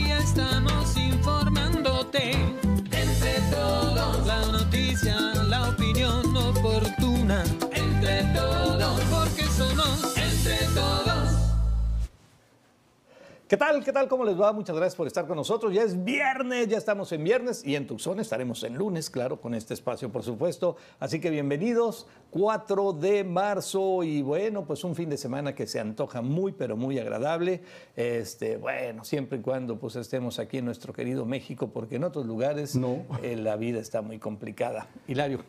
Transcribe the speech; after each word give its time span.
Estamos 0.00 0.96
informándote. 0.96 2.61
¿Qué 13.52 13.58
tal? 13.58 13.84
¿Qué 13.84 13.92
tal? 13.92 14.08
¿Cómo 14.08 14.24
les 14.24 14.40
va? 14.40 14.50
Muchas 14.54 14.74
gracias 14.74 14.96
por 14.96 15.06
estar 15.06 15.26
con 15.26 15.36
nosotros. 15.36 15.74
Ya 15.74 15.82
es 15.82 16.02
viernes, 16.02 16.68
ya 16.68 16.78
estamos 16.78 17.12
en 17.12 17.22
viernes 17.22 17.62
y 17.66 17.76
en 17.76 17.86
Tucson 17.86 18.18
estaremos 18.18 18.64
en 18.64 18.76
lunes, 18.76 19.10
claro, 19.10 19.42
con 19.42 19.52
este 19.52 19.74
espacio, 19.74 20.10
por 20.10 20.22
supuesto. 20.22 20.76
Así 20.98 21.20
que 21.20 21.28
bienvenidos, 21.28 22.06
4 22.30 22.94
de 22.94 23.24
marzo 23.24 24.04
y 24.04 24.22
bueno, 24.22 24.64
pues 24.64 24.84
un 24.84 24.94
fin 24.94 25.10
de 25.10 25.18
semana 25.18 25.54
que 25.54 25.66
se 25.66 25.80
antoja 25.80 26.22
muy, 26.22 26.52
pero 26.52 26.78
muy 26.78 26.98
agradable. 26.98 27.60
Este, 27.94 28.56
bueno, 28.56 29.04
siempre 29.04 29.36
y 29.36 29.42
cuando 29.42 29.78
pues 29.78 29.96
estemos 29.96 30.38
aquí 30.38 30.56
en 30.56 30.64
nuestro 30.64 30.94
querido 30.94 31.26
México, 31.26 31.68
porque 31.74 31.96
en 31.96 32.04
otros 32.04 32.24
lugares 32.24 32.74
No. 32.74 33.04
eh, 33.22 33.36
la 33.36 33.56
vida 33.56 33.80
está 33.80 34.00
muy 34.00 34.18
complicada. 34.18 34.86
Hilario. 35.06 35.40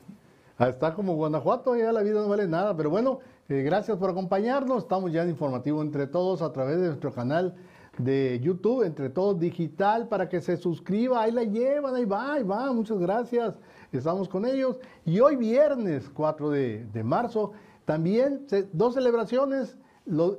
Ah, 0.57 0.67
Está 0.67 0.93
como 0.93 1.15
Guanajuato, 1.15 1.77
ya 1.77 1.93
la 1.93 2.01
vida 2.03 2.19
no 2.19 2.27
vale 2.27 2.49
nada. 2.49 2.75
Pero 2.75 2.89
bueno, 2.89 3.21
eh, 3.47 3.61
gracias 3.61 3.97
por 3.97 4.09
acompañarnos. 4.09 4.83
Estamos 4.83 5.13
ya 5.13 5.23
en 5.23 5.29
Informativo 5.29 5.81
Entre 5.81 6.05
Todos 6.05 6.41
a 6.41 6.51
través 6.51 6.81
de 6.81 6.87
nuestro 6.87 7.13
canal 7.13 7.55
de 7.97 8.39
YouTube, 8.41 8.83
Entre 8.83 9.09
Todos 9.09 9.39
Digital, 9.39 10.07
para 10.07 10.27
que 10.29 10.41
se 10.41 10.57
suscriba. 10.57 11.21
Ahí 11.21 11.31
la 11.31 11.43
llevan, 11.43 11.95
ahí 11.95 12.05
va, 12.05 12.33
ahí 12.33 12.43
va. 12.43 12.71
Muchas 12.73 12.97
gracias. 12.99 13.59
Estamos 13.91 14.27
con 14.27 14.45
ellos. 14.45 14.79
Y 15.05 15.19
hoy 15.19 15.35
viernes 15.35 16.09
4 16.13 16.49
de, 16.49 16.85
de 16.91 17.03
marzo, 17.03 17.51
también 17.85 18.45
dos 18.71 18.95
celebraciones. 18.95 19.77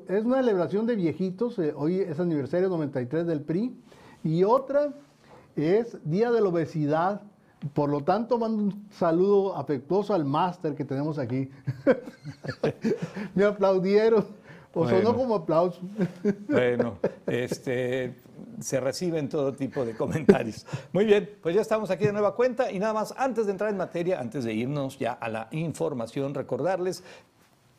Es 0.08 0.24
una 0.24 0.36
celebración 0.36 0.86
de 0.86 0.96
viejitos. 0.96 1.58
eh, 1.58 1.72
hoy 1.77 2.00
es 2.00 2.19
aniversario 2.19 2.69
93 2.69 3.27
del 3.27 3.41
PRI. 3.42 3.74
Y 4.24 4.42
otra 4.44 4.92
es 5.56 5.98
Día 6.05 6.33
de 6.33 6.41
la 6.41 6.48
Obesidad. 6.48 7.22
Por 7.72 7.89
lo 7.89 8.02
tanto, 8.02 8.39
mando 8.39 8.62
un 8.64 8.89
saludo 8.91 9.56
afectuoso 9.56 10.12
al 10.12 10.24
máster 10.24 10.74
que 10.74 10.84
tenemos 10.84 11.18
aquí. 11.18 11.48
Me 13.34 13.44
aplaudieron. 13.44 14.27
O 14.75 14.84
sonó 14.89 15.12
Bueno. 15.12 15.14
como 15.17 15.34
aplauso. 15.36 15.80
Bueno, 16.48 16.98
este, 17.27 18.14
se 18.61 18.80
reciben 18.80 19.28
todo 19.28 19.53
tipo 19.55 19.84
de 19.84 19.97
comentarios. 19.97 20.67
Muy 20.92 21.05
bien, 21.05 21.30
pues 21.42 21.55
ya 21.55 21.61
estamos 21.61 21.91
aquí 21.91 22.05
de 22.05 22.12
nueva 22.12 22.34
cuenta 22.34 22.70
y 22.70 22.78
nada 22.78 22.92
más, 22.92 23.14
antes 23.17 23.47
de 23.47 23.52
entrar 23.52 23.70
en 23.70 23.77
materia, 23.77 24.20
antes 24.20 24.45
de 24.45 24.52
irnos 24.52 24.98
ya 24.98 25.12
a 25.12 25.28
la 25.28 25.48
información, 25.52 26.34
recordarles 26.34 27.02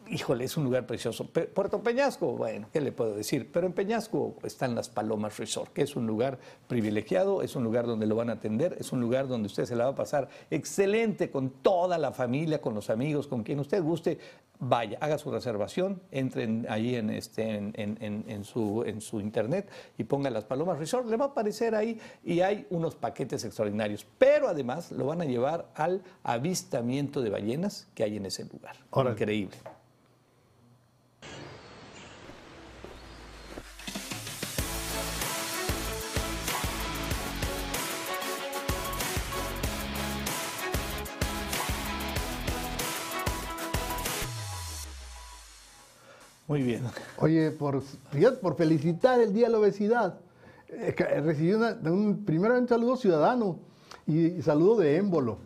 Híjole, 0.08 0.44
es 0.45 0.56
un 0.56 0.64
lugar 0.64 0.86
precioso. 0.86 1.25
Puerto 1.28 1.81
Peñasco, 1.81 2.28
bueno, 2.34 2.67
¿qué 2.72 2.80
le 2.80 2.92
puedo 2.92 3.16
decir? 3.16 3.52
Pero 3.52 3.66
en 3.66 3.73
Peñasco 3.73 4.36
están 4.44 4.75
las 4.75 4.88
Palomas 4.89 5.38
Resort, 5.39 5.73
que 5.73 5.81
es 5.81 5.95
un 5.95 6.06
lugar 6.06 6.38
privilegiado, 6.67 7.42
es 7.42 7.56
un 7.56 7.64
lugar 7.64 7.88
donde 7.88 8.06
lo 8.06 8.16
van 8.16 8.30
a 8.30 8.33
atender, 8.33 8.76
es 8.80 8.92
un 8.92 9.02
lugar 9.02 9.28
donde 9.28 9.48
usted 9.48 9.66
se 9.66 9.76
la 9.76 9.86
va 9.86 9.92
a 9.92 9.95
pasar 9.95 10.30
excelente 10.52 11.31
con 11.31 11.50
toda 11.50 11.98
la 11.98 12.11
familia, 12.11 12.61
con 12.61 12.76
los 12.76 12.89
amigos, 12.89 13.28
con 13.28 13.44
quien 13.44 13.60
usted 13.60 13.82
guste. 13.82 14.20
Vaya, 14.60 14.98
haga 15.02 15.17
su 15.17 15.32
reservación, 15.32 16.02
entren 16.11 16.66
ahí 16.70 16.95
en, 16.95 17.10
este, 17.10 17.55
en, 17.55 17.73
en- 17.76 17.98
en- 17.99 18.23
en 18.27 18.43
su, 18.45 18.83
en 18.86 19.02
su 19.02 19.20
internet 19.20 19.70
y 19.98 20.05
ponga 20.05 20.30
las 20.30 20.45
Palomas 20.45 20.77
Resort. 20.80 21.08
Le 21.10 21.17
va 21.17 21.26
a 21.26 21.27
aparecer 21.30 21.76
ahí 21.76 21.99
y 22.23 22.39
hay 22.39 22.66
unos 22.70 22.95
paquetes 22.95 23.43
extraordinarios. 23.43 24.05
Pero 24.17 24.48
además 24.48 24.92
lo 24.93 25.08
van 25.08 25.20
a 25.22 25.26
llevar 25.26 25.67
al 25.76 26.04
avistamiento 26.23 27.22
de 27.22 27.32
ballenas 27.32 27.87
que 27.95 28.04
hay 28.04 28.16
en 28.17 28.27
ese 28.27 28.45
lugar. 28.45 28.77
Órale. 28.92 29.14
Increíble. 29.16 29.58
Muy 46.48 46.61
bien. 46.61 46.83
Oye, 47.17 47.52
por, 47.52 47.83
por 48.42 48.56
felicitar 48.56 49.20
el 49.20 49.33
Día 49.33 49.48
de 49.48 49.54
la 49.54 49.60
Obesidad, 49.60 50.20
eh, 50.67 50.94
que 50.95 51.04
recibí 51.04 51.54
una, 51.54 51.78
un, 51.83 52.23
primero 52.23 52.58
un 52.58 52.67
saludo 52.67 52.98
ciudadano 52.98 53.60
y, 54.06 54.28
y 54.28 54.42
saludo 54.42 54.78
de 54.78 54.98
émbolo. 54.98 55.39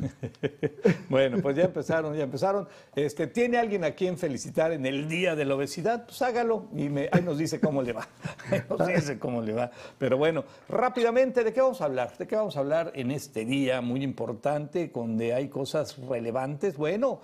Bueno, 1.08 1.38
pues 1.42 1.56
ya 1.56 1.64
empezaron, 1.64 2.14
ya 2.16 2.24
empezaron. 2.24 2.68
Este, 2.94 3.26
¿Tiene 3.26 3.58
alguien 3.58 3.84
a 3.84 3.92
quien 3.92 4.16
felicitar 4.16 4.72
en 4.72 4.86
el 4.86 5.08
Día 5.08 5.34
de 5.34 5.44
la 5.44 5.54
Obesidad? 5.54 6.04
Pues 6.06 6.22
hágalo 6.22 6.68
y 6.74 6.88
me, 6.88 7.08
ahí 7.12 7.22
nos 7.22 7.38
dice 7.38 7.60
cómo 7.60 7.82
le 7.82 7.92
va. 7.92 8.08
Ahí 8.50 8.62
nos 8.68 8.86
dice 8.86 9.18
cómo 9.18 9.42
le 9.42 9.52
va. 9.52 9.70
Pero 9.98 10.16
bueno, 10.16 10.44
rápidamente, 10.68 11.44
¿de 11.44 11.52
qué 11.52 11.60
vamos 11.60 11.80
a 11.80 11.84
hablar? 11.84 12.16
¿De 12.16 12.26
qué 12.26 12.36
vamos 12.36 12.56
a 12.56 12.60
hablar 12.60 12.92
en 12.94 13.10
este 13.10 13.44
día 13.44 13.80
muy 13.80 14.02
importante, 14.02 14.90
donde 14.92 15.34
hay 15.34 15.48
cosas 15.48 15.96
relevantes? 15.98 16.76
Bueno, 16.76 17.20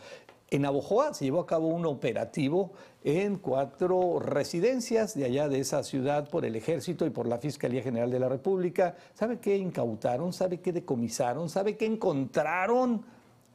en 0.51 0.65
Abojoa 0.65 1.13
se 1.13 1.25
llevó 1.25 1.41
a 1.41 1.47
cabo 1.47 1.69
un 1.69 1.87
operativo 1.87 2.73
en 3.03 3.37
cuatro 3.37 4.21
residencias 4.21 5.15
de 5.15 5.25
allá 5.25 5.49
de 5.49 5.59
esa 5.59 5.83
ciudad 5.83 6.29
por 6.29 6.45
el 6.45 6.55
Ejército 6.55 7.05
y 7.05 7.11
por 7.11 7.27
la 7.27 7.39
Fiscalía 7.39 7.83
General 7.83 8.11
de 8.11 8.21
la 8.21 8.29
República. 8.29 8.97
¿Sabe 9.15 9.39
qué 9.41 9.57
incautaron? 9.57 10.33
¿Sabe 10.33 10.61
qué 10.61 10.73
decomisaron? 10.73 11.49
¿Sabe 11.49 11.77
qué 11.77 11.87
encontraron? 11.87 13.05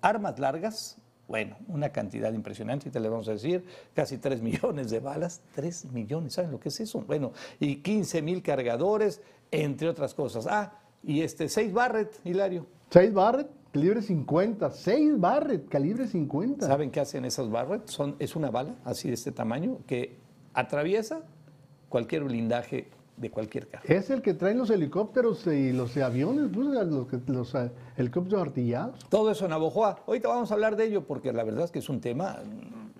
Armas 0.01 0.37
largas. 0.39 0.97
Bueno, 1.29 1.55
una 1.69 1.93
cantidad 1.93 2.33
impresionante, 2.33 2.89
y 2.89 2.91
te 2.91 2.99
le 2.99 3.07
vamos 3.07 3.29
a 3.29 3.31
decir, 3.31 3.63
casi 3.93 4.17
3 4.17 4.41
millones 4.43 4.89
de 4.89 4.99
balas, 4.99 5.41
3 5.55 5.93
millones, 5.93 6.33
¿saben 6.33 6.51
lo 6.51 6.59
que 6.59 6.67
es 6.67 6.79
eso? 6.81 6.99
Bueno, 7.07 7.31
y 7.57 7.77
15 7.77 8.21
mil 8.21 8.43
cargadores, 8.43 9.21
entre 9.49 9.87
otras 9.87 10.13
cosas. 10.13 10.45
Ah, 10.45 10.73
y 11.03 11.21
este 11.21 11.47
6 11.47 11.71
Barrett, 11.71 12.19
Hilario. 12.25 12.67
6 12.89 13.13
Barrett, 13.13 13.47
calibre 13.71 14.01
50. 14.01 14.71
6 14.71 15.19
Barrett, 15.19 15.67
calibre 15.69 16.07
50. 16.07 16.65
¿Saben 16.67 16.91
qué 16.91 16.99
hacen 16.99 17.25
esas 17.25 17.49
Barrett? 17.49 17.87
Son, 17.87 18.15
es 18.19 18.35
una 18.35 18.49
bala 18.51 18.75
así 18.85 19.07
de 19.07 19.13
este 19.15 19.31
tamaño 19.31 19.79
que 19.87 20.17
atraviesa 20.53 21.21
cualquier 21.89 22.23
blindaje 22.25 22.87
de 23.17 23.29
cualquier 23.29 23.67
carro. 23.67 23.83
Es 23.87 24.09
el 24.09 24.21
que 24.21 24.33
traen 24.33 24.57
los 24.57 24.69
helicópteros 24.71 25.45
y 25.47 25.73
los 25.73 25.95
aviones, 25.97 26.49
pues, 26.53 26.67
los, 26.67 27.07
que- 27.07 27.19
los, 27.31 27.53
eh, 27.55 27.69
helicópteros 27.97 28.41
artillados. 28.41 28.97
Todo 29.09 29.29
eso 29.29 29.45
en 29.45 29.53
Abojoa. 29.53 29.99
Ahorita 30.07 30.27
vamos 30.27 30.49
a 30.49 30.53
hablar 30.55 30.75
de 30.75 30.85
ello 30.85 31.03
porque 31.05 31.31
la 31.31 31.43
verdad 31.43 31.65
es 31.65 31.71
que 31.71 31.79
es 31.79 31.89
un 31.89 32.01
tema 32.01 32.39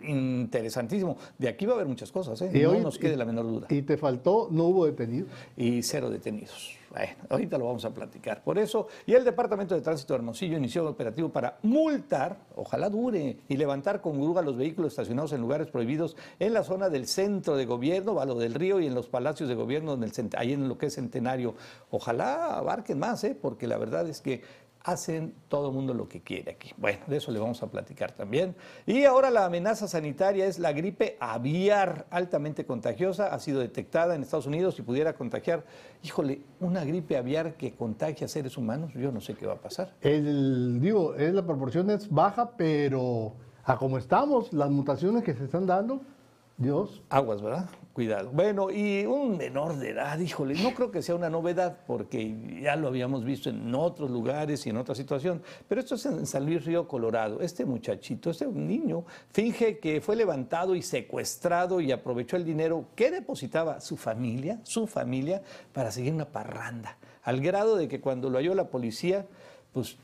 interesantísimo. 0.02 1.18
De 1.38 1.48
aquí 1.48 1.66
va 1.66 1.74
a 1.74 1.76
haber 1.76 1.88
muchas 1.88 2.12
cosas, 2.12 2.42
¿eh? 2.42 2.52
Y 2.54 2.60
no 2.64 2.72
hoy- 2.72 2.82
nos 2.82 2.98
quede 2.98 3.14
y- 3.14 3.18
la 3.18 3.26
menor 3.26 3.46
duda. 3.46 3.68
Y 3.70 3.82
te 3.82 3.98
faltó, 3.98 4.48
no 4.52 4.66
hubo 4.66 4.86
detenidos. 4.86 5.30
y 5.58 5.82
cero 5.84 6.10
detenidos. 6.10 6.76
Bueno, 6.92 7.14
ahorita 7.30 7.58
lo 7.58 7.68
vamos 7.68 7.86
a 7.86 7.94
platicar. 7.94 8.44
Por 8.44 8.60
eso, 8.60 8.88
y 9.06 9.14
el 9.14 9.24
Departamento 9.24 9.76
de 9.76 9.82
Tránsito 9.82 10.14
de 10.14 10.18
Hermosillo 10.18 10.58
inició 10.58 10.82
un 10.82 10.90
operativo 10.90 11.30
para 11.30 11.58
multar, 11.64 12.38
ojalá 12.58 12.90
dure, 12.90 13.38
y 13.48 13.56
levantar 13.56 14.02
con 14.02 14.20
grúa 14.20 14.42
los 14.42 14.58
vehículos 14.58 14.92
estacionados 14.92 15.32
en 15.32 15.40
lugares 15.40 15.68
prohibidos 15.68 16.18
en 16.40 16.54
la 16.54 16.64
zona 16.64 16.90
del 16.90 17.08
centro 17.08 17.56
de 17.56 17.66
gobierno, 17.66 18.14
Valo 18.14 18.36
del 18.36 18.54
Río 18.54 18.82
y 18.82 18.88
en 18.88 18.94
los 18.94 19.08
palacios 19.08 19.48
de 19.48 19.56
gobierno, 19.56 19.98
ahí 20.36 20.52
en 20.52 20.68
lo 20.68 20.78
que 20.78 20.88
es 20.88 20.96
Centenario. 20.96 21.56
Ojalá 21.92 22.58
abarquen 22.58 23.00
más, 23.00 23.24
¿eh? 23.24 23.38
porque 23.42 23.68
la 23.68 23.78
verdad 23.78 24.10
es 24.10 24.20
que 24.20 24.42
hacen 24.84 25.34
todo 25.48 25.70
el 25.70 25.74
mundo 25.74 25.94
lo 25.94 26.08
que 26.08 26.22
quiere 26.22 26.52
aquí. 26.52 26.72
Bueno, 26.78 27.00
de 27.08 27.18
eso 27.18 27.32
le 27.32 27.40
vamos 27.40 27.62
a 27.62 27.68
platicar 27.68 28.12
también. 28.12 28.56
Y 28.86 29.04
ahora 29.04 29.30
la 29.30 29.46
amenaza 29.46 29.88
sanitaria 29.88 30.46
es 30.46 30.60
la 30.60 30.72
gripe 30.74 31.18
aviar, 31.20 32.08
altamente 32.10 32.66
contagiosa, 32.66 33.34
ha 33.34 33.40
sido 33.40 33.60
detectada 33.60 34.16
en 34.16 34.24
Estados 34.24 34.48
Unidos 34.48 34.80
y 34.80 34.82
pudiera 34.82 35.14
contagiar, 35.14 35.64
híjole, 36.04 36.42
una 36.60 36.84
gripe 36.84 37.18
aviar 37.18 37.56
que 37.56 37.74
contagia 37.74 38.26
a 38.26 38.30
seres 38.30 38.58
humanos, 38.58 38.94
yo 38.94 39.12
no 39.12 39.22
sé 39.22 39.36
qué 39.36 39.46
va 39.46 39.54
a 39.54 39.62
pasar. 39.62 39.94
El, 40.02 40.80
digo, 40.82 41.16
es, 41.16 41.34
la 41.34 41.46
proporción 41.46 41.90
es 41.90 42.10
baja, 42.10 42.52
pero 42.58 43.34
a 43.64 43.78
como 43.78 43.98
estamos, 43.98 44.52
las 44.54 44.70
mutaciones 44.70 45.24
que 45.24 45.34
se 45.34 45.46
están 45.46 45.68
dando, 45.68 46.02
Dios. 46.58 47.02
Aguas, 47.10 47.42
¿verdad? 47.42 47.70
Cuidado. 47.94 48.30
Bueno, 48.32 48.72
y 48.72 49.06
un 49.06 49.36
menor 49.36 49.76
de 49.76 49.90
edad, 49.90 50.18
híjole, 50.18 50.56
no 50.64 50.74
creo 50.74 50.92
que 50.92 51.02
sea 51.02 51.14
una 51.14 51.30
novedad 51.30 51.80
porque 51.86 52.62
ya 52.62 52.78
lo 52.78 52.88
habíamos 52.88 53.26
visto 53.26 53.50
en 53.50 53.76
otros 53.76 54.10
lugares 54.10 54.66
y 54.66 54.70
en 54.70 54.78
otra 54.78 54.96
situación, 54.96 55.42
pero 55.68 55.82
esto 55.82 55.96
es 55.96 56.06
en 56.06 56.26
San 56.26 56.46
Luis 56.46 56.64
Río 56.64 56.88
Colorado. 56.88 57.42
Este 57.42 57.66
muchachito, 57.66 58.30
este 58.30 58.48
niño, 58.48 59.04
finge 59.32 59.80
que 59.80 60.00
fue 60.00 60.16
levantado 60.16 60.74
y 60.74 60.82
secuestrado 60.82 61.82
y 61.82 61.92
aprovechó 61.92 62.38
el 62.38 62.46
dinero 62.46 62.86
que 62.96 63.12
depositaba 63.12 63.82
su 63.82 63.98
familia, 63.98 64.62
su 64.64 64.88
familia, 64.88 65.42
para 65.74 65.92
seguir 65.92 66.14
una 66.14 66.26
parranda, 66.26 66.98
al 67.24 67.42
grado 67.42 67.76
de 67.76 67.90
que 67.90 68.00
cuando 68.00 68.30
lo 68.30 68.38
halló 68.38 68.56
la 68.56 68.70
policía, 68.70 69.26
pues 69.74 69.98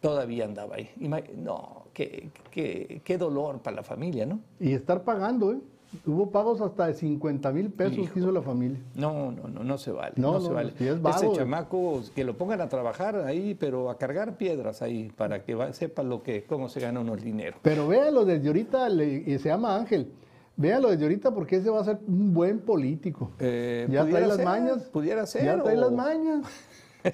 todavía 0.00 0.46
andaba 0.46 0.76
ahí. 0.76 0.90
No, 0.96 1.88
qué, 1.92 2.30
qué, 2.50 3.02
qué 3.04 3.18
dolor 3.18 3.60
para 3.60 3.76
la 3.76 3.82
familia, 3.82 4.24
¿no? 4.24 4.40
Y 4.58 4.72
estar 4.72 5.04
pagando, 5.04 5.52
¿eh? 5.52 5.58
Hubo 6.04 6.30
pagos 6.30 6.60
hasta 6.60 6.86
de 6.86 6.94
50 6.94 7.50
mil 7.52 7.70
pesos 7.70 7.96
Hijo. 7.98 8.12
que 8.12 8.20
hizo 8.20 8.30
la 8.30 8.42
familia. 8.42 8.78
No, 8.94 9.32
no, 9.32 9.48
no, 9.48 9.64
no 9.64 9.78
se 9.78 9.90
vale. 9.90 10.12
No, 10.16 10.34
No, 10.34 10.40
se 10.40 10.52
vale. 10.52 10.72
si 10.76 10.86
es 10.86 11.00
vago, 11.00 11.16
Ese 11.16 11.32
chamaco, 11.32 12.02
que 12.14 12.24
lo 12.24 12.36
pongan 12.36 12.60
a 12.60 12.68
trabajar 12.68 13.16
ahí, 13.16 13.54
pero 13.54 13.88
a 13.88 13.96
cargar 13.96 14.36
piedras 14.36 14.82
ahí, 14.82 15.10
para 15.16 15.42
que 15.44 15.56
sepa 15.72 16.02
lo 16.02 16.22
que, 16.22 16.44
cómo 16.44 16.68
se 16.68 16.80
gana 16.80 17.00
uno 17.00 17.14
el 17.14 17.20
dinero. 17.22 17.56
Pero 17.62 17.88
véalo 17.88 18.24
desde 18.26 18.48
ahorita, 18.48 18.88
le- 18.90 19.24
y 19.26 19.38
se 19.38 19.48
llama 19.48 19.76
Ángel. 19.76 20.12
Véalo 20.56 20.90
desde 20.90 21.04
ahorita 21.04 21.30
porque 21.32 21.56
ese 21.56 21.70
va 21.70 21.80
a 21.80 21.84
ser 21.84 21.98
un 22.06 22.34
buen 22.34 22.58
político. 22.58 23.30
Eh, 23.38 23.86
ya 23.90 24.04
trae 24.06 24.26
las 24.26 24.36
ser, 24.36 24.44
mañas. 24.44 24.82
pudiera 24.92 25.24
ser, 25.24 25.44
Ya 25.44 25.62
trae 25.62 25.76
o- 25.76 25.80
las 25.80 25.92
mañas. 25.92 26.44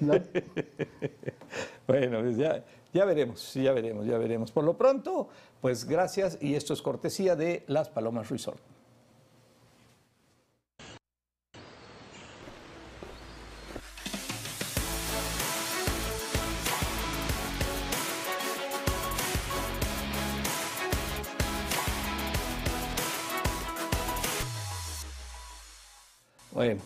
La- 0.01 0.21
Bueno, 1.87 2.19
pues 2.21 2.37
ya, 2.37 2.63
ya 2.93 3.05
veremos, 3.05 3.53
ya 3.53 3.71
veremos, 3.71 4.05
ya 4.05 4.17
veremos. 4.17 4.51
Por 4.51 4.63
lo 4.63 4.75
pronto, 4.75 5.29
pues 5.65 5.85
gracias 5.85 6.37
y 6.41 6.53
esto 6.53 6.75
es 6.75 6.81
cortesía 6.83 7.35
de 7.35 7.63
Las 7.65 7.89
Palomas 7.89 8.29
Resort. 8.29 8.59
Bueno, 26.51 26.81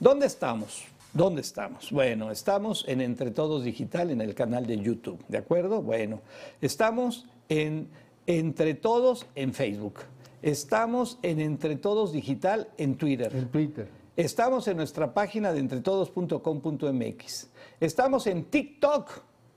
¿dónde 0.00 0.26
estamos? 0.26 0.82
¿Dónde 1.12 1.42
estamos? 1.42 1.92
Bueno, 1.92 2.32
estamos 2.32 2.84
en 2.88 3.02
Entre 3.02 3.30
Todos 3.30 3.62
Digital 3.62 4.10
en 4.10 4.20
el 4.20 4.34
canal 4.34 4.66
de 4.66 4.80
YouTube, 4.80 5.24
¿de 5.28 5.38
acuerdo? 5.38 5.80
Bueno, 5.80 6.22
estamos 6.60 7.24
en 7.48 7.88
Entre 8.26 8.74
Todos 8.74 9.26
en 9.34 9.52
Facebook. 9.52 10.00
Estamos 10.42 11.18
en 11.22 11.40
Entre 11.40 11.76
Todos 11.76 12.12
Digital 12.12 12.68
en 12.76 12.96
Twitter. 12.96 13.34
el 13.34 13.48
Twitter. 13.48 13.88
Estamos 14.16 14.66
en 14.68 14.76
nuestra 14.78 15.12
página 15.12 15.52
de 15.52 15.60
entretodos.com.mx. 15.60 17.50
Estamos 17.80 18.26
en 18.26 18.44
TikTok, 18.44 19.10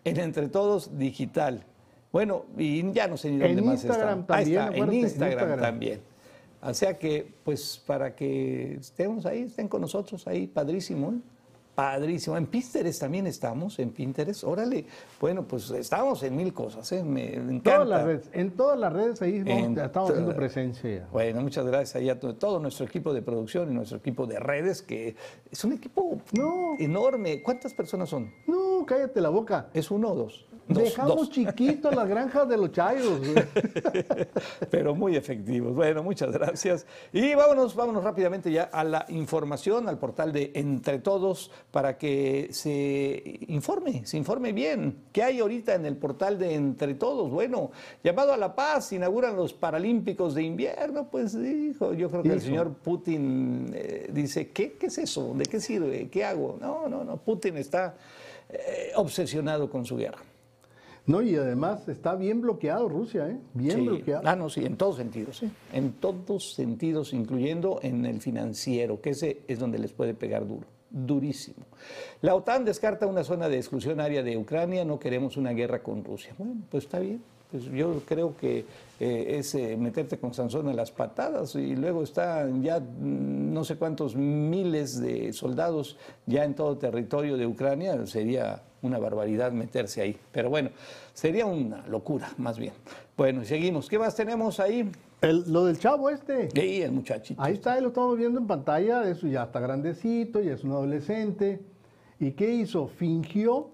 en 0.04 0.20
Entre 0.20 0.50
Todos 0.50 0.98
Digital. 0.98 1.66
Bueno, 2.12 2.46
y 2.58 2.92
ya 2.92 3.08
no 3.08 3.18
sé 3.18 3.30
ni 3.32 3.36
En 3.36 3.56
dónde 3.56 3.62
más 3.62 3.84
Instagram 3.84 4.22
está. 4.22 4.36
Ahí 4.38 4.54
también, 4.54 4.62
está, 4.64 4.78
en 4.78 4.84
en 4.84 4.94
Instagram, 4.94 5.32
Instagram. 5.32 5.60
también. 5.62 6.02
O 6.62 6.74
sea 6.74 6.98
que, 6.98 7.32
pues, 7.44 7.82
para 7.86 8.16
que 8.16 8.76
estemos 8.76 9.26
ahí, 9.26 9.44
estén 9.44 9.68
con 9.68 9.82
nosotros 9.82 10.28
ahí, 10.28 10.48
padrísimo, 10.48 11.12
¿eh? 11.12 11.20
Padrísimo. 11.80 12.36
En 12.36 12.46
Pinterest 12.46 13.00
también 13.00 13.26
estamos, 13.26 13.80
en 13.80 13.92
Pinterest. 13.92 14.44
Órale. 14.44 14.86
Bueno, 15.22 15.44
pues 15.48 15.72
estamos 15.72 16.22
en 16.24 16.36
mil 16.36 16.54
cosas, 16.54 16.92
¿eh? 16.92 17.06
Me 17.06 17.36
encanta. 17.36 17.72
Todas 17.76 17.88
las 17.88 18.04
redes, 18.04 18.30
en 18.34 18.52
todas 18.52 18.78
las 18.78 18.92
redes 18.92 19.22
ahí 19.22 19.42
En 19.46 19.78
estamos 19.78 20.10
haciendo 20.12 20.36
presencia. 20.36 21.08
Bueno, 21.10 21.40
muchas 21.40 21.66
gracias 21.66 21.96
ahí 21.96 22.10
a 22.10 22.20
to- 22.20 22.36
todo 22.36 22.60
nuestro 22.60 22.86
equipo 22.86 23.14
de 23.14 23.22
producción 23.22 23.72
y 23.72 23.76
nuestro 23.76 23.98
equipo 23.98 24.28
de 24.28 24.40
redes, 24.40 24.82
que 24.82 25.16
es 25.50 25.64
un 25.64 25.72
equipo 25.72 26.20
No. 26.38 26.76
enorme. 26.80 27.42
¿Cuántas 27.42 27.74
personas 27.74 28.10
son? 28.10 28.30
No, 28.46 28.86
cállate 28.86 29.22
la 29.22 29.30
boca. 29.30 29.70
¿Es 29.74 29.90
uno 29.90 30.10
o 30.12 30.16
dos? 30.16 30.48
Dos, 30.70 30.84
Dejamos 30.84 31.16
dos. 31.16 31.30
chiquitos 31.32 31.96
las 31.96 32.08
granjas 32.08 32.48
de 32.48 32.56
los 32.56 32.72
chayos. 32.72 33.20
pero 34.70 34.94
muy 34.94 35.16
efectivos. 35.16 35.76
Bueno, 35.76 36.04
muchas 36.04 36.32
gracias. 36.32 36.86
Y 37.12 37.34
vámonos, 37.34 37.76
vámonos 37.76 38.04
rápidamente 38.04 38.52
ya 38.52 38.70
a 38.72 38.84
la 38.84 39.04
información, 39.10 39.90
al 39.90 39.98
portal 39.98 40.32
de 40.32 40.52
Entre 40.54 41.00
Todos, 41.00 41.50
para 41.72 41.98
que 41.98 42.50
se 42.52 43.40
informe, 43.48 44.06
se 44.06 44.18
informe 44.18 44.54
bien. 44.54 45.06
¿Qué 45.12 45.24
hay 45.24 45.40
ahorita 45.40 45.74
en 45.74 45.88
el 45.88 45.98
portal 45.98 46.38
de 46.38 46.54
Entre 46.54 46.94
Todos? 46.94 47.32
Bueno, 47.32 47.72
llamado 48.04 48.32
a 48.32 48.38
la 48.38 48.56
paz, 48.56 48.94
inauguran 48.94 49.36
los 49.36 49.54
Paralímpicos 49.54 50.36
de 50.36 50.44
invierno. 50.44 51.10
Pues 51.10 51.40
dijo, 51.42 51.94
yo 51.94 52.12
creo 52.12 52.22
que 52.22 52.30
el 52.30 52.38
Hijo. 52.38 52.46
señor 52.46 52.74
Putin 52.76 53.72
eh, 53.74 54.08
dice, 54.14 54.52
¿qué, 54.52 54.74
¿qué 54.74 54.86
es 54.86 55.00
eso? 55.00 55.34
¿De 55.34 55.46
qué 55.48 55.60
sirve? 55.60 56.10
¿Qué 56.10 56.24
hago? 56.24 56.60
No, 56.62 56.88
no, 56.88 57.04
no. 57.04 57.18
Putin 57.18 57.58
está 57.58 57.96
eh, 58.50 58.92
obsesionado 58.96 59.68
con 59.68 59.84
su 59.84 59.98
guerra. 59.98 60.20
No, 61.10 61.24
y 61.24 61.36
además 61.36 61.88
está 61.90 62.14
bien 62.16 62.40
bloqueado 62.40 62.88
Rusia, 62.88 63.28
¿eh? 63.28 63.40
Bien 63.56 63.80
Sí. 63.80 63.88
bloqueado. 63.88 64.22
Ah, 64.28 64.36
no, 64.36 64.48
sí, 64.48 64.64
en 64.64 64.78
todos 64.78 64.98
sentidos, 64.98 65.38
sí. 65.38 65.52
En 65.74 65.94
todos 65.94 66.54
sentidos, 66.54 67.14
incluyendo 67.14 67.80
en 67.82 68.06
el 68.06 68.22
financiero, 68.22 69.02
que 69.02 69.10
ese 69.10 69.42
es 69.48 69.58
donde 69.58 69.80
les 69.80 69.92
puede 69.92 70.14
pegar 70.14 70.48
duro, 70.48 70.68
durísimo. 70.92 71.66
La 72.22 72.36
OTAN 72.36 72.64
descarta 72.64 73.08
una 73.08 73.24
zona 73.24 73.50
de 73.50 73.58
exclusión 73.58 74.00
área 74.00 74.22
de 74.22 74.38
Ucrania, 74.38 74.86
no 74.86 75.00
queremos 75.00 75.36
una 75.36 75.50
guerra 75.52 75.82
con 75.82 76.04
Rusia. 76.04 76.36
Bueno, 76.38 76.58
pues 76.70 76.84
está 76.84 77.00
bien. 77.00 77.24
Pues 77.50 77.64
yo 77.64 78.04
creo 78.06 78.38
que 78.38 78.64
eh, 79.00 79.38
es 79.40 79.56
eh, 79.56 79.76
meterte 79.76 80.20
con 80.20 80.36
Sansón 80.36 80.68
a 80.68 80.74
las 80.74 80.92
patadas 80.92 81.56
y 81.56 81.76
luego 81.76 82.04
están 82.04 82.62
ya 82.62 82.80
mm, 82.80 83.52
no 83.52 83.64
sé 83.64 83.76
cuántos 83.78 84.16
miles 84.16 85.02
de 85.02 85.34
soldados 85.34 85.98
ya 86.28 86.44
en 86.44 86.54
todo 86.54 86.78
territorio 86.78 87.36
de 87.38 87.48
Ucrania, 87.48 88.06
sería 88.06 88.62
una 88.82 88.98
barbaridad 89.00 89.52
meterse 89.52 90.02
ahí. 90.02 90.18
Pero 90.32 90.50
bueno, 90.50 90.70
sería 91.14 91.46
una 91.46 91.86
locura, 91.88 92.30
más 92.38 92.58
bien. 92.58 92.74
Bueno, 93.18 93.44
seguimos. 93.44 93.90
¿Qué 93.90 94.00
más 94.00 94.16
tenemos 94.16 94.60
ahí? 94.60 94.90
El- 95.22 95.52
lo 95.52 95.66
del 95.66 95.78
chavo 95.78 96.10
este. 96.10 96.50
Ahí 96.56 96.82
el 96.82 96.92
muchachito. 96.92 97.42
Ahí 97.42 97.54
está, 97.56 97.74
ahí 97.74 97.82
lo 97.82 97.90
estamos 97.90 98.18
viendo 98.18 98.40
en 98.40 98.48
pantalla, 98.48 99.08
eso 99.10 99.28
ya 99.28 99.44
está 99.44 99.60
grandecito, 99.60 100.40
ya 100.40 100.54
es 100.54 100.64
un 100.64 100.72
adolescente. 100.72 101.60
¿Y 102.20 102.32
qué 102.32 102.54
hizo? 102.54 102.88
Fingió 102.88 103.72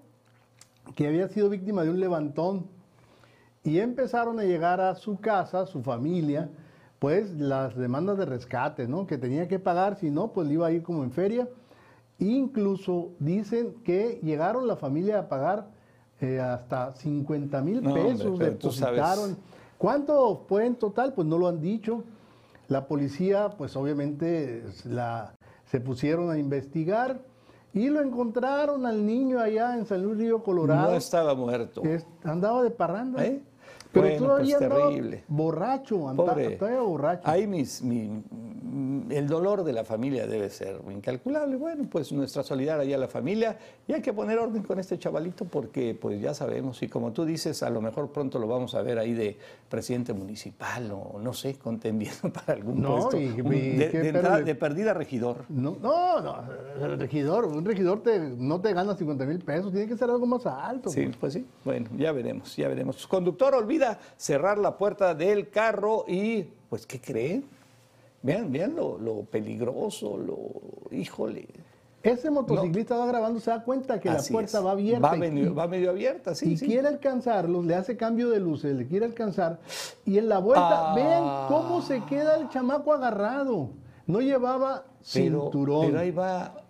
que 0.94 1.06
había 1.06 1.28
sido 1.28 1.48
víctima 1.48 1.82
de 1.84 1.90
un 1.90 2.00
levantón. 2.00 2.66
Y 3.64 3.80
empezaron 3.80 4.38
a 4.38 4.44
llegar 4.44 4.80
a 4.80 4.94
su 4.94 5.18
casa, 5.18 5.66
su 5.66 5.82
familia, 5.82 6.48
pues 7.00 7.30
las 7.32 7.76
demandas 7.76 8.16
de 8.18 8.24
rescate, 8.24 8.86
¿no? 8.86 9.06
Que 9.06 9.18
tenía 9.18 9.48
que 9.48 9.58
pagar, 9.58 9.96
si 9.96 10.10
no, 10.10 10.32
pues 10.32 10.46
le 10.46 10.54
iba 10.54 10.68
a 10.68 10.72
ir 10.72 10.82
como 10.82 11.02
en 11.02 11.10
feria. 11.10 11.48
Incluso 12.18 13.10
dicen 13.18 13.74
que 13.84 14.20
llegaron 14.22 14.66
la 14.66 14.76
familia 14.76 15.18
a 15.20 15.28
pagar 15.28 15.68
eh, 16.20 16.40
hasta 16.40 16.94
50 16.94 17.60
mil 17.60 17.82
No, 17.82 17.92
pesos, 17.94 18.38
depositaron. 18.38 19.36
¿Cuánto 19.76 20.44
fue 20.48 20.64
en 20.64 20.76
total? 20.76 21.12
Pues 21.12 21.26
no 21.28 21.36
lo 21.36 21.48
han 21.48 21.60
dicho. 21.60 22.04
La 22.68 22.86
policía, 22.88 23.50
pues 23.58 23.76
obviamente 23.76 24.64
la, 24.84 25.34
se 25.66 25.80
pusieron 25.80 26.30
a 26.30 26.38
investigar 26.38 27.20
y 27.74 27.90
lo 27.90 28.00
encontraron 28.00 28.86
al 28.86 29.04
niño 29.04 29.38
allá 29.38 29.76
en 29.76 29.84
San 29.84 30.02
Luis 30.02 30.16
Río 30.16 30.42
Colorado. 30.42 30.90
No 30.90 30.96
estaba 30.96 31.34
muerto. 31.34 31.82
Es- 31.84 32.06
andaba 32.24 32.62
de 32.62 32.70
parranda. 32.70 33.24
¿Eh? 33.24 33.42
Pero 33.92 34.06
Bueno, 34.08 34.26
todavía 34.26 34.58
pues, 34.58 34.70
terrible. 34.70 35.24
borracho, 35.28 36.08
andaba, 36.08 36.30
Pobre. 36.32 36.56
todavía 36.56 36.80
borracho. 36.80 37.28
Ahí 37.28 37.46
mis, 37.46 37.82
mi- 37.82 38.22
el 39.10 39.26
dolor 39.26 39.64
de 39.64 39.72
la 39.72 39.84
familia 39.84 40.26
debe 40.26 40.50
ser 40.50 40.80
incalculable. 40.90 41.56
Bueno, 41.56 41.86
pues 41.90 42.12
nuestra 42.12 42.42
solidaridad 42.42 42.96
a 42.96 42.98
la 42.98 43.08
familia 43.08 43.58
y 43.88 43.92
hay 43.92 44.02
que 44.02 44.12
poner 44.12 44.38
orden 44.38 44.62
con 44.62 44.78
este 44.78 44.98
chavalito 44.98 45.44
porque 45.46 45.94
pues 46.00 46.20
ya 46.20 46.34
sabemos 46.34 46.82
y 46.82 46.88
como 46.88 47.12
tú 47.12 47.24
dices, 47.24 47.62
a 47.62 47.70
lo 47.70 47.80
mejor 47.80 48.10
pronto 48.12 48.38
lo 48.38 48.46
vamos 48.46 48.74
a 48.74 48.82
ver 48.82 48.98
ahí 48.98 49.14
de 49.14 49.36
presidente 49.68 50.12
municipal 50.12 50.90
o 50.92 51.18
no 51.20 51.32
sé, 51.32 51.54
contendiendo 51.54 52.30
para 52.32 52.52
algún 52.52 52.80
No, 52.82 52.96
puesto. 52.96 53.18
y- 53.20 53.40
Un- 53.40 53.54
y 53.54 53.60
de, 53.76 54.08
entrada- 54.08 54.40
de 54.40 54.54
perdida 54.54 54.92
regidor. 54.94 55.44
No, 55.48 55.76
no, 55.80 56.20
no, 56.20 56.36
el 56.84 56.98
regidor, 56.98 57.46
un 57.46 57.64
regidor 57.64 58.02
te, 58.02 58.18
no 58.18 58.60
te 58.60 58.72
gana 58.72 58.94
50 58.94 59.24
mil 59.24 59.38
pesos, 59.38 59.72
tiene 59.72 59.86
que 59.88 59.96
ser 59.96 60.10
algo 60.10 60.26
más 60.26 60.44
alto. 60.46 60.90
Sí, 60.90 61.04
pues. 61.06 61.16
pues 61.16 61.32
sí. 61.34 61.46
Bueno, 61.64 61.88
ya 61.96 62.12
veremos, 62.12 62.54
ya 62.56 62.68
veremos. 62.68 63.06
Conductor 63.06 63.54
olvida 63.54 63.98
cerrar 64.16 64.58
la 64.58 64.76
puerta 64.76 65.14
del 65.14 65.48
carro 65.50 66.04
y, 66.06 66.44
pues, 66.68 66.86
¿qué 66.86 67.00
creen? 67.00 67.44
Vean, 68.26 68.50
vean 68.52 68.74
lo, 68.74 68.98
lo 68.98 69.22
peligroso, 69.22 70.16
lo, 70.18 70.36
híjole. 70.90 71.46
Ese 72.02 72.30
motociclista 72.30 72.96
va 72.96 73.06
grabando, 73.06 73.40
se 73.40 73.50
da 73.50 73.62
cuenta 73.64 73.98
que 74.00 74.08
Así 74.08 74.32
la 74.32 74.36
puerta 74.38 74.58
es. 74.58 74.64
va 74.66 74.70
abierta. 74.72 75.08
Va 75.08 75.16
y- 75.16 75.20
medio, 75.20 75.54
va 75.54 75.66
medio 75.66 75.90
abierta, 75.90 76.34
sí, 76.34 76.52
y 76.52 76.56
sí. 76.56 76.66
quiere 76.66 76.86
alcanzarlos, 76.88 77.64
le 77.64 77.74
hace 77.74 77.96
cambio 77.96 78.30
de 78.30 78.38
luces, 78.40 78.76
le 78.76 78.86
quiere 78.86 79.06
alcanzar. 79.06 79.58
Y 80.04 80.18
en 80.18 80.28
la 80.28 80.38
vuelta, 80.38 80.92
Ah. 80.92 80.94
vean 80.94 81.24
cómo 81.48 81.82
se 81.82 82.02
queda 82.04 82.36
el 82.36 82.48
chamaco 82.48 82.92
agarrado. 82.92 83.70
No 84.06 84.20
llevaba 84.20 84.84
pero, 85.12 85.42
cinturón. 85.44 85.86
pero 85.86 85.98
ahí 86.00 86.10
va. 86.10 86.62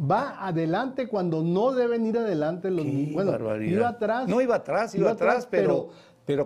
Va 0.00 0.44
adelante 0.46 1.08
cuando 1.08 1.42
no 1.42 1.72
deben 1.72 2.06
ir 2.06 2.16
adelante 2.18 2.70
los 2.70 2.84
niños. 2.86 3.12
Bueno, 3.12 3.32
barbaridad. 3.32 3.76
iba 3.76 3.88
atrás. 3.90 4.28
No 4.28 4.40
iba 4.40 4.54
atrás, 4.56 4.94
iba, 4.94 5.10
atrás, 5.10 5.46
pero, 5.48 5.68
pero 5.68 5.90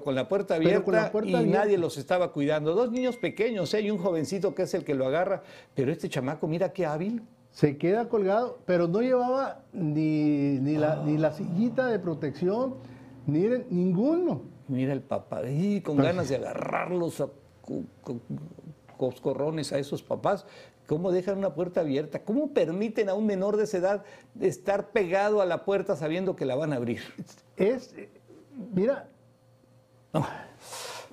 con 0.03 0.15
la 0.15 0.29
puerta 0.29 0.57
pero 0.57 0.69
abierta 0.69 0.85
con 0.85 0.95
la 0.95 1.13
puerta 1.13 1.31
y 1.31 1.35
abierta. 1.35 1.59
nadie 1.59 1.79
los 1.79 1.97
estaba 1.97 2.33
cuidando. 2.33 2.75
Dos 2.75 2.91
niños 2.91 3.17
pequeños, 3.17 3.73
¿eh? 3.75 3.83
y 3.83 3.91
un 3.91 3.99
jovencito 3.99 4.55
que 4.55 4.63
es 4.63 4.75
el 4.75 4.85
que 4.85 4.95
lo 4.95 5.07
agarra. 5.07 5.43
Pero 5.75 5.93
este 5.93 6.09
chamaco, 6.09 6.47
mira 6.47 6.73
qué 6.73 6.87
hábil. 6.87 7.23
Se 7.51 7.77
queda 7.77 8.09
colgado, 8.09 8.59
pero 8.67 8.89
no 8.89 9.01
llevaba 9.01 9.63
ni, 9.73 10.59
ni, 10.59 10.77
la, 10.77 11.03
ni 11.05 11.19
la 11.19 11.33
sillita 11.33 11.87
de 11.87 12.01
protección, 12.01 12.75
ni 13.27 13.47
ninguno. 13.71 14.43
Mira 14.67 14.93
el 14.93 15.03
papá, 15.03 15.49
y 15.49 15.81
con 15.83 15.99
ganas 15.99 16.29
de 16.31 16.37
agarrarlos 16.37 17.21
a 17.21 17.29
coscorrones 18.97 19.73
a 19.73 19.79
esos 19.79 20.03
papás. 20.03 20.47
¿Cómo 20.87 21.13
dejan 21.13 21.39
una 21.39 21.55
puerta 21.55 21.81
abierta? 21.81 22.25
¿Cómo 22.25 22.53
permiten 22.53 23.09
a 23.09 23.15
un 23.15 23.25
menor 23.25 23.57
de 23.57 23.65
esa 23.65 23.79
edad 23.79 24.05
estar 24.41 24.91
pegado 24.91 25.41
a 25.41 25.47
la 25.47 25.65
puerta 25.65 25.97
sabiendo 25.97 26.37
que 26.37 26.45
la 26.45 26.57
van 26.57 26.73
a 26.73 26.77
abrir? 26.77 27.01
Es, 27.57 27.95
eh, 27.95 28.09
mira, 30.21 30.41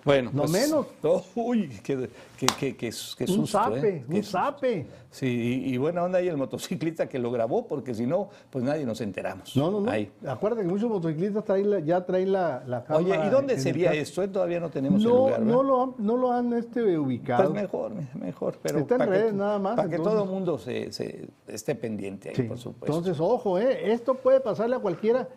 Bueno, 0.03 0.31
No 0.33 0.41
pues, 0.43 0.51
menos. 0.51 0.87
oh, 1.03 1.23
uy, 1.35 1.69
qué, 1.83 2.09
qué, 2.37 2.47
qué, 2.59 2.75
qué, 2.75 2.89
qué 2.89 3.23
un 3.25 3.27
susto, 3.27 3.45
zape, 3.59 3.87
¿eh? 3.97 4.05
Qué 4.09 4.15
un 4.17 4.23
susto. 4.23 4.37
zape. 4.39 4.87
Sí, 5.11 5.27
y, 5.67 5.73
y 5.73 5.77
buena 5.77 6.03
onda 6.03 6.17
ahí 6.17 6.27
el 6.27 6.37
motociclista 6.37 7.07
que 7.07 7.19
lo 7.19 7.29
grabó, 7.29 7.67
porque 7.67 7.93
si 7.93 8.07
no, 8.07 8.29
pues 8.49 8.63
nadie 8.65 8.83
nos 8.83 8.99
enteramos. 9.01 9.55
No, 9.55 9.69
no, 9.69 9.79
no. 9.81 9.91
Ahí. 9.91 10.11
Acuérdate 10.25 10.63
que 10.63 10.69
muchos 10.69 10.89
motociclistas 10.89 11.43
traen 11.45 11.69
la- 11.69 11.79
ya 11.81 12.03
traen 12.03 12.31
la, 12.31 12.63
la 12.65 12.83
Oye, 12.95 13.09
cámara 13.11 13.27
¿y 13.27 13.29
dónde 13.29 13.53
el 13.53 13.59
sería 13.59 13.91
esto? 13.93 14.23
Eh, 14.23 14.27
Todavía 14.29 14.59
no 14.59 14.69
tenemos 14.71 15.03
el 15.03 15.07
No, 15.09 15.15
lugar, 15.17 15.39
¿verdad? 15.41 15.53
no 15.53 15.61
lo 15.63 15.83
han, 15.83 15.93
no 15.99 16.17
lo 16.17 16.31
han 16.31 16.53
este, 16.53 16.97
ubicado. 16.97 17.51
Pues 17.51 17.61
mejor, 17.61 17.91
mejor. 18.15 18.57
Pero 18.63 18.79
Está 18.79 18.95
en 18.95 18.99
para 18.99 19.11
que- 19.11 19.17
redes 19.19 19.33
nada 19.35 19.59
más, 19.59 19.75
Para 19.75 19.87
que 19.87 19.95
entonces. 19.97 20.19
todo 20.19 20.23
el 20.27 20.29
mundo 20.33 20.57
se, 20.57 20.91
se 20.93 21.27
esté 21.47 21.75
pendiente 21.75 22.29
ahí, 22.29 22.35
Sí. 22.35 22.43
por 22.43 22.57
supuesto. 22.57 22.97
Entonces, 22.97 23.21
ojo, 23.21 23.59
¿eh? 23.59 23.91
esto 23.91 24.15
puede 24.15 24.39
pasarle 24.39 24.77
a 24.77 24.79
cualquiera. 24.79 25.27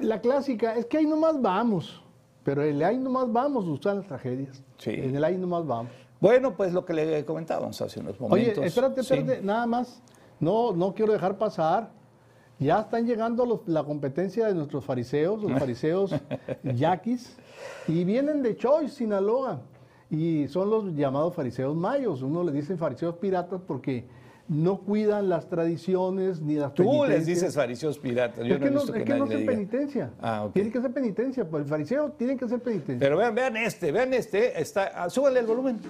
La 0.00 0.20
clásica 0.20 0.74
es 0.76 0.86
que 0.86 0.98
ahí 0.98 1.06
nomás 1.06 1.40
vamos, 1.40 2.02
pero 2.44 2.62
el 2.62 2.82
ahí 2.82 2.98
nomás 2.98 3.32
vamos 3.32 3.66
usan 3.66 3.98
las 3.98 4.06
tragedias. 4.06 4.62
Sí. 4.78 4.90
En 4.90 5.14
el 5.16 5.24
ahí 5.24 5.36
nomás 5.36 5.66
vamos. 5.66 5.92
Bueno, 6.20 6.56
pues 6.56 6.72
lo 6.72 6.84
que 6.84 6.92
le 6.94 7.24
comentábamos 7.24 7.80
hace 7.80 8.00
unos 8.00 8.18
momentos. 8.20 8.58
Oye, 8.58 8.66
espérate, 8.66 9.02
Sí. 9.02 9.14
espérate, 9.14 9.42
nada 9.42 9.66
más. 9.66 10.02
No, 10.40 10.72
no 10.72 10.94
quiero 10.94 11.12
dejar 11.12 11.38
pasar. 11.38 11.90
Ya 12.58 12.80
están 12.80 13.06
llegando 13.06 13.44
los- 13.44 13.66
la 13.66 13.82
competencia 13.82 14.46
de 14.46 14.54
nuestros 14.54 14.84
fariseos, 14.84 15.42
los 15.42 15.52
fariseos 15.58 16.14
yaquis, 16.62 17.36
y 17.88 18.04
vienen 18.04 18.42
de 18.42 18.56
Choice, 18.56 18.94
Sinaloa. 18.96 19.62
Y 20.10 20.46
son 20.48 20.68
los 20.70 20.94
llamados 20.94 21.34
fariseos 21.34 21.74
mayos. 21.74 22.22
Uno 22.22 22.44
les 22.44 22.54
dice 22.54 22.76
fariseos 22.76 23.16
piratas 23.16 23.60
porque 23.66 24.04
no 24.52 24.80
cuidan 24.80 25.28
las 25.28 25.48
tradiciones 25.48 26.40
ni 26.42 26.56
las 26.56 26.74
Tú 26.74 27.04
les 27.08 27.24
dices 27.24 27.54
fariseos 27.54 27.98
piratas. 27.98 28.44
Yo 28.44 28.54
es 28.54 28.60
no 28.60 28.60
que 28.60 28.66
he 28.66 28.70
no, 28.70 28.80
visto 28.80 28.94
es 28.94 28.98
que, 28.98 29.04
que 29.04 29.18
no 29.18 29.24
hacen 29.24 29.46
penitencia. 29.46 30.10
Ah, 30.20 30.44
ok. 30.44 30.52
Tiene 30.52 30.70
que 30.70 30.78
hacer 30.78 30.92
penitencia. 30.92 31.48
Pues 31.48 31.62
el 31.62 31.68
fariseo 31.68 32.10
tiene 32.12 32.36
que 32.36 32.44
hacer 32.44 32.60
penitencia. 32.60 33.00
Pero 33.00 33.16
vean, 33.16 33.34
vean 33.34 33.56
este, 33.56 33.90
vean 33.90 34.12
este. 34.12 34.60
Está, 34.60 34.92
ah, 34.94 35.08
súbale 35.08 35.40
el 35.40 35.46
volumen. 35.46 35.80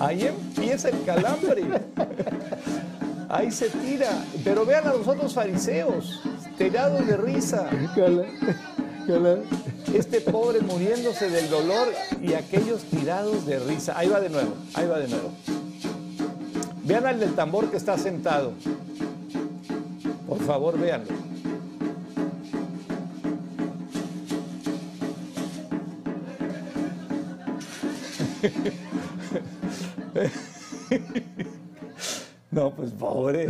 Ahí 0.00 0.26
empieza 0.26 0.88
el 0.88 1.02
calambre. 1.04 1.62
Ahí 3.28 3.50
se 3.50 3.68
tira. 3.68 4.10
Pero 4.42 4.66
vean 4.66 4.86
a 4.88 4.92
los 4.92 5.06
otros 5.06 5.32
fariseos, 5.32 6.22
tirados 6.58 7.06
de 7.06 7.16
risa. 7.16 7.70
Cala, 7.94 8.24
cala. 9.06 9.38
Este 9.94 10.20
pobre 10.20 10.60
muriéndose 10.60 11.30
del 11.30 11.48
dolor 11.48 11.88
y 12.20 12.34
aquellos 12.34 12.82
tirados 12.82 13.46
de 13.46 13.60
risa. 13.60 13.96
Ahí 13.96 14.08
va 14.08 14.20
de 14.20 14.28
nuevo, 14.28 14.52
ahí 14.74 14.88
va 14.88 14.98
de 14.98 15.06
nuevo. 15.06 15.30
Vean 16.82 17.06
al 17.06 17.20
del 17.20 17.36
tambor 17.36 17.70
que 17.70 17.76
está 17.76 17.96
sentado. 17.96 18.54
Por 20.26 20.42
favor, 20.42 20.76
véanlo. 20.78 21.14
No, 32.50 32.70
pues 32.70 32.92
pobre. 32.92 33.48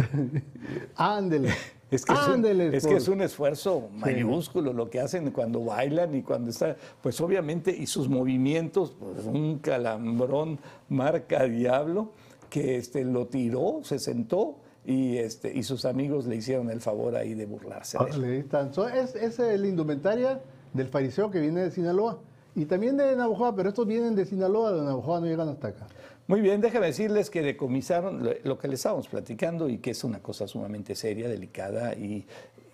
Ándele. 0.97 1.55
Es 1.95 2.05
que, 2.05 2.13
es 2.13 2.29
un, 2.29 2.43
que 2.43 2.97
es 2.97 3.09
esfuerzo 3.31 3.89
mayúsculo 3.93 4.73
lo 4.73 4.91
que 4.91 5.01
hacen 5.01 5.31
cuando 5.31 5.65
bailan 5.65 6.15
y 6.15 6.23
cuando 6.23 6.51
están, 6.51 6.77
pues 7.03 7.21
obviamente, 7.21 7.75
y 7.77 7.87
sus 7.87 8.09
movimientos, 8.09 8.97
pues 8.99 9.25
un 9.27 9.59
calambrón 9.59 10.59
marca 10.89 11.45
diablo, 11.45 12.13
que 12.51 12.77
este, 12.77 13.05
lo 13.05 13.27
tiró, 13.27 13.81
se 13.83 13.99
sentó 13.99 14.57
y, 14.85 15.17
este, 15.19 15.53
y 15.53 15.63
sus 15.63 15.85
amigos 15.85 16.27
le 16.27 16.37
hicieron 16.37 16.71
el 16.71 16.81
favor 16.81 17.17
ahí 17.17 17.35
de 17.35 17.47
burlarse 17.47 17.99
de 17.99 18.11
él. 18.11 18.47
Es, 18.95 19.15
es 19.15 19.39
la 19.39 19.67
indumentaria 19.67 20.41
del 20.73 20.89
fariseo 20.89 21.31
que 21.31 21.41
viene 21.41 21.63
de 21.63 21.71
Sinaloa. 21.71 22.19
Y 22.57 22.67
también 22.67 22.97
de 22.97 23.17
Navajoa, 23.17 23.57
pero 23.57 23.71
estos 23.71 23.87
vienen 23.87 24.15
de 24.15 24.25
Sinaloa, 24.27 24.73
de 24.73 24.83
Navajoa 24.83 25.21
no 25.21 25.27
llegan 25.27 25.49
hasta 25.49 25.69
acá. 25.69 25.87
Muy 26.26 26.40
bien, 26.40 26.62
déjame 26.62 26.87
decirles 26.87 27.28
que 27.28 27.43
decomisaron 27.43 28.26
lo, 28.45 28.59
que 28.59 28.66
les 28.69 28.81
estábamos 28.81 29.09
platicando 29.09 29.69
y 29.69 29.76
que 29.78 29.90
es 29.90 30.04
una 30.04 30.21
cosa 30.21 30.49
sumamente 30.49 30.95
seria, 30.95 31.28
delicada 31.28 31.93
y, 31.95 32.25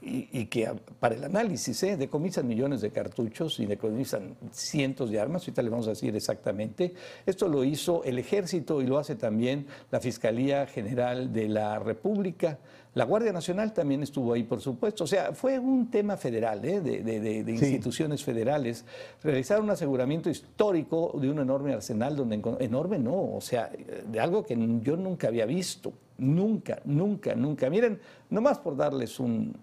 y- 0.03 0.47
que 0.47 0.71
para 1.01 1.17
el 1.17 1.25
análisis, 1.25 1.83
¿eh? 1.83 1.97
decomisan 1.97 2.47
millones 2.47 2.81
de 2.81 2.91
cartuchos 2.91 3.59
y 3.59 3.67
decomisan 3.67 4.37
cientos 4.53 5.11
de 5.11 5.19
armas, 5.19 5.43
ahorita 5.43 5.63
les 5.63 5.71
vamos 5.73 5.87
a 5.89 5.91
decir 5.91 6.15
exactamente. 6.15 6.95
Esto 7.27 7.49
lo 7.49 7.65
hizo 7.65 8.05
el 8.05 8.21
ejército 8.21 8.81
y 8.83 8.87
lo 8.87 8.99
hace 8.99 9.17
también 9.17 9.67
la 9.91 9.99
Fiscalía 9.99 10.67
General 10.67 11.33
de 11.33 11.49
la 11.49 11.81
República. 11.81 12.59
La 12.95 13.05
Guardia 13.05 13.33
Nacional 13.33 13.73
también 13.73 14.03
estuvo 14.03 14.33
ahí, 14.33 14.43
por 14.43 14.61
supuesto. 14.61 15.05
O 15.05 15.07
sea, 15.07 15.33
fue 15.33 15.59
un 15.61 15.91
tema 15.91 16.17
federal, 16.17 16.65
¿eh? 16.65 16.81
de, 16.81 17.03
de- 17.05 17.21
de- 17.21 17.45
de 17.45 17.57
Sí. 17.57 17.67
instituciones 17.67 18.25
federales. 18.25 18.85
Realizaron 19.23 19.65
un 19.65 19.71
aseguramiento 19.71 20.29
histórico 20.29 21.17
de 21.21 21.31
un 21.31 21.39
enorme 21.39 21.73
arsenal, 21.73 22.17
donde 22.17 22.43
enorme 22.59 22.99
no, 22.99 23.35
o 23.37 23.41
sea, 23.41 23.71
de 24.11 24.19
algo 24.21 24.45
que 24.45 24.57
yo 24.83 24.97
nunca 24.97 25.29
había 25.29 25.47
visto. 25.47 25.93
Nunca, 26.19 26.81
nunca, 26.85 27.35
nunca. 27.37 27.71
Miren, 27.71 28.01
nomás 28.29 28.59
por 28.59 28.77
darles 28.77 29.21
un, 29.21 29.55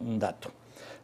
un 0.00 0.18
dato. 0.18 0.50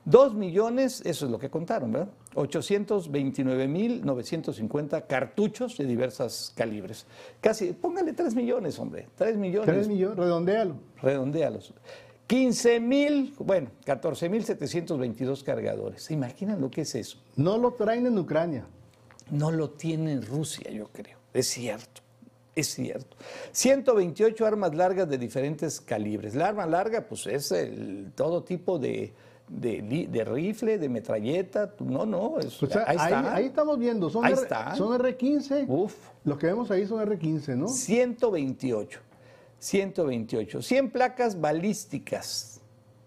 Dos 0.04 0.34
millones, 0.34 1.00
eso 1.06 1.24
es 1.24 1.30
lo 1.30 1.38
que 1.38 1.48
contaron, 1.48 1.92
¿verdad? 1.92 2.10
829.950 2.34 5.06
cartuchos 5.06 5.78
de 5.78 5.86
diversas 5.86 6.52
calibres. 6.54 7.06
Casi, 7.40 7.72
póngale 7.72 8.12
tres 8.12 8.34
millones, 8.34 8.78
hombre. 8.78 9.08
Tres 9.16 9.38
millones. 9.38 9.66
Tres 9.66 9.88
millones, 9.88 10.18
redondéalo. 10.18 10.74
redondéalos. 11.00 11.72
15 12.26 12.80
mil, 12.80 13.34
bueno, 13.38 13.70
14 13.84 14.28
mil 14.28 14.44
722 14.44 15.42
cargadores. 15.42 16.02
¿Se 16.02 16.14
imaginan 16.14 16.60
lo 16.60 16.70
que 16.70 16.82
es 16.82 16.94
eso? 16.94 17.18
No 17.36 17.58
lo 17.58 17.72
traen 17.72 18.06
en 18.06 18.18
Ucrania. 18.18 18.66
No 19.30 19.50
lo 19.50 19.70
tiene 19.70 20.12
en 20.12 20.22
Rusia, 20.22 20.70
yo 20.70 20.88
creo. 20.88 21.18
Es 21.32 21.48
cierto, 21.48 22.02
es 22.54 22.68
cierto. 22.68 23.16
128 23.52 24.46
armas 24.46 24.74
largas 24.74 25.08
de 25.08 25.18
diferentes 25.18 25.80
calibres. 25.80 26.34
La 26.34 26.48
arma 26.48 26.66
larga, 26.66 27.06
pues 27.06 27.26
es 27.26 27.52
el, 27.52 28.12
todo 28.14 28.42
tipo 28.42 28.78
de, 28.78 29.12
de, 29.48 30.24
rifle, 30.24 30.78
de 30.78 30.88
metralleta. 30.88 31.74
No, 31.80 32.06
no, 32.06 32.38
es, 32.38 32.62
O 32.62 32.66
sea, 32.66 32.84
ahí 32.86 32.96
ahí, 32.98 33.04
está. 33.12 33.34
ahí 33.34 33.44
estamos 33.46 33.78
viendo. 33.78 34.10
Son, 34.10 34.24
Ahí 34.24 34.32
R- 34.32 34.42
está. 34.42 34.74
son 34.74 34.98
R15. 34.98 35.66
Uf. 35.68 35.94
Los 36.24 36.38
que 36.38 36.46
vemos 36.46 36.70
ahí 36.70 36.86
son 36.86 37.00
R15, 37.06 37.56
¿no? 37.56 37.68
128. 37.68 39.00
128. 39.58 40.62
100 40.62 40.90
placas 40.90 41.40
balísticas. 41.40 42.60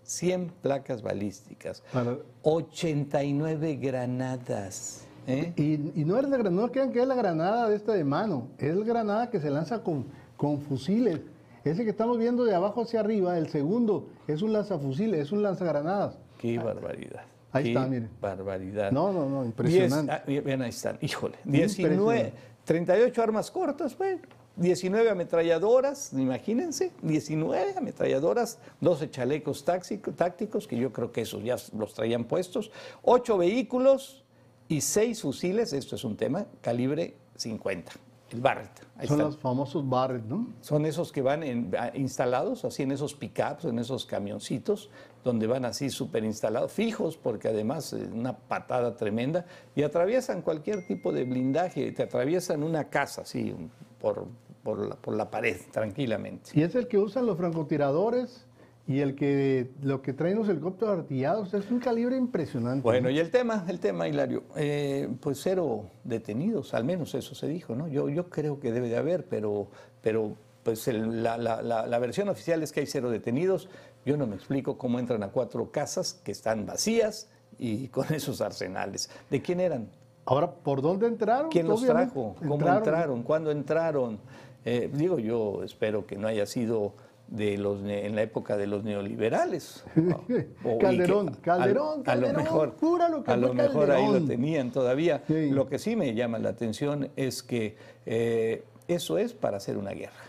100 0.03 0.51
placas 0.61 1.01
balísticas. 1.01 1.83
Para- 1.91 2.17
89 2.43 3.75
granadas. 3.75 5.05
¿eh? 5.27 5.53
Y, 5.57 6.01
y 6.01 6.05
no, 6.05 6.17
es 6.17 6.27
la, 6.29 6.37
gran- 6.37 6.55
no 6.55 6.71
crean 6.71 6.91
que 6.91 7.01
es 7.01 7.07
la 7.07 7.15
granada 7.15 7.69
de 7.69 7.75
esta 7.75 7.93
de 7.93 8.03
mano. 8.03 8.47
Es 8.57 8.75
la 8.75 8.85
granada 8.85 9.29
que 9.29 9.39
se 9.39 9.49
lanza 9.49 9.83
con, 9.83 10.05
con 10.37 10.61
fusiles. 10.61 11.19
Ese 11.63 11.83
que 11.83 11.89
estamos 11.89 12.17
viendo 12.17 12.45
de 12.45 12.55
abajo 12.55 12.83
hacia 12.83 13.01
arriba, 13.01 13.37
el 13.37 13.49
segundo, 13.49 14.07
es 14.27 14.41
un 14.41 14.53
lanzafusiles, 14.53 15.19
es 15.19 15.31
un 15.33 15.43
lanzagranadas. 15.43 16.17
Qué 16.37 16.57
barbaridad. 16.59 17.23
Ahí 17.51 17.63
Qué 17.63 17.69
está, 17.71 17.87
miren. 17.87 18.09
Barbaridad. 18.21 18.91
No, 18.91 19.11
no, 19.13 19.27
no, 19.29 19.45
impresionante. 19.45 20.11
Diez- 20.11 20.15
ah, 20.19 20.23
bien, 20.27 20.43
bien, 20.43 20.61
ahí 20.61 20.69
están. 20.69 20.97
Híjole. 21.01 21.35
19, 21.45 21.93
Impresionante. 21.95 22.33
38 22.65 23.23
armas 23.23 23.51
cortas, 23.51 23.97
bueno. 23.97 24.21
19 24.57 25.09
ametralladoras, 25.11 26.11
imagínense, 26.13 26.91
19 27.03 27.75
ametralladoras, 27.77 28.57
12 28.81 29.09
chalecos 29.11 29.63
táxico- 29.63 30.11
tácticos, 30.13 30.67
que 30.67 30.75
yo 30.77 30.91
creo 30.91 31.11
que 31.11 31.21
esos 31.21 31.43
ya 31.43 31.57
los 31.77 31.93
traían 31.93 32.23
puestos, 32.25 32.71
8 33.03 33.37
vehículos 33.37 34.25
y 34.67 34.81
6 34.81 35.21
fusiles, 35.21 35.73
esto 35.73 35.95
es 35.95 36.03
un 36.03 36.17
tema, 36.17 36.47
calibre 36.61 37.13
50, 37.35 37.91
el 38.31 38.41
Barrett. 38.41 38.85
Ahí 38.97 39.07
Son 39.07 39.19
los 39.19 39.37
famosos 39.37 39.87
Barrett, 39.87 40.25
¿no? 40.25 40.47
Son 40.61 40.85
esos 40.85 41.11
que 41.11 41.21
van 41.21 41.43
en- 41.43 41.71
instalados 41.93 42.65
así 42.65 42.83
en 42.83 42.91
esos 42.91 43.13
pickups, 43.13 43.65
en 43.65 43.79
esos 43.79 44.05
camioncitos, 44.05 44.89
donde 45.23 45.47
van 45.47 45.65
así 45.65 45.89
súper 45.89 46.23
instalados, 46.23 46.71
fijos, 46.71 47.17
porque 47.17 47.47
además 47.49 47.93
es 47.93 48.09
una 48.11 48.37
patada 48.37 48.95
tremenda, 48.97 49.45
y 49.75 49.83
atraviesan 49.83 50.41
cualquier 50.41 50.87
tipo 50.87 51.11
de 51.13 51.23
blindaje, 51.25 51.91
te 51.91 52.03
atraviesan 52.03 52.63
una 52.63 52.85
casa 52.89 53.21
así 53.21 53.55
por, 53.99 54.25
por, 54.63 54.79
la, 54.87 54.95
por 54.95 55.15
la 55.15 55.29
pared, 55.29 55.57
tranquilamente. 55.71 56.51
Y 56.53 56.63
es 56.63 56.73
el 56.75 56.87
que 56.87 56.97
usan 56.97 57.25
los 57.25 57.37
francotiradores 57.37 58.46
y 58.87 59.01
el 59.01 59.15
que 59.15 59.71
lo 59.81 60.01
que 60.01 60.13
traen 60.13 60.37
los 60.37 60.47
helicópteros 60.47 60.99
artillados. 60.99 61.53
Es 61.53 61.69
un 61.69 61.79
calibre 61.79 62.15
impresionante. 62.15 62.81
Bueno, 62.83 63.09
y 63.09 63.19
el 63.19 63.29
tema, 63.31 63.65
el 63.67 63.79
tema, 63.79 64.07
Hilario, 64.07 64.43
eh, 64.55 65.09
pues 65.19 65.39
cero 65.41 65.89
detenidos, 66.05 66.73
al 66.73 66.85
menos 66.85 67.13
eso 67.13 67.35
se 67.35 67.47
dijo, 67.47 67.75
¿no? 67.75 67.87
Yo, 67.87 68.07
yo 68.09 68.29
creo 68.29 68.59
que 68.59 68.71
debe 68.71 68.87
de 68.89 68.97
haber, 68.97 69.25
pero, 69.25 69.67
pero 70.01 70.35
pues 70.63 70.87
el- 70.87 71.21
la, 71.23 71.37
la- 71.37 71.61
la- 71.61 71.85
la 71.85 71.99
versión 71.99 72.29
oficial 72.29 72.63
es 72.63 72.71
que 72.71 72.79
hay 72.79 72.85
cero 72.87 73.09
detenidos. 73.09 73.69
Yo 74.05 74.15
no 74.17 74.25
me 74.25 74.35
explico 74.35 74.77
cómo 74.77 74.99
entran 74.99 75.21
a 75.23 75.29
cuatro 75.29 75.69
casas 75.71 76.13
que 76.23 76.31
están 76.31 76.65
vacías 76.65 77.29
y 77.59 77.87
con 77.89 78.13
esos 78.13 78.39
arsenales. 78.41 79.09
¿De 79.29 79.41
quién 79.41 79.59
eran? 79.59 79.89
Ahora, 80.25 80.51
¿por 80.51 80.81
dónde 80.81 81.07
entraron? 81.07 81.49
¿Quién 81.49 81.67
los 81.67 81.85
trajo? 81.85 82.35
¿Cómo 82.39 82.55
entraron? 82.69 83.23
¿Cuándo 83.23 83.51
entraron? 83.51 84.19
Eh, 84.65 84.89
digo, 84.93 85.19
yo 85.19 85.63
espero 85.63 86.05
que 86.05 86.17
no 86.17 86.27
haya 86.27 86.45
sido 86.45 86.93
de 87.27 87.57
los 87.57 87.81
en 87.83 88.15
la 88.15 88.21
época 88.21 88.55
de 88.57 88.67
los 88.67 88.83
neoliberales. 88.83 89.83
O- 90.63 90.77
Calderón, 90.79 91.33
que 91.35 91.41
Calderón, 91.41 91.87
a, 91.87 91.93
a 91.93 91.97
lo 91.97 92.03
Calderón, 92.03 92.35
mejor, 92.43 92.75
júralo 92.79 93.23
que 93.23 93.31
a 93.31 93.37
lo 93.37 93.53
mejor 93.53 93.91
ahí 93.91 94.01
lo 94.05 94.11
Calderón. 94.13 94.27
tenían 94.27 94.71
todavía. 94.71 95.23
Sí. 95.27 95.49
Lo 95.51 95.67
que 95.67 95.77
sí 95.79 95.95
me 95.95 96.13
llama 96.13 96.39
la 96.39 96.49
atención 96.49 97.09
es 97.15 97.43
que 97.43 97.75
eh, 98.05 98.63
eso 98.87 99.17
es 99.17 99.33
para 99.33 99.57
hacer 99.57 99.77
una 99.77 99.91
guerra. 99.91 100.23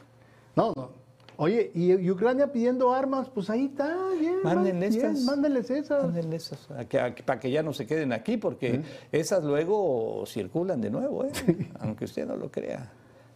No, 0.56 0.72
no. 0.76 0.90
Oye, 1.40 1.70
y, 1.72 1.92
y 1.92 2.10
Ucrania 2.10 2.50
pidiendo 2.50 2.92
armas, 2.92 3.30
pues 3.32 3.48
ahí 3.48 3.66
está, 3.66 3.96
bien. 4.18 4.38
Mándenle 4.42 4.88
bien, 4.88 5.06
estas. 5.06 5.20
Mándenles 5.24 5.70
esas. 5.70 6.02
Mándenle 6.02 6.34
esas, 6.34 6.68
a 6.72 6.84
que- 6.84 6.98
a 6.98 7.14
que- 7.14 7.22
para 7.22 7.38
que 7.38 7.52
ya 7.52 7.62
no 7.62 7.72
se 7.72 7.86
queden 7.86 8.12
aquí, 8.12 8.36
porque 8.38 8.82
esas 9.12 9.44
luego 9.44 10.24
circulan 10.26 10.80
de 10.80 10.90
nuevo, 10.90 11.24
¿eh? 11.24 11.30
aunque 11.78 12.06
usted 12.06 12.26
no 12.26 12.34
lo 12.34 12.50
crea. 12.50 12.90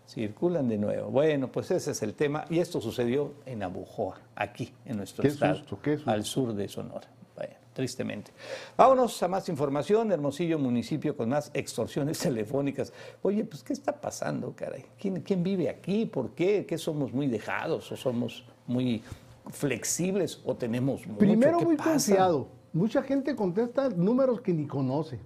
Circulan 0.06 0.68
de 0.68 0.78
nuevo. 0.78 1.10
Bueno, 1.10 1.50
pues 1.50 1.70
ese 1.70 1.92
es 1.92 2.02
el 2.02 2.14
tema. 2.14 2.44
Y 2.50 2.58
esto 2.58 2.80
sucedió 2.80 3.32
en 3.46 3.62
Abujoa, 3.62 4.20
aquí, 4.36 4.72
en 4.84 4.96
nuestro 4.98 5.22
Qué 5.22 5.28
estado, 5.28 5.56
susto, 5.56 5.78
qué 5.80 5.96
susto. 5.96 6.10
al 6.10 6.24
sur 6.24 6.52
de 6.54 6.68
Sonora. 6.68 7.08
Bueno, 7.34 7.54
tristemente. 7.72 8.30
Vámonos 8.76 9.22
a 9.22 9.28
más 9.28 9.48
información. 9.48 10.12
Hermosillo, 10.12 10.58
municipio 10.58 11.16
con 11.16 11.30
más 11.30 11.50
extorsiones 11.54 12.18
telefónicas. 12.20 12.92
Oye, 13.22 13.44
pues, 13.44 13.62
¿qué 13.62 13.72
está 13.72 13.92
pasando, 14.00 14.52
caray? 14.54 14.84
¿Quién, 15.00 15.22
quién 15.22 15.42
vive 15.42 15.70
aquí? 15.70 16.04
¿Por 16.04 16.32
qué? 16.32 16.66
¿Qué 16.66 16.76
somos 16.76 17.12
muy 17.12 17.28
dejados? 17.28 17.90
¿O 17.90 17.96
somos 17.96 18.44
muy 18.66 19.02
flexibles? 19.50 20.40
¿O 20.44 20.54
tenemos 20.56 21.06
mucho? 21.06 21.18
Primero 21.18 21.58
¿Qué 21.58 21.64
muy 21.64 21.76
pasa? 21.76 21.90
confiado. 21.92 22.48
Mucha 22.74 23.02
gente 23.02 23.34
contesta 23.36 23.88
números 23.88 24.40
que 24.40 24.52
ni 24.52 24.66
conoce. 24.66 25.18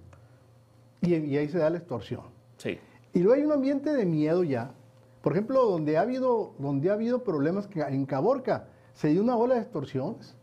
Y, 1.01 1.13
y 1.15 1.37
ahí 1.37 1.49
se 1.49 1.57
da 1.57 1.69
la 1.69 1.77
extorsión. 1.79 2.21
Sí. 2.57 2.77
Y 3.17 3.21
luego 3.23 3.33
hay 3.33 3.45
un 3.45 3.51
ambiente 3.51 3.91
de 3.93 4.05
miedo 4.05 4.43
ya. 4.43 4.71
Por 5.23 5.31
ejemplo, 5.33 5.65
donde 5.65 5.97
ha 5.97 6.01
habido, 6.01 6.53
donde 6.59 6.91
ha 6.91 6.93
habido 6.93 7.23
problemas 7.23 7.65
que 7.67 7.81
en 7.81 8.05
Caborca 8.05 8.67
se 8.93 9.07
dio 9.07 9.23
una 9.23 9.35
ola 9.35 9.55
de 9.55 9.61
extorsiones. 9.61 10.35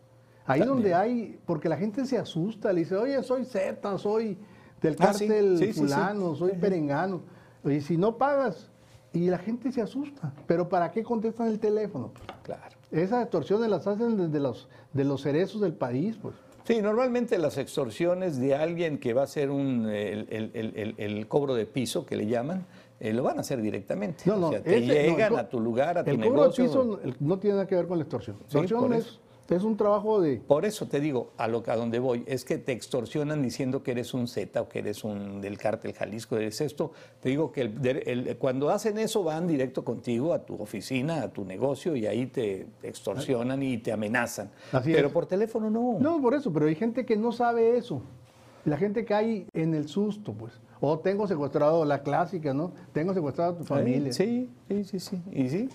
Ahí 0.44 0.58
También. 0.58 0.68
donde 0.68 0.94
hay, 0.94 1.38
porque 1.46 1.68
la 1.68 1.76
gente 1.76 2.04
se 2.04 2.18
asusta, 2.18 2.72
le 2.72 2.80
dice, 2.80 2.96
oye, 2.96 3.22
soy 3.22 3.44
Z, 3.44 3.96
soy 3.98 4.36
del 4.82 4.96
Ah, 4.98 5.14
sí. 5.14 5.28
cártel 5.28 5.56
Sí, 5.58 5.66
sí, 5.66 5.72
sí. 5.74 5.80
fulano, 5.82 6.34
soy 6.34 6.52
perengano. 6.52 7.20
Oye, 7.62 7.80
si 7.80 7.96
no 7.96 8.18
pagas, 8.18 8.70
y 9.12 9.30
la 9.30 9.38
gente 9.38 9.70
se 9.70 9.80
asusta. 9.80 10.34
Pero 10.48 10.68
¿para 10.68 10.90
qué 10.90 11.04
contestan 11.04 11.46
el 11.46 11.60
teléfono? 11.60 12.10
Claro. 12.42 12.76
Esas 12.90 13.22
extorsiones 13.22 13.70
las 13.70 13.86
hacen 13.86 14.16
desde 14.16 14.40
los, 14.40 14.68
de 14.92 15.04
los 15.04 15.22
cerezos 15.22 15.60
del 15.60 15.74
país, 15.74 16.18
pues. 16.20 16.34
Sí, 16.64 16.80
normalmente 16.80 17.36
las 17.38 17.58
extorsiones 17.58 18.38
de 18.38 18.54
alguien 18.54 18.98
que 18.98 19.12
va 19.12 19.22
a 19.22 19.24
hacer 19.24 19.50
un, 19.50 19.86
el, 19.88 20.26
el- 20.30 20.94
el- 20.96 21.28
cobro 21.28 21.54
de 21.54 21.66
piso, 21.66 22.06
que 22.06 22.16
le 22.16 22.26
llaman, 22.26 22.66
eh, 23.00 23.12
lo 23.12 23.22
van 23.22 23.36
a 23.36 23.40
hacer 23.42 23.60
directamente. 23.60 24.24
No, 24.26 24.36
no, 24.36 24.48
o 24.48 24.50
sea, 24.50 24.62
te 24.62 24.78
ese- 24.78 24.86
llegan 24.86 25.36
a 25.36 25.48
tu 25.48 25.60
lugar, 25.60 25.98
a 25.98 26.04
tu 26.04 26.10
El 26.10 26.16
cobro 26.16 26.30
de 26.30 26.36
negocio. 26.40 26.64
piso 26.64 27.00
no- 27.20 27.38
tiene 27.38 27.56
nada 27.56 27.66
que 27.66 27.74
ver 27.74 27.86
con 27.86 27.98
la 27.98 28.04
extorsión. 28.04 28.36
Sí, 28.48 28.58
Extorsión 28.58 28.94
es. 28.94 29.20
Es 29.48 29.62
un 29.62 29.76
trabajo 29.76 30.20
de... 30.20 30.36
Por 30.38 30.64
eso 30.64 30.86
te 30.86 31.00
digo, 31.00 31.32
a 31.36 31.48
lo 31.48 31.62
a 31.66 31.76
donde 31.76 31.98
voy, 31.98 32.24
es 32.26 32.44
que 32.44 32.56
te 32.58 32.72
extorsionan 32.72 33.42
diciendo 33.42 33.82
que 33.82 33.90
eres 33.90 34.14
un 34.14 34.26
Z 34.28 34.60
o 34.60 34.68
que 34.68 34.78
eres 34.78 35.04
un 35.04 35.40
del 35.40 35.58
cártel 35.58 35.92
Jalisco, 35.92 36.36
eres 36.36 36.60
esto. 36.60 36.92
Te 37.20 37.28
digo 37.28 37.52
que 37.52 37.60
el- 37.62 38.02
el- 38.06 38.36
cuando 38.38 38.70
hacen 38.70 38.98
eso 38.98 39.22
van 39.22 39.46
directo 39.46 39.84
contigo 39.84 40.32
a 40.32 40.38
tu 40.46 40.54
oficina, 40.62 41.22
a 41.22 41.28
tu 41.32 41.44
negocio 41.44 41.94
y 41.96 42.06
ahí 42.06 42.26
te 42.26 42.66
extorsionan 42.82 43.62
y 43.62 43.78
te 43.78 43.92
amenazan. 43.92 44.50
Así 44.72 44.92
Pero 44.92 45.08
es. 45.08 45.12
por 45.12 45.26
teléfono 45.26 45.68
no. 45.70 45.98
No, 46.00 46.20
por 46.22 46.34
eso, 46.34 46.52
pero 46.52 46.66
hay 46.66 46.74
gente 46.74 47.04
que 47.04 47.16
no 47.16 47.32
sabe 47.32 47.76
eso. 47.76 48.00
La 48.64 48.78
gente 48.78 49.04
cae 49.04 49.46
en 49.52 49.74
el 49.74 49.88
susto, 49.88 50.32
pues. 50.32 50.52
O 50.80 50.98
tengo 50.98 51.26
secuestrado, 51.26 51.84
la 51.84 52.02
clásica, 52.02 52.52
¿no? 52.52 52.72
Tengo 52.92 53.14
secuestrado 53.14 53.52
a 53.54 53.56
tu 53.58 53.64
familia. 53.64 54.12
Sí, 54.12 54.50
sí, 54.68 54.84
sí, 54.84 55.00
sí. 55.00 55.22
Y 55.32 55.48
sí, 55.48 55.68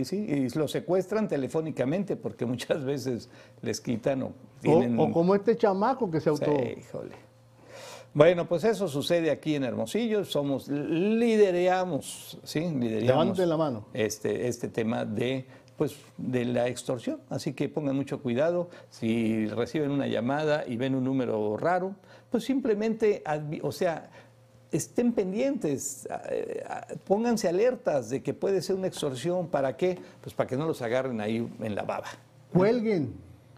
y 0.00 0.04
sí. 0.04 0.16
Y 0.16 0.48
lo 0.58 0.68
secuestran 0.68 1.28
telefónicamente 1.28 2.16
porque 2.16 2.46
muchas 2.46 2.84
veces 2.84 3.28
les 3.62 3.80
quitan 3.80 4.22
o 4.22 4.26
O, 4.26 4.32
tienen... 4.60 4.98
o 4.98 5.10
como 5.10 5.34
este 5.34 5.56
chamaco 5.56 6.10
que 6.10 6.20
se 6.20 6.30
auto... 6.30 6.44
Sí, 6.44 6.80
híjole. 6.80 7.26
Bueno, 8.16 8.48
pues 8.48 8.64
eso 8.64 8.88
sucede 8.88 9.30
aquí 9.30 9.56
en 9.56 9.64
Hermosillo. 9.64 10.24
Somos, 10.24 10.68
lidereamos, 10.68 12.38
¿sí? 12.44 12.60
Lidereamos 12.60 13.06
Levanten 13.06 13.48
la 13.50 13.56
mano. 13.58 13.86
Este, 13.92 14.48
este 14.48 14.68
tema 14.68 15.04
de, 15.04 15.44
pues, 15.76 15.98
de 16.16 16.46
la 16.46 16.66
extorsión. 16.66 17.20
Así 17.28 17.52
que 17.52 17.68
pongan 17.68 17.94
mucho 17.94 18.22
cuidado. 18.22 18.70
Si 18.88 19.46
reciben 19.48 19.90
una 19.90 20.06
llamada 20.06 20.64
y 20.66 20.78
ven 20.78 20.94
un 20.94 21.04
número 21.04 21.58
raro, 21.58 21.94
pues 22.30 22.44
simplemente, 22.44 23.22
o 23.60 23.70
sea, 23.70 24.08
estén 24.76 25.12
pendientes, 25.12 26.08
eh, 26.30 26.62
ah, 26.68 26.86
pónganse 27.04 27.48
alertas 27.48 28.10
de 28.10 28.22
que 28.22 28.34
puede 28.34 28.62
ser 28.62 28.76
una 28.76 28.86
extorsión. 28.86 29.48
¿Para 29.48 29.76
qué? 29.76 29.98
Pues 30.20 30.34
para 30.34 30.48
que 30.48 30.56
no 30.56 30.66
los 30.66 30.82
agarren 30.82 31.20
ahí 31.20 31.48
en 31.60 31.74
la 31.74 31.82
baba. 31.82 32.08
Cuelguen, 32.52 33.12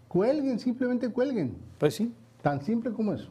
cuelguen, 0.07 0.59
simplemente 0.59 1.09
cuelguen. 1.09 1.55
Pues 1.77 1.95
sí. 1.95 2.13
Tan 2.41 2.63
simple 2.63 2.91
como 2.91 3.13
eso. 3.13 3.29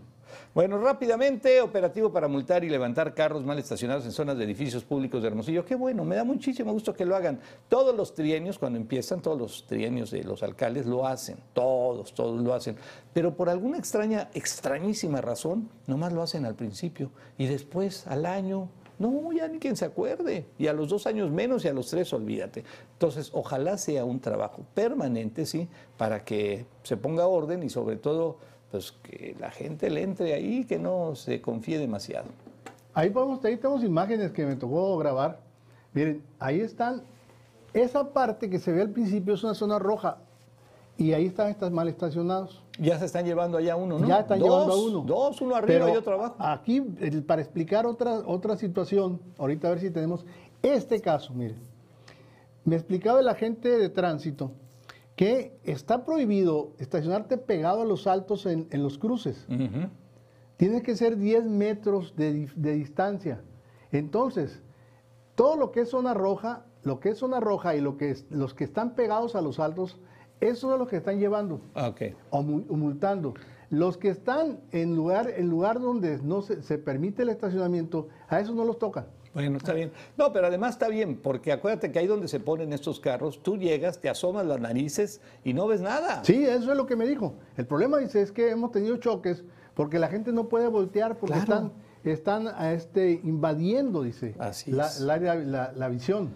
Bueno, 0.55 0.79
rápidamente, 0.79 1.61
operativo 1.61 2.13
para 2.13 2.29
multar 2.29 2.65
y 2.65 2.69
levantar 2.69 3.15
carros 3.15 3.45
mal 3.45 3.59
estacionados 3.59 4.05
en 4.05 4.13
zonas 4.13 4.39
de 4.39 4.45
edificios 4.45 4.85
públicos 4.85 5.23
de 5.23 5.29
Hermosillo. 5.29 5.65
Qué 5.65 5.75
bueno, 5.75 6.05
me 6.05 6.17
da 6.17 6.25
muchísimo 6.25 6.73
gusto 6.73 6.95
que 6.95 7.05
lo 7.05 7.17
hagan. 7.17 7.41
Todos 7.69 7.95
los 7.95 8.15
trienios, 8.15 8.59
cuando 8.59 8.79
empiezan, 8.79 9.21
todos 9.21 9.39
los 9.39 9.67
trienios 9.67 10.11
de 10.11 10.25
los 10.25 10.43
alcaldes 10.43 10.87
lo 10.87 11.07
hacen. 11.07 11.37
Todos, 11.53 12.15
todos 12.15 12.41
lo 12.41 12.55
hacen. 12.55 12.77
Pero 13.13 13.35
por 13.35 13.49
alguna 13.49 13.79
extraña, 13.79 14.31
extrañísima 14.35 15.21
razón, 15.21 15.69
nomás 15.87 16.13
lo 16.13 16.23
hacen 16.23 16.45
al 16.45 16.55
principio. 16.55 17.11
Y 17.37 17.47
después, 17.47 18.07
al 18.07 18.27
año, 18.27 18.69
no, 18.99 19.33
ya 19.33 19.47
ni 19.49 19.59
quien 19.59 19.77
se 19.77 19.85
acuerde. 19.85 20.47
Y 20.59 20.67
a 20.67 20.73
los 20.73 20.89
dos 20.89 21.07
años 21.07 21.31
menos 21.31 21.65
y 21.65 21.69
a 21.69 21.73
los 21.73 21.89
tres, 21.89 22.13
olvídate. 22.13 22.65
Entonces, 22.95 23.31
ojalá 23.33 23.79
sea 23.79 24.05
un 24.05 24.21
trabajo 24.21 24.65
permanente, 24.75 25.47
sí, 25.47 25.69
para 25.97 26.25
que 26.25 26.67
se 26.83 26.97
ponga 26.97 27.27
orden 27.27 27.63
y 27.63 27.71
sobre 27.71 27.97
todo, 27.97 28.39
pues 28.71 28.93
que 29.03 29.35
la 29.39 29.51
gente 29.51 29.91
le 29.91 30.03
entre 30.03 30.35
ahí, 30.35 30.65
que 30.65 30.79
no 30.79 31.15
se 31.15 31.41
confíe 31.41 31.79
demasiado. 31.79 32.27
Ahí, 32.95 33.11
podemos, 33.11 33.45
ahí 33.45 33.57
tenemos 33.57 33.83
imágenes 33.85 34.33
que 34.33 34.45
me 34.45 34.57
tocó 34.57 34.97
grabar. 34.99 35.41
Miren, 35.95 36.23
ahí 36.39 36.61
están. 36.61 37.03
Esa 37.73 38.13
parte 38.13 38.51
que 38.51 38.59
se 38.59 38.73
ve 38.73 38.83
al 38.83 38.91
principio 38.91 39.35
es 39.35 39.45
una 39.45 39.55
zona 39.55 39.79
roja. 39.79 40.19
Y 40.97 41.13
ahí 41.13 41.27
están 41.27 41.49
estas 41.49 41.71
mal 41.71 41.89
estacionados. 41.89 42.63
Ya 42.81 42.99
se 42.99 43.05
están 43.05 43.25
llevando 43.25 43.57
allá 43.57 43.77
uno, 43.77 43.99
¿no? 43.99 44.07
Ya 44.07 44.21
están 44.21 44.41
Dos, 44.41 44.49
llevando 44.49 44.73
a 44.73 44.77
uno. 44.77 45.01
Dos, 45.07 45.41
uno 45.41 45.55
arriba 45.55 45.85
Pero 45.85 45.95
y 45.95 45.97
otro 45.97 46.15
abajo. 46.15 46.37
Aquí, 46.39 46.81
para 47.27 47.41
explicar 47.41 47.87
otra, 47.87 48.19
otra 48.27 48.57
situación, 48.57 49.21
ahorita 49.39 49.69
a 49.69 49.71
ver 49.71 49.81
si 49.81 49.91
tenemos 49.91 50.27
este 50.63 51.01
caso, 51.01 51.33
miren. 51.33 51.59
Me 52.65 52.75
explicaba 52.75 53.21
el 53.21 53.29
agente 53.29 53.79
de 53.79 53.89
tránsito 53.89 54.51
que 55.19 55.59
está 55.65 56.05
prohibido 56.05 56.75
estacionarte 56.79 57.39
pegado 57.39 57.83
a 57.83 57.85
los 57.85 58.07
altos 58.07 58.47
en, 58.47 58.69
en 58.71 58.85
los 58.85 58.99
cruces. 58.99 59.47
Ujú. 59.49 59.89
Tiene 60.57 60.81
que 60.81 60.95
ser 60.95 61.17
10 61.17 61.45
metros 61.47 62.15
de, 62.15 62.49
de 62.55 62.73
distancia. 62.75 63.43
Entonces, 63.91 64.63
todo 65.35 65.57
lo 65.57 65.73
que 65.73 65.81
es 65.81 65.89
zona 65.89 66.15
roja, 66.15 66.67
lo 66.85 67.01
que 67.01 67.09
es 67.09 67.19
zona 67.19 67.41
roja 67.41 67.75
y 67.75 67.81
lo 67.81 67.97
que 67.97 68.13
es- 68.13 68.27
los 68.31 68.55
que 68.55 68.63
están 68.63 68.95
pegados 68.95 69.35
a 69.35 69.41
los 69.43 69.59
altos, 69.59 69.99
eso 70.41 70.73
es 70.73 70.79
lo 70.79 70.87
que 70.87 70.99
están 70.99 71.19
llevando 71.19 71.63
Ah, 71.75 71.89
Ok. 71.89 72.03
o, 72.31 72.43
mu- 72.45 72.65
o 72.69 72.77
multando. 72.77 73.35
Los 73.71 73.97
que 73.99 74.11
están 74.11 74.61
en 74.71 74.95
lugar, 74.95 75.29
en 75.37 75.49
lugar 75.49 75.81
donde 75.81 76.19
no 76.23 76.43
se, 76.43 76.63
se 76.63 76.79
permite 76.79 77.23
el 77.23 77.31
estacionamiento, 77.31 78.07
a 78.29 78.39
esos 78.39 78.55
no 78.55 78.65
los 78.65 78.79
tocan. 78.79 79.07
Bueno, 79.35 79.59
está 79.59 79.73
bien. 79.73 79.93
No, 80.17 80.33
pero 80.33 80.47
además 80.47 80.73
está 80.75 80.89
bien, 80.89 81.17
porque 81.17 81.53
acuérdate 81.53 81.93
que 81.93 81.99
ahí 81.99 82.07
donde 82.07 82.29
se 82.29 82.41
ponen 82.41 82.73
estos 82.73 82.99
carros, 83.01 83.43
tú 83.43 83.57
llegas, 83.57 84.01
te 84.01 84.09
asomas 84.09 84.47
las 84.47 84.61
narices 84.61 85.21
y 85.45 85.53
no 85.55 85.67
ves 85.67 85.81
nada. 85.81 86.25
Sí, 86.25 86.45
eso 86.45 86.71
es 86.73 86.77
lo 86.77 86.87
que 86.87 86.97
me 86.97 87.07
dijo. 87.07 87.35
El 87.57 87.67
problema, 87.67 87.99
dice, 87.99 88.23
es 88.23 88.33
que 88.33 88.51
hemos 88.51 88.73
tenido 88.73 88.97
choques 88.97 89.45
porque 89.75 89.99
la 89.99 90.09
gente 90.09 90.33
no 90.33 90.49
puede 90.49 90.67
voltear 90.69 91.19
porque 91.19 91.35
Claro. 91.41 91.73
están, 92.03 92.45
están 92.45 92.49
a 92.49 92.73
este, 92.73 93.21
invadiendo, 93.23 94.03
dice, 94.03 94.35
Así 94.39 94.73
la, 94.73 94.87
es. 94.87 95.01
la- 95.01 95.73
la 95.75 95.89
visión. 95.89 96.31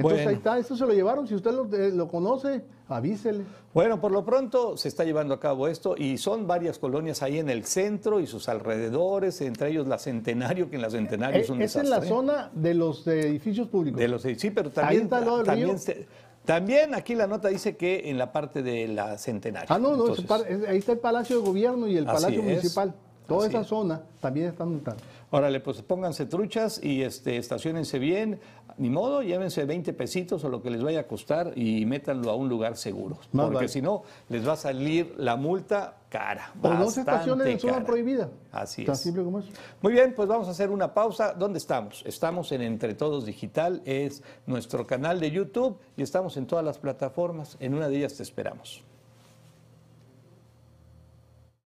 Entonces 0.00 0.18
Bueno. 0.24 0.30
ahí 0.30 0.36
está, 0.36 0.58
eso 0.58 0.76
se 0.76 0.86
lo 0.86 0.92
llevaron. 0.92 1.26
Si 1.26 1.34
usted 1.34 1.52
lo, 1.52 1.64
eh, 1.76 1.90
lo 1.92 2.08
conoce, 2.08 2.62
avísele. 2.88 3.44
Bueno, 3.74 4.00
por 4.00 4.10
lo 4.12 4.24
pronto 4.24 4.76
se 4.76 4.88
está 4.88 5.04
llevando 5.04 5.34
a 5.34 5.40
cabo 5.40 5.68
esto 5.68 5.94
y 5.96 6.18
son 6.18 6.46
varias 6.46 6.78
colonias 6.78 7.22
ahí 7.22 7.38
en 7.38 7.48
el 7.50 7.64
centro 7.64 8.18
y 8.20 8.26
sus 8.26 8.48
alrededores, 8.48 9.40
entre 9.42 9.70
ellos 9.70 9.86
la 9.86 9.98
Centenario, 9.98 10.68
que 10.70 10.76
en 10.76 10.82
la 10.82 10.90
Centenario 10.90 11.38
Eh, 11.38 11.42
es 11.42 11.50
un 11.50 11.62
es 11.62 11.76
en 11.76 11.82
desastre. 11.82 12.08
la 12.08 12.14
zona 12.14 12.50
de 12.54 12.74
los 12.74 13.06
edificios 13.06 13.68
públicos. 13.68 14.00
De 14.00 14.08
los 14.08 14.22
sí, 14.22 14.50
pero 14.50 14.70
también, 14.70 15.02
está 15.02 15.20
lo 15.20 15.36
del 15.38 15.46
también, 15.46 15.68
río. 15.68 15.78
se- 15.78 16.06
también 16.44 16.94
aquí 16.94 17.14
la 17.14 17.26
nota 17.26 17.48
dice 17.48 17.76
que 17.76 18.08
en 18.10 18.16
la 18.18 18.32
parte 18.32 18.62
de 18.62 18.88
la 18.88 19.18
Centenario. 19.18 19.68
ah, 19.70 19.78
no, 19.78 19.96
no, 19.96 20.14
Entonces, 20.16 20.66
ahí 20.68 20.78
está 20.78 20.92
el 20.92 20.98
Palacio 20.98 21.40
de 21.40 21.46
Gobierno 21.46 21.86
y 21.86 21.96
el 21.96 22.06
Palacio 22.06 22.42
Municipal. 22.42 22.94
Toda 23.28 23.46
Así 23.46 23.50
esa 23.50 23.60
es. 23.60 23.66
zona 23.68 24.02
también 24.20 24.46
están 24.48 24.70
multando. 24.70 25.00
Órale, 25.32 25.60
pues 25.60 25.80
pónganse 25.82 26.26
truchas 26.26 26.82
y 26.82 27.02
este, 27.02 27.36
estacionense 27.36 28.00
bien. 28.00 28.40
Ni 28.78 28.90
modo, 28.90 29.22
llévense 29.22 29.64
20 29.64 29.92
pesitos 29.92 30.42
o 30.42 30.48
lo 30.48 30.60
que 30.60 30.70
les 30.70 30.82
vaya 30.82 31.00
a 31.00 31.06
costar 31.06 31.52
y 31.54 31.86
métanlo 31.86 32.30
a 32.30 32.34
un 32.34 32.48
lugar 32.48 32.76
seguro. 32.76 33.16
Más 33.32 33.44
porque 33.44 33.54
vale. 33.56 33.68
si 33.68 33.80
no, 33.80 34.02
les 34.28 34.46
va 34.46 34.54
a 34.54 34.56
salir 34.56 35.14
la 35.18 35.36
multa 35.36 35.98
cara. 36.08 36.52
O 36.60 36.70
no 36.70 36.90
se 36.90 37.00
bastante 37.00 37.00
estacionen 37.00 37.46
en 37.46 37.60
zona 37.60 37.84
prohibida. 37.84 38.28
Así 38.50 38.84
Tan 38.84 38.94
es. 38.94 39.00
simple 39.00 39.22
como 39.22 39.38
eso. 39.38 39.50
Muy 39.82 39.92
bien, 39.92 40.14
pues 40.16 40.28
vamos 40.28 40.48
a 40.48 40.50
hacer 40.50 40.70
una 40.70 40.92
pausa. 40.92 41.32
¿Dónde 41.34 41.58
estamos? 41.58 42.02
Estamos 42.06 42.50
en 42.50 42.62
Entre 42.62 42.94
Todos 42.94 43.24
Digital, 43.24 43.82
es 43.84 44.24
nuestro 44.46 44.84
canal 44.86 45.20
de 45.20 45.30
YouTube 45.30 45.78
y 45.96 46.02
estamos 46.02 46.36
en 46.36 46.46
todas 46.46 46.64
las 46.64 46.78
plataformas. 46.78 47.56
En 47.60 47.74
una 47.74 47.88
de 47.88 47.98
ellas 47.98 48.14
te 48.16 48.24
esperamos. 48.24 48.82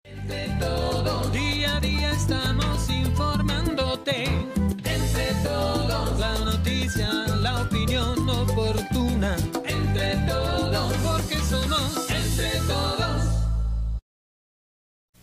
Todo 0.04 0.28
día 0.28 0.88
a 0.88 0.91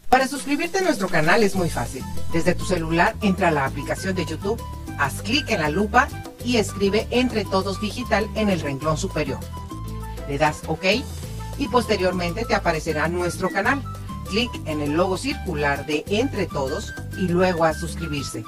Para 0.08 0.26
suscribirte 0.26 0.78
a 0.78 0.82
nuestro 0.82 1.08
canal 1.08 1.44
es 1.44 1.54
muy 1.54 1.70
fácil. 1.70 2.02
Desde 2.32 2.54
tu 2.54 2.64
celular 2.64 3.14
entra 3.22 3.48
a 3.48 3.50
la 3.52 3.66
aplicación 3.66 4.16
de 4.16 4.24
YouTube, 4.24 4.60
haz 4.98 5.22
clic 5.22 5.48
en 5.50 5.60
la 5.60 5.68
lupa 5.68 6.08
y 6.44 6.56
escribe 6.56 7.06
Entre 7.10 7.44
Todos 7.44 7.80
Digital 7.80 8.28
en 8.34 8.48
el 8.48 8.60
renglón 8.60 8.96
superior. 8.96 9.38
Le 10.28 10.36
das 10.36 10.62
OK 10.66 10.84
y 11.58 11.68
posteriormente 11.68 12.44
te 12.44 12.54
aparecerá 12.54 13.06
nuestro 13.06 13.48
canal. 13.50 13.82
Clic 14.28 14.50
en 14.66 14.80
el 14.80 14.92
logo 14.92 15.16
circular 15.16 15.86
de 15.86 16.04
Entre 16.08 16.46
Todos 16.46 16.94
y 17.16 17.28
luego 17.28 17.64
a 17.64 17.74
suscribirse. 17.74 18.44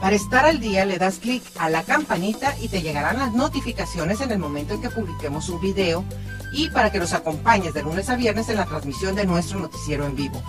Para 0.00 0.14
estar 0.14 0.44
al 0.44 0.60
día 0.60 0.84
le 0.84 0.98
das 0.98 1.18
clic 1.18 1.42
a 1.58 1.68
la 1.68 1.82
campanita 1.82 2.54
y 2.60 2.68
te 2.68 2.82
llegarán 2.82 3.18
las 3.18 3.32
notificaciones 3.32 4.20
en 4.20 4.30
el 4.30 4.38
momento 4.38 4.74
en 4.74 4.80
que 4.80 4.90
publiquemos 4.90 5.48
un 5.48 5.60
video 5.60 6.04
y 6.52 6.70
para 6.70 6.92
que 6.92 7.00
nos 7.00 7.12
acompañes 7.12 7.74
de 7.74 7.82
lunes 7.82 8.08
a 8.08 8.16
viernes 8.16 8.48
en 8.48 8.56
la 8.56 8.66
transmisión 8.66 9.16
de 9.16 9.26
nuestro 9.26 9.58
noticiero 9.58 10.06
en 10.06 10.14
vivo. 10.14 10.40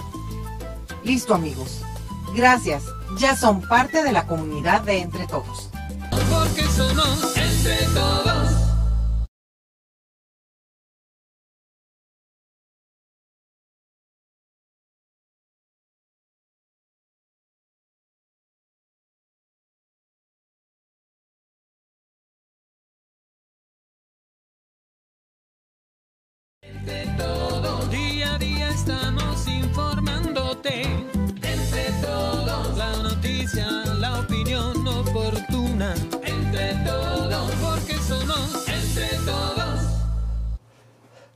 Listo 1.03 1.33
amigos. 1.33 1.81
Gracias. 2.35 2.83
Ya 3.17 3.35
son 3.35 3.61
parte 3.61 4.03
de 4.03 4.11
la 4.11 4.27
comunidad 4.27 4.81
de 4.81 4.99
Entre 4.99 5.25
Todos. 5.25 5.69
Porque 6.29 6.63
somos 6.65 7.35
entre 7.35 7.85
todos. 7.93 8.48
Estamos 28.89 29.47
informándote. 29.47 31.18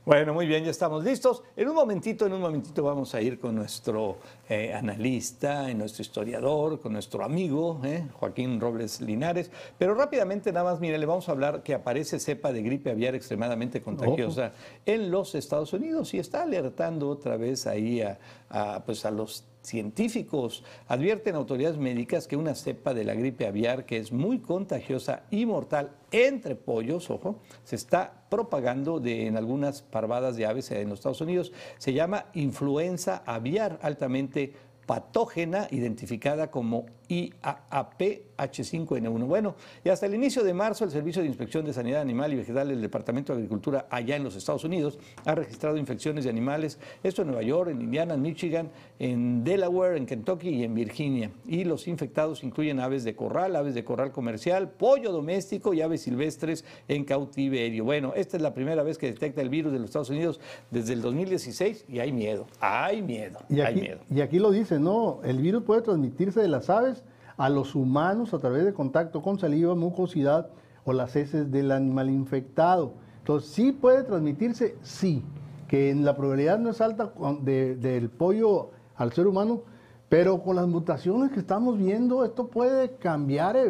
Bueno, 0.06 0.34
muy 0.34 0.46
bien, 0.46 0.62
ya 0.62 0.70
estamos 0.70 1.02
listos. 1.02 1.42
En 1.56 1.66
un 1.66 1.74
momentito, 1.74 2.26
en 2.26 2.34
un 2.34 2.42
momentito 2.42 2.82
vamos 2.82 3.14
a 3.14 3.22
ir 3.22 3.38
con 3.38 3.54
nuestro 3.54 4.18
eh, 4.50 4.74
analista, 4.74 5.70
y 5.70 5.74
nuestro 5.74 6.02
historiador, 6.02 6.78
con 6.78 6.92
nuestro 6.92 7.24
amigo 7.24 7.80
eh, 7.82 8.06
Joaquín 8.12 8.60
Robles 8.60 9.00
Linares. 9.00 9.50
Pero 9.78 9.94
rápidamente, 9.94 10.52
nada 10.52 10.72
más, 10.72 10.78
mire, 10.78 10.98
le 10.98 11.06
vamos 11.06 11.30
a 11.30 11.32
hablar 11.32 11.62
que 11.62 11.72
aparece 11.72 12.20
cepa 12.20 12.52
de 12.52 12.62
gripe 12.62 12.90
aviar 12.90 13.14
extremadamente 13.14 13.80
contagiosa 13.80 14.52
en 14.84 15.10
los 15.10 15.34
Estados 15.34 15.72
Unidos 15.72 16.12
y 16.12 16.18
está 16.18 16.42
alertando 16.42 17.08
otra 17.08 17.38
vez 17.38 17.66
ahí 17.66 18.02
a, 18.02 18.18
a, 18.50 18.84
pues 18.84 19.06
a 19.06 19.10
los 19.10 19.46
científicos. 19.64 20.62
Advierten 20.86 21.34
autoridades 21.34 21.78
médicas 21.78 22.28
que 22.28 22.36
una 22.36 22.54
cepa 22.54 22.94
de 22.94 23.04
la 23.04 23.14
gripe 23.14 23.46
aviar 23.46 23.86
que 23.86 23.96
es 23.96 24.12
muy 24.12 24.38
contagiosa 24.38 25.24
y 25.30 25.46
mortal 25.46 25.90
entre 26.12 26.54
pollos, 26.54 27.10
ojo, 27.10 27.40
se 27.64 27.76
está 27.76 28.24
propagando 28.28 29.00
de, 29.00 29.26
en 29.26 29.36
algunas 29.36 29.82
parvadas 29.82 30.36
de 30.36 30.46
aves 30.46 30.70
en 30.70 30.88
los 30.88 31.00
Estados 31.00 31.20
Unidos. 31.20 31.52
Se 31.78 31.92
llama 31.92 32.26
influenza 32.34 33.22
aviar 33.26 33.78
altamente 33.82 34.52
patógena 34.86 35.66
identificada 35.70 36.50
como 36.50 36.86
IAAP 37.08 38.02
H5N1. 38.36 39.26
Bueno, 39.26 39.54
y 39.84 39.88
hasta 39.88 40.06
el 40.06 40.14
inicio 40.14 40.42
de 40.42 40.54
marzo 40.54 40.84
el 40.84 40.90
Servicio 40.90 41.22
de 41.22 41.28
Inspección 41.28 41.64
de 41.64 41.72
Sanidad 41.72 42.00
Animal 42.00 42.32
y 42.32 42.36
Vegetal 42.36 42.68
del 42.68 42.80
Departamento 42.80 43.32
de 43.32 43.38
Agricultura 43.38 43.86
allá 43.90 44.16
en 44.16 44.24
los 44.24 44.36
Estados 44.36 44.64
Unidos 44.64 44.98
ha 45.24 45.34
registrado 45.34 45.76
infecciones 45.76 46.24
de 46.24 46.30
animales, 46.30 46.78
esto 47.02 47.22
en 47.22 47.28
Nueva 47.28 47.42
York, 47.42 47.70
en 47.70 47.80
Indiana, 47.80 48.14
en 48.14 48.22
Michigan, 48.22 48.70
en 48.98 49.44
Delaware, 49.44 49.96
en 49.96 50.06
Kentucky 50.06 50.48
y 50.50 50.64
en 50.64 50.74
Virginia. 50.74 51.30
Y 51.46 51.64
los 51.64 51.88
infectados 51.88 52.44
incluyen 52.44 52.80
aves 52.80 53.04
de 53.04 53.14
corral, 53.14 53.56
aves 53.56 53.74
de 53.74 53.84
corral 53.84 54.12
comercial, 54.12 54.70
pollo 54.70 55.12
doméstico 55.12 55.74
y 55.74 55.80
aves 55.82 56.02
silvestres 56.02 56.64
en 56.88 57.04
cautiverio. 57.04 57.84
Bueno, 57.84 58.12
esta 58.16 58.36
es 58.36 58.42
la 58.42 58.54
primera 58.54 58.82
vez 58.82 58.98
que 58.98 59.06
detecta 59.06 59.40
el 59.40 59.48
virus 59.48 59.72
de 59.72 59.78
los 59.78 59.86
Estados 59.90 60.10
Unidos 60.10 60.40
desde 60.70 60.92
el 60.94 61.02
2016 61.02 61.84
y 61.88 61.98
hay 62.00 62.12
miedo, 62.12 62.46
hay 62.60 63.02
miedo, 63.02 63.38
Y 63.48 63.60
hay 63.60 63.72
aquí, 63.72 63.80
miedo. 63.80 63.98
y 64.10 64.20
aquí 64.20 64.38
lo 64.38 64.50
dice, 64.50 64.78
¿no? 64.78 65.20
El 65.24 65.38
virus 65.38 65.62
puede 65.64 65.82
transmitirse 65.82 66.40
de 66.40 66.48
las 66.48 66.70
aves 66.70 67.02
a 67.36 67.48
los 67.48 67.74
humanos 67.74 68.32
a 68.34 68.38
través 68.38 68.64
de 68.64 68.72
contacto 68.72 69.22
con 69.22 69.38
saliva, 69.38 69.74
mucosidad 69.74 70.48
o 70.84 70.92
las 70.92 71.16
heces 71.16 71.50
del 71.50 71.72
animal 71.72 72.10
infectado. 72.10 72.92
Entonces, 73.18 73.50
¿sí 73.50 73.72
puede 73.72 74.02
transmitirse? 74.04 74.76
Sí. 74.82 75.22
Que 75.68 75.90
en 75.90 76.04
la 76.04 76.14
probabilidad 76.14 76.58
no 76.58 76.70
es 76.70 76.80
alta 76.80 77.12
de- 77.42 77.74
del 77.76 78.10
pollo 78.10 78.70
al 78.96 79.12
ser 79.12 79.26
humano, 79.26 79.62
pero 80.08 80.42
con 80.42 80.56
las 80.56 80.68
mutaciones 80.68 81.32
que 81.32 81.40
estamos 81.40 81.78
viendo, 81.78 82.24
esto 82.24 82.46
puede 82.48 82.96
cambiar, 82.96 83.56
eh, 83.56 83.68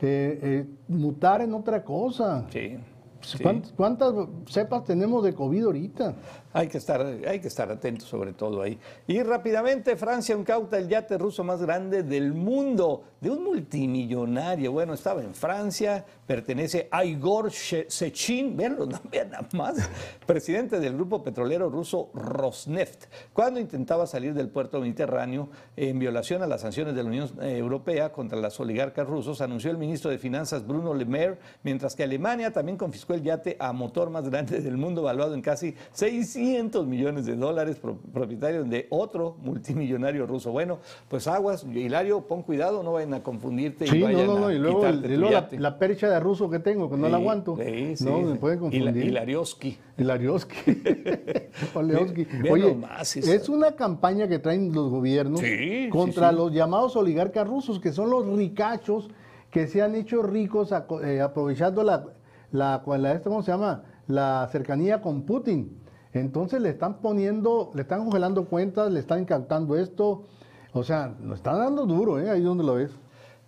eh, 0.00 0.38
eh, 0.42 0.66
mutar 0.88 1.42
en 1.42 1.54
otra 1.54 1.84
cosa. 1.84 2.46
Sí. 2.50 2.78
Sí. 3.26 3.42
¿Cuántas, 3.42 3.72
cuántas 3.72 4.14
cepas 4.48 4.84
tenemos 4.84 5.24
de 5.24 5.34
COVID 5.34 5.64
ahorita? 5.64 6.14
Hay 6.52 6.68
que 6.68 6.78
estar, 6.78 7.00
hay 7.02 7.40
que 7.40 7.48
estar 7.48 7.70
atentos 7.70 8.08
sobre 8.08 8.32
todo 8.32 8.62
ahí. 8.62 8.78
Y 9.06 9.22
rápidamente, 9.22 9.96
Francia 9.96 10.34
incauta 10.34 10.78
el 10.78 10.88
yate 10.88 11.18
ruso 11.18 11.44
más 11.44 11.60
grande 11.60 12.02
del 12.02 12.32
mundo, 12.32 13.04
de 13.20 13.30
un 13.30 13.44
multimillonario. 13.44 14.72
Bueno, 14.72 14.94
estaba 14.94 15.22
en 15.22 15.34
Francia, 15.34 16.04
pertenece 16.26 16.88
a 16.90 17.04
Igor 17.04 17.50
Sechin, 17.52 18.56
vean, 19.10 19.30
nada 19.30 19.48
más, 19.52 19.88
presidente 20.26 20.80
del 20.80 20.94
grupo 20.94 21.22
petrolero 21.22 21.68
ruso 21.70 22.10
Rosneft, 22.14 23.04
cuando 23.32 23.60
intentaba 23.60 24.06
salir 24.06 24.34
del 24.34 24.48
puerto 24.48 24.80
mediterráneo 24.80 25.48
en 25.76 25.98
violación 25.98 26.42
a 26.42 26.46
las 26.46 26.62
sanciones 26.62 26.94
de 26.94 27.02
la 27.02 27.08
Unión 27.08 27.30
eh, 27.40 27.56
Europea 27.58 28.12
contra 28.12 28.38
las 28.40 28.58
oligarcas 28.60 29.06
rusos, 29.06 29.40
anunció 29.40 29.70
el 29.70 29.78
ministro 29.78 30.10
de 30.10 30.18
Finanzas 30.18 30.66
Bruno 30.66 30.94
Le 30.94 31.04
Maire, 31.04 31.38
mientras 31.62 31.94
que 31.94 32.02
Alemania 32.02 32.52
también 32.52 32.76
confiscó 32.76 33.14
el 33.14 33.22
yate 33.22 33.56
a 33.60 33.72
motor 33.72 34.10
más 34.10 34.28
grande 34.28 34.60
del 34.60 34.76
mundo, 34.76 35.02
valuado 35.02 35.34
en 35.34 35.42
casi 35.42 35.74
600 35.92 36.86
millones 36.86 37.26
de 37.26 37.36
dólares, 37.36 37.76
pro- 37.76 37.98
propietario 38.12 38.64
de 38.64 38.86
otro 38.90 39.36
multimillonario 39.42 40.26
ruso. 40.26 40.50
Bueno, 40.50 40.78
pues 41.08 41.26
aguas, 41.26 41.64
Hilario, 41.64 42.22
pon 42.26 42.42
cuidado, 42.42 42.82
no 42.82 42.92
vayan 42.92 43.14
a 43.14 43.22
confundirte 43.22 43.84
y 43.84 43.88
Sí, 43.88 43.98
no, 44.00 44.06
vayan 44.06 44.26
no, 44.26 44.38
no. 44.40 44.46
a 44.48 44.54
Y 44.54 44.58
luego, 44.58 44.86
y 44.88 45.16
luego 45.16 45.30
la, 45.32 45.48
la 45.52 45.78
percha 45.78 46.08
de 46.08 46.15
ruso 46.20 46.48
que 46.50 46.58
tengo, 46.58 46.88
que 46.90 46.96
no 46.96 47.08
la 47.08 47.16
Sí, 47.18 47.22
aguanto. 47.22 47.56
sí, 47.56 47.96
sí, 47.96 48.04
no, 48.04 48.20
me 48.20 48.34
pueden 48.36 48.58
confundir. 48.58 48.96
Hilarioski. 49.04 49.78
Hilarioski. 49.98 50.56
Oye, 52.50 52.72
nomás 52.74 53.16
es 53.16 53.48
una 53.48 53.72
campaña 53.72 54.28
que 54.28 54.38
traen 54.38 54.72
los 54.72 54.90
gobiernos 54.90 55.40
contra 55.90 56.32
los 56.32 56.52
llamados 56.52 56.96
oligarcas 56.96 57.46
rusos, 57.46 57.80
que 57.80 57.92
son 57.92 58.10
los 58.10 58.26
ricachos 58.26 59.08
que 59.50 59.66
se 59.66 59.80
han 59.82 59.94
hecho 59.94 60.22
ricos 60.22 60.72
eh, 61.04 61.20
aprovechando 61.20 61.82
la, 61.82 62.04
la, 62.52 62.82
la- 62.98 63.20
¿cómo 63.22 63.42
se 63.42 63.52
llama? 63.52 63.84
La 64.06 64.48
cercanía 64.52 65.00
con 65.00 65.22
Putin. 65.22 65.78
Entonces 66.12 66.60
le 66.60 66.70
están 66.70 67.00
poniendo, 67.00 67.70
le 67.74 67.82
están 67.82 68.04
congelando 68.04 68.46
cuentas, 68.46 68.90
le 68.92 69.00
están 69.00 69.20
incautando 69.20 69.76
esto. 69.76 70.24
O 70.72 70.82
sea, 70.82 71.14
lo 71.22 71.34
están 71.34 71.58
dando 71.58 71.86
duro, 71.86 72.18
¿eh? 72.20 72.28
Ahí 72.30 72.42
donde 72.42 72.64
lo 72.64 72.74
ves. 72.74 72.90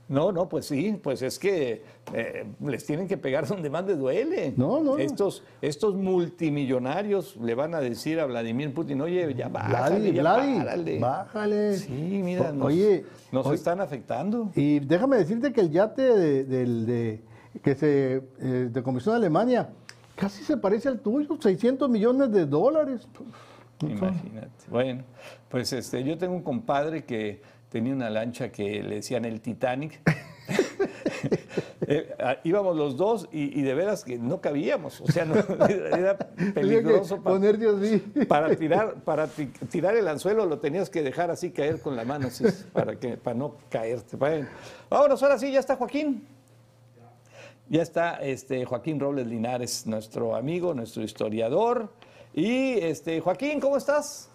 No, 0.08 0.32
no, 0.32 0.48
pues 0.48 0.64
sí, 0.66 0.98
pues 1.02 1.20
es 1.20 1.38
que 1.38 1.82
eh, 2.14 2.46
les 2.64 2.86
tienen 2.86 3.06
que 3.06 3.18
pegar 3.18 3.46
donde 3.48 3.68
más 3.68 3.84
les 3.86 3.98
duele. 3.98 4.54
No, 4.56 4.80
no. 4.82 4.96
Estos, 4.98 5.42
estos 5.60 5.94
multimillonarios 5.96 7.36
le 7.36 7.54
van 7.54 7.74
a 7.74 7.80
decir 7.80 8.18
a 8.20 8.24
Vladimir 8.26 8.72
Putin, 8.72 9.00
oye, 9.02 9.34
ya 9.34 9.48
bájale, 9.48 9.98
Vladi, 9.98 10.12
ya 10.12 10.22
Vladi, 10.22 10.58
párale". 10.58 10.98
bájale. 10.98 11.76
Sí, 11.76 12.20
mira, 12.24 12.52
nos, 12.52 12.66
oye, 12.66 13.04
nos 13.32 13.46
oye, 13.46 13.56
están 13.56 13.80
afectando. 13.80 14.50
Y 14.54 14.80
déjame 14.80 15.16
decirte 15.18 15.52
que 15.52 15.60
el 15.60 15.70
yate 15.70 16.02
de, 16.02 16.44
del- 16.44 16.86
de- 16.86 17.22
que 17.62 17.74
se 17.74 18.22
eh, 18.40 18.68
de 18.70 18.82
Comisión 18.82 19.14
de 19.14 19.18
Alemania 19.18 19.68
casi 20.16 20.42
se 20.42 20.56
parece 20.56 20.88
al 20.88 21.00
tuyo, 21.00 21.36
600 21.40 21.88
millones 21.90 22.30
de 22.32 22.46
dólares. 22.46 23.06
Imagínate. 23.80 24.48
Bueno, 24.70 25.04
pues 25.48 25.72
este, 25.72 26.02
yo 26.02 26.18
tengo 26.18 26.34
un 26.34 26.42
compadre 26.42 27.04
que 27.04 27.40
tenía 27.68 27.92
una 27.92 28.10
lancha 28.10 28.50
que 28.50 28.82
le 28.82 28.96
decían 28.96 29.24
el 29.24 29.40
Titanic. 29.40 30.00
Eh, 31.90 32.06
íbamos 32.44 32.76
los 32.76 32.98
dos 32.98 33.28
y, 33.32 33.62
de 33.62 33.72
veras 33.72 34.04
que 34.04 34.18
no 34.18 34.42
cabíamos, 34.42 35.00
o 35.00 35.06
sea, 35.10 35.24
era 35.24 36.18
peligroso 36.54 37.22
para, 38.28 38.54
tirar, 38.54 38.96
para 39.04 39.26
tirar 39.26 39.96
el 39.96 40.06
anzuelo 40.06 40.44
lo 40.44 40.58
tenías 40.58 40.90
que 40.90 41.02
dejar 41.02 41.30
así 41.30 41.50
caer 41.50 41.80
con 41.80 41.96
la 41.96 42.04
mano, 42.04 42.28
para, 42.74 42.98
que, 42.98 43.16
para 43.16 43.38
no 43.38 43.56
caerte. 43.70 44.18
Bueno, 44.18 44.48
vámonos, 44.90 45.22
ahora 45.22 45.38
sí, 45.38 45.50
ya 45.50 45.60
está 45.60 45.76
Joaquín. 45.76 46.26
Ya 47.70 47.82
está 47.82 48.16
este, 48.16 48.66
Joaquín 48.66 49.00
Robles 49.00 49.26
Linares, 49.26 49.86
nuestro 49.86 50.36
amigo, 50.36 50.74
nuestro 50.74 51.02
historiador. 51.02 51.90
Y 52.34 52.72
este, 52.80 53.20
Joaquín, 53.20 53.60
¿cómo 53.60 53.78
estás? 53.78 54.30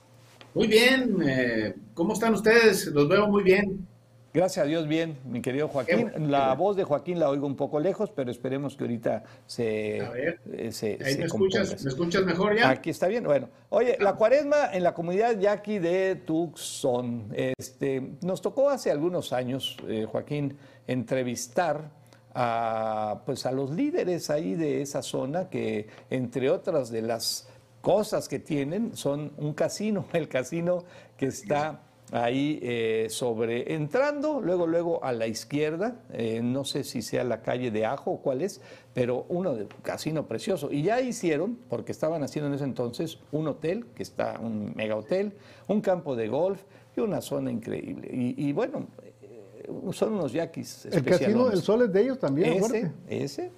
Muy 0.53 0.67
bien, 0.67 1.17
eh, 1.25 1.73
¿cómo 1.95 2.13
están 2.13 2.33
ustedes? 2.33 2.85
Los 2.87 3.07
veo 3.09 3.27
muy 3.27 3.43
bien. 3.43 3.87
Gracias 4.33 4.65
a 4.65 4.67
Dios, 4.67 4.87
bien, 4.87 5.17
mi 5.25 5.41
querido 5.41 5.67
Joaquín. 5.67 6.11
la 6.31 6.53
voz 6.55 6.75
de 6.75 6.83
Joaquín 6.83 7.19
la 7.19 7.29
oigo 7.29 7.45
un 7.45 7.55
poco 7.55 7.79
lejos, 7.79 8.11
pero 8.15 8.31
esperemos 8.31 8.75
que 8.75 8.83
ahorita 8.83 9.23
se. 9.45 10.01
A 10.01 10.09
ver, 10.09 10.39
eh, 10.51 10.99
ahí 11.05 11.17
me, 11.17 11.25
escuchas, 11.25 11.83
me 11.83 11.89
escuchas 11.89 12.23
mejor 12.23 12.57
ya. 12.57 12.69
Aquí 12.69 12.89
está 12.89 13.07
bien. 13.07 13.23
Bueno, 13.23 13.49
oye, 13.69 13.95
la 13.99 14.15
cuaresma 14.15 14.73
en 14.73 14.83
la 14.83 14.93
comunidad 14.93 15.39
yaqui 15.39 15.77
de 15.77 16.15
Tucson. 16.25 17.31
Este, 17.31 18.13
nos 18.21 18.41
tocó 18.41 18.69
hace 18.69 18.89
algunos 18.89 19.33
años, 19.33 19.77
eh, 19.87 20.07
Joaquín, 20.09 20.57
entrevistar 20.87 21.91
a, 22.33 23.21
pues, 23.25 23.45
a 23.45 23.51
los 23.51 23.69
líderes 23.71 24.31
ahí 24.31 24.55
de 24.55 24.81
esa 24.81 25.03
zona 25.03 25.49
que, 25.49 25.87
entre 26.09 26.49
otras 26.49 26.89
de 26.89 27.03
las 27.03 27.47
cosas 27.83 28.29
que 28.29 28.39
tienen, 28.39 28.95
son 28.95 29.33
un 29.37 29.53
casino, 29.53 30.05
el 30.13 30.29
casino 30.29 30.85
que 31.17 31.27
está 31.27 31.81
ahí 32.13 32.59
eh, 32.61 33.07
sobre, 33.09 33.73
entrando 33.73 34.39
luego, 34.39 34.67
luego 34.67 35.03
a 35.03 35.11
la 35.11 35.27
izquierda, 35.27 35.97
eh, 36.13 36.39
no 36.41 36.63
sé 36.63 36.85
si 36.85 37.01
sea 37.01 37.25
la 37.25 37.41
calle 37.41 37.71
de 37.71 37.85
Ajo 37.85 38.11
o 38.11 38.21
cuál 38.21 38.41
es, 38.41 38.61
pero 38.93 39.25
uno 39.27 39.53
de 39.53 39.67
casino 39.81 40.27
precioso. 40.27 40.71
Y 40.71 40.83
ya 40.83 41.01
hicieron, 41.01 41.59
porque 41.69 41.91
estaban 41.91 42.23
haciendo 42.23 42.47
en 42.47 42.53
ese 42.53 42.63
entonces, 42.63 43.19
un 43.33 43.47
hotel, 43.49 43.85
que 43.95 44.03
está 44.03 44.39
un 44.39 44.73
mega 44.75 44.95
hotel, 44.95 45.33
un 45.67 45.81
campo 45.81 46.15
de 46.15 46.29
golf 46.29 46.63
y 46.95 47.01
una 47.01 47.19
zona 47.19 47.51
increíble. 47.51 48.09
Y, 48.13 48.53
bueno, 48.53 48.87
eh, 49.01 49.67
son 49.91 50.13
unos 50.13 50.31
yaquis. 50.31 50.85
El 50.85 51.03
casino 51.03 51.49
del 51.49 51.61
sol 51.61 51.81
es 51.81 51.91
de 51.91 52.01
ellos 52.01 52.17
también, 52.17 52.63
Ese, 52.63 52.91
ese, 53.09 53.51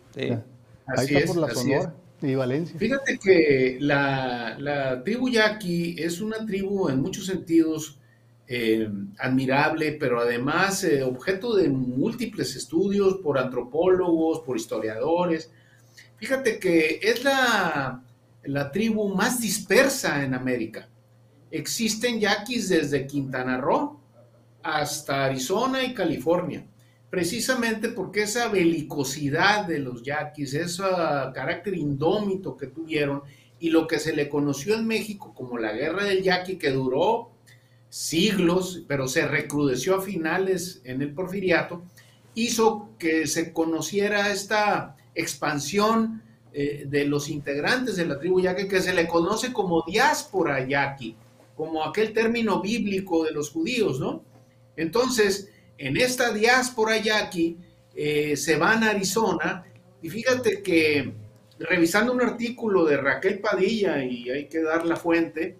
Ahí 0.87 1.15
está 1.15 1.27
por 1.27 1.37
la 1.37 1.49
Sonora. 1.53 1.93
Valencia. 2.21 2.77
Fíjate 2.79 3.19
que 3.19 3.77
la, 3.79 4.57
la 4.57 5.03
tribu 5.03 5.29
yaqui 5.29 5.95
es 5.97 6.21
una 6.21 6.45
tribu 6.45 6.89
en 6.89 7.01
muchos 7.01 7.25
sentidos 7.25 7.99
eh, 8.47 8.89
admirable, 9.19 9.93
pero 9.93 10.21
además 10.21 10.83
eh, 10.83 11.03
objeto 11.03 11.55
de 11.55 11.69
múltiples 11.69 12.55
estudios 12.55 13.15
por 13.17 13.37
antropólogos, 13.37 14.41
por 14.41 14.55
historiadores. 14.55 15.51
Fíjate 16.17 16.59
que 16.59 16.99
es 17.01 17.23
la, 17.23 18.03
la 18.43 18.71
tribu 18.71 19.13
más 19.13 19.41
dispersa 19.41 20.23
en 20.23 20.33
América. 20.33 20.87
Existen 21.51 22.19
yaquis 22.19 22.69
desde 22.69 23.07
Quintana 23.07 23.57
Roo 23.57 23.99
hasta 24.63 25.25
Arizona 25.25 25.83
y 25.83 25.93
California, 25.93 26.65
precisamente 27.15 27.87
porque 27.87 28.23
esa 28.23 28.49
belicosidad 28.49 29.65
de 29.65 29.79
los 29.79 30.03
yaquis, 30.03 30.53
ese 30.53 30.83
carácter 31.33 31.73
indómito 31.77 32.57
que 32.57 32.67
tuvieron 32.67 33.23
y 33.57 33.69
lo 33.69 33.87
que 33.87 33.99
se 33.99 34.13
le 34.13 34.27
conoció 34.27 34.75
en 34.75 34.85
México 34.85 35.33
como 35.33 35.57
la 35.57 35.71
guerra 35.71 36.03
del 36.03 36.23
yaqui 36.23 36.57
que 36.57 36.71
duró 36.71 37.29
siglos, 37.87 38.83
pero 38.89 39.07
se 39.07 39.25
recrudeció 39.25 39.95
a 39.95 40.01
finales 40.01 40.81
en 40.83 41.01
el 41.01 41.13
porfiriato, 41.13 41.85
hizo 42.33 42.89
que 42.99 43.27
se 43.27 43.53
conociera 43.53 44.29
esta 44.33 44.97
expansión 45.15 46.21
eh, 46.51 46.83
de 46.85 47.05
los 47.05 47.29
integrantes 47.29 47.95
de 47.95 48.07
la 48.07 48.19
tribu 48.19 48.41
yaqui, 48.41 48.67
que 48.67 48.81
se 48.81 48.93
le 48.93 49.07
conoce 49.07 49.53
como 49.53 49.85
diáspora 49.87 50.67
yaqui, 50.67 51.15
como 51.55 51.81
aquel 51.85 52.11
término 52.11 52.61
bíblico 52.61 53.23
de 53.23 53.31
los 53.31 53.51
judíos, 53.51 54.01
¿no? 54.01 54.21
Entonces, 54.75 55.49
en 55.77 55.97
esta 55.97 56.31
diáspora 56.31 56.97
yaqui 56.97 57.57
eh, 57.95 58.35
se 58.35 58.57
van 58.57 58.83
a 58.83 58.91
Arizona. 58.91 59.65
Y 60.01 60.09
fíjate 60.09 60.61
que 60.61 61.13
revisando 61.59 62.13
un 62.13 62.21
artículo 62.21 62.85
de 62.85 62.97
Raquel 62.97 63.39
Padilla, 63.39 64.03
y 64.03 64.29
hay 64.29 64.45
que 64.47 64.61
dar 64.61 64.85
la 64.85 64.97
fuente, 64.97 65.57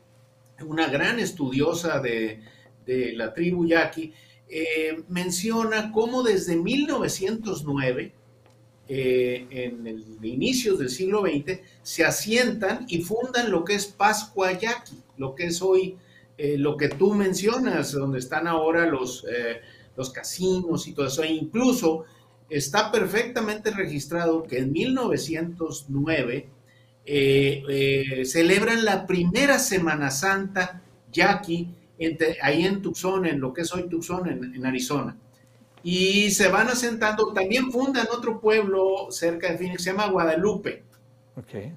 una 0.66 0.88
gran 0.88 1.20
estudiosa 1.20 2.00
de, 2.00 2.42
la 2.86 3.34
tribu 3.34 3.66
yaqui, 3.66 4.14
eh, 4.48 5.02
menciona 5.10 5.92
cómo 5.92 6.22
desde 6.22 6.56
1909, 6.56 8.12
eh, 8.88 9.48
en 9.50 9.88
el 9.88 10.20
inicio 10.22 10.78
del 10.78 10.90
siglo 10.90 11.22
XX, 11.22 11.60
se 11.82 12.06
asientan 12.06 12.86
y 12.88 13.02
fundan 13.02 13.50
lo 13.50 13.64
que 13.64 13.74
es 13.74 13.88
Pascua 13.88 14.52
Yaqui, 14.52 15.02
lo 15.18 15.34
que 15.34 15.48
es 15.48 15.62
hoy, 15.62 15.98
lo 16.38 16.76
que 16.76 16.90
tú 16.90 17.14
mencionas, 17.14 17.94
donde 17.94 18.20
están 18.20 18.46
ahora 18.46 18.86
los, 18.86 19.26
los 19.96 20.10
casinos 20.10 20.88
y 20.88 20.94
todo 20.94 21.08
eso. 21.08 21.24
E 21.24 21.32
incluso 21.32 22.06
está 22.50 22.92
perfectamente 22.92 23.72
registrado 23.72 24.44
que 24.44 24.60
en 24.60 24.72
1909 24.72 26.50
eh, 27.06 27.64
eh, 27.70 28.26
celebran 28.26 28.84
la 28.84 29.06
primera 29.06 29.60
Semana 29.60 30.12
Santa 30.12 30.82
yaqui 31.12 31.70
ahí 32.42 32.66
en 32.66 32.82
Tucson, 32.82 33.26
en 33.26 33.40
lo 33.40 33.54
que 33.54 33.62
es 33.62 33.74
hoy 33.74 33.88
Tucson, 33.88 34.28
en, 34.28 34.66
Arizona. 34.66 35.16
Y 35.84 36.32
se 36.32 36.50
van 36.50 36.68
asentando, 36.68 37.32
también 37.32 37.72
fundan 37.72 38.08
otro 38.12 38.42
pueblo 38.42 39.12
cerca 39.12 39.52
de 39.52 39.58
Phoenix, 39.58 39.84
se 39.84 39.92
llama 39.92 40.08
Guadalupe. 40.08 40.84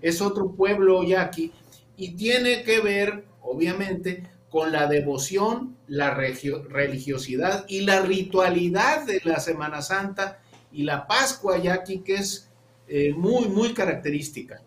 Es 0.00 0.20
otro 0.20 0.52
pueblo 0.52 1.02
yaqui 1.02 1.52
y 1.96 2.12
tiene 2.12 2.62
que 2.62 2.81
ver, 2.81 3.24
obviamente, 3.42 4.22
con 4.50 4.72
la 4.72 4.87
devoción, 4.87 5.76
la 5.87 6.14
religiosidad 6.14 7.64
y 7.68 7.82
la 7.82 8.00
ritualidad 8.02 9.06
de 9.06 9.20
la 9.24 9.40
Semana 9.40 9.82
Santa 9.82 10.40
y 10.72 10.84
la 10.84 11.06
Pascua 11.06 11.58
yaqui, 11.58 12.00
que 12.00 12.14
es 12.14 12.50
eh, 12.88 13.12
muy, 13.14 13.48
muy 13.48 13.74
característica. 13.74 14.62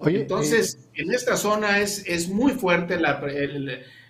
Entonces, 0.00 0.74
eh, 0.74 1.02
en 1.02 1.12
esta 1.12 1.36
zona 1.36 1.78
es, 1.78 2.04
es 2.06 2.28
muy 2.28 2.52
fuerte 2.52 2.98
la, 2.98 3.20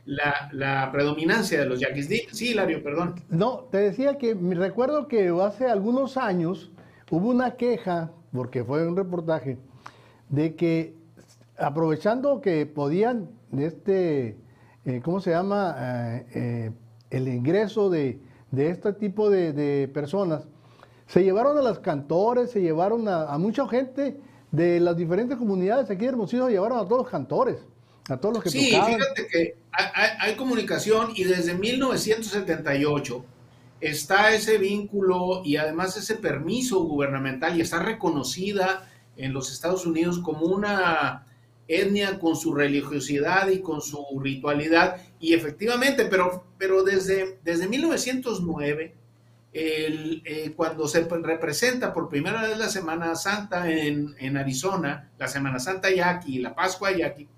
la, 0.04 0.90
predominancia 0.90 1.60
de 1.60 1.66
los 1.66 1.80
yaquis. 1.80 2.08
Sí, 2.32 2.50
Hilario, 2.50 2.82
perdón. 2.82 3.22
No, 3.28 3.68
te 3.70 3.78
decía 3.78 4.16
que 4.16 4.34
me 4.34 4.54
recuerdo 4.54 5.08
que 5.08 5.28
hace 5.42 5.66
algunos 5.66 6.16
años 6.16 6.70
hubo 7.10 7.28
una 7.28 7.56
queja, 7.56 8.10
porque 8.32 8.64
fue 8.64 8.86
un 8.86 8.96
reportaje, 8.96 9.58
de 10.30 10.56
que 10.56 10.96
aprovechando 11.58 12.40
que 12.40 12.64
podían, 12.66 13.30
este, 13.58 14.36
eh, 14.84 15.00
¿cómo 15.04 15.20
se 15.20 15.30
llama? 15.30 15.76
Eh, 16.34 16.70
el 17.10 17.28
ingreso 17.28 17.90
de, 17.90 18.20
este 18.56 18.92
tipo 18.94 19.30
de, 19.30 19.90
personas, 19.92 20.46
se 21.06 21.22
llevaron 21.22 21.58
a 21.58 21.62
las 21.62 21.78
cantores, 21.78 22.50
se 22.50 22.60
llevaron 22.60 23.08
a, 23.08 23.24
a 23.32 23.38
mucha 23.38 23.68
gente 23.68 24.18
de 24.52 24.78
las 24.80 24.96
diferentes 24.96 25.36
comunidades 25.36 25.90
aquí 25.90 26.02
de 26.02 26.08
Hermosillo 26.08 26.48
llevaron 26.48 26.78
a 26.78 26.84
todos 26.84 27.02
los 27.02 27.10
cantores, 27.10 27.56
a 28.08 28.18
todos 28.18 28.34
los 28.34 28.44
que 28.44 28.50
sí, 28.50 28.66
fíjate 28.66 29.26
que 29.30 29.56
hay, 29.72 30.36
comunicación 30.36 31.12
y 31.14 31.24
desde 31.24 31.54
1978 31.54 33.24
está 33.80 34.34
ese 34.34 34.58
vínculo 34.58 35.42
y 35.44 35.56
además 35.56 35.96
ese 35.96 36.16
permiso 36.16 36.84
gubernamental 36.84 37.56
y 37.56 37.62
está 37.62 37.78
reconocida 37.78 38.88
en 39.16 39.32
los 39.32 39.50
Estados 39.50 39.86
Unidos 39.86 40.18
como 40.18 40.46
una 40.46 41.26
etnia 41.80 42.18
con 42.18 42.36
su 42.36 42.54
religiosidad 42.54 43.48
y 43.48 43.60
con 43.60 43.80
su 43.80 44.04
ritualidad. 44.20 44.96
Y 45.20 45.34
efectivamente, 45.34 46.06
pero, 46.06 46.44
pero 46.58 46.82
desde, 46.82 47.38
desde 47.42 47.68
1909 47.68 48.94
el, 49.52 50.22
eh, 50.24 50.52
cuando 50.56 50.88
se 50.88 51.04
representa 51.04 51.92
por 51.92 52.08
primera 52.08 52.42
vez 52.42 52.56
la 52.56 52.68
Semana 52.68 53.14
Santa 53.14 53.70
en, 53.70 54.36
Arizona, 54.36 55.10
la 55.18 55.28
Semana 55.28 55.58
Santa 55.58 55.90
Yaqui, 55.90 56.38
la 56.38 56.54
Pascua 56.54 56.90
Yaqui, 56.92 57.28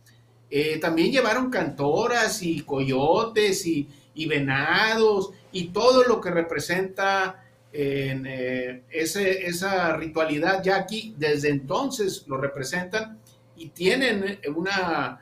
eh, 0.50 0.78
también 0.78 1.10
llevaron 1.10 1.50
cantoras 1.50 2.42
y 2.42 2.60
coyotes 2.60 3.66
y, 3.66 3.88
venados 4.28 5.30
y 5.50 5.68
todo 5.68 6.04
lo 6.04 6.20
que 6.20 6.30
representa 6.30 7.42
en, 7.72 8.24
eh, 8.26 8.84
esa 8.90 9.96
ritualidad 9.96 10.62
yaqui, 10.62 11.16
desde 11.18 11.48
entonces 11.48 12.24
lo 12.28 12.36
representan 12.36 13.18
y 13.56 13.68
tienen 13.70 14.38
una 14.54 15.20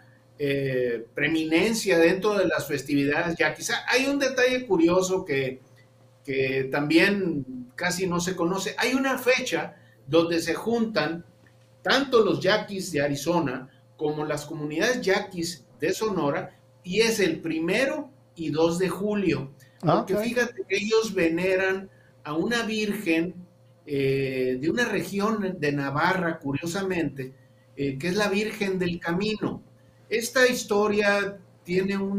preeminencia 1.14 1.98
dentro 1.98 2.34
de 2.34 2.46
las 2.46 2.66
festividades 2.66 3.36
yaquis. 3.36 3.70
Hay 3.86 4.06
un 4.06 4.18
detalle 4.18 4.66
curioso 4.66 5.24
que 5.24 5.60
que 6.24 6.68
también 6.70 7.70
casi 7.74 8.06
no 8.06 8.20
se 8.20 8.36
conoce. 8.36 8.74
Hay 8.78 8.94
una 8.94 9.18
fecha 9.18 9.76
donde 10.06 10.40
se 10.40 10.54
juntan 10.54 11.24
tanto 11.82 12.24
los 12.24 12.40
yaquis 12.40 12.92
de 12.92 13.02
Arizona 13.02 13.68
como 13.96 14.24
las 14.24 14.44
comunidades 14.46 15.00
yaquis 15.00 15.64
de 15.80 15.92
Sonora 15.92 16.56
y 16.84 17.00
es 17.00 17.20
el 17.20 17.40
primero 17.40 18.10
y 18.34 18.50
2 18.50 18.78
de 18.78 18.88
julio. 18.88 19.52
Ah, 19.82 19.98
Porque 19.98 20.16
fíjate 20.16 20.62
que 20.68 20.76
ellos 20.76 21.12
veneran 21.14 21.90
a 22.24 22.34
una 22.34 22.62
virgen 22.62 23.34
eh, 23.84 24.58
de 24.60 24.70
una 24.70 24.84
región 24.84 25.56
de 25.58 25.72
Navarra, 25.72 26.38
curiosamente, 26.38 27.32
eh, 27.82 27.98
que 27.98 28.08
es 28.08 28.16
la 28.16 28.28
Virgen 28.28 28.78
del 28.78 28.98
Camino. 29.00 29.62
Esta 30.08 30.46
historia 30.48 31.38
tiene 31.64 31.96
un, 31.96 32.18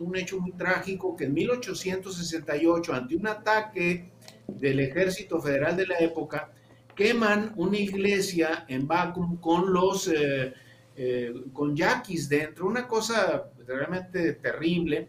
un- 0.00 0.16
hecho 0.16 0.40
muy 0.40 0.52
trágico 0.52 1.14
que 1.16 1.24
en 1.24 1.34
1868, 1.34 2.92
ante 2.94 3.14
un 3.16 3.26
ataque 3.26 4.10
del 4.46 4.80
ejército 4.80 5.40
federal 5.40 5.76
de 5.76 5.86
la 5.86 5.98
época, 5.98 6.50
queman 6.94 7.52
una 7.56 7.78
iglesia 7.78 8.64
en 8.68 8.86
Bacum 8.86 9.36
con 9.40 9.72
los 9.72 10.08
eh, 10.08 10.52
eh, 10.96 11.32
con 11.52 11.74
yaquis 11.76 12.28
dentro, 12.28 12.66
una 12.66 12.86
cosa 12.86 13.44
realmente 13.66 14.34
terrible. 14.34 15.08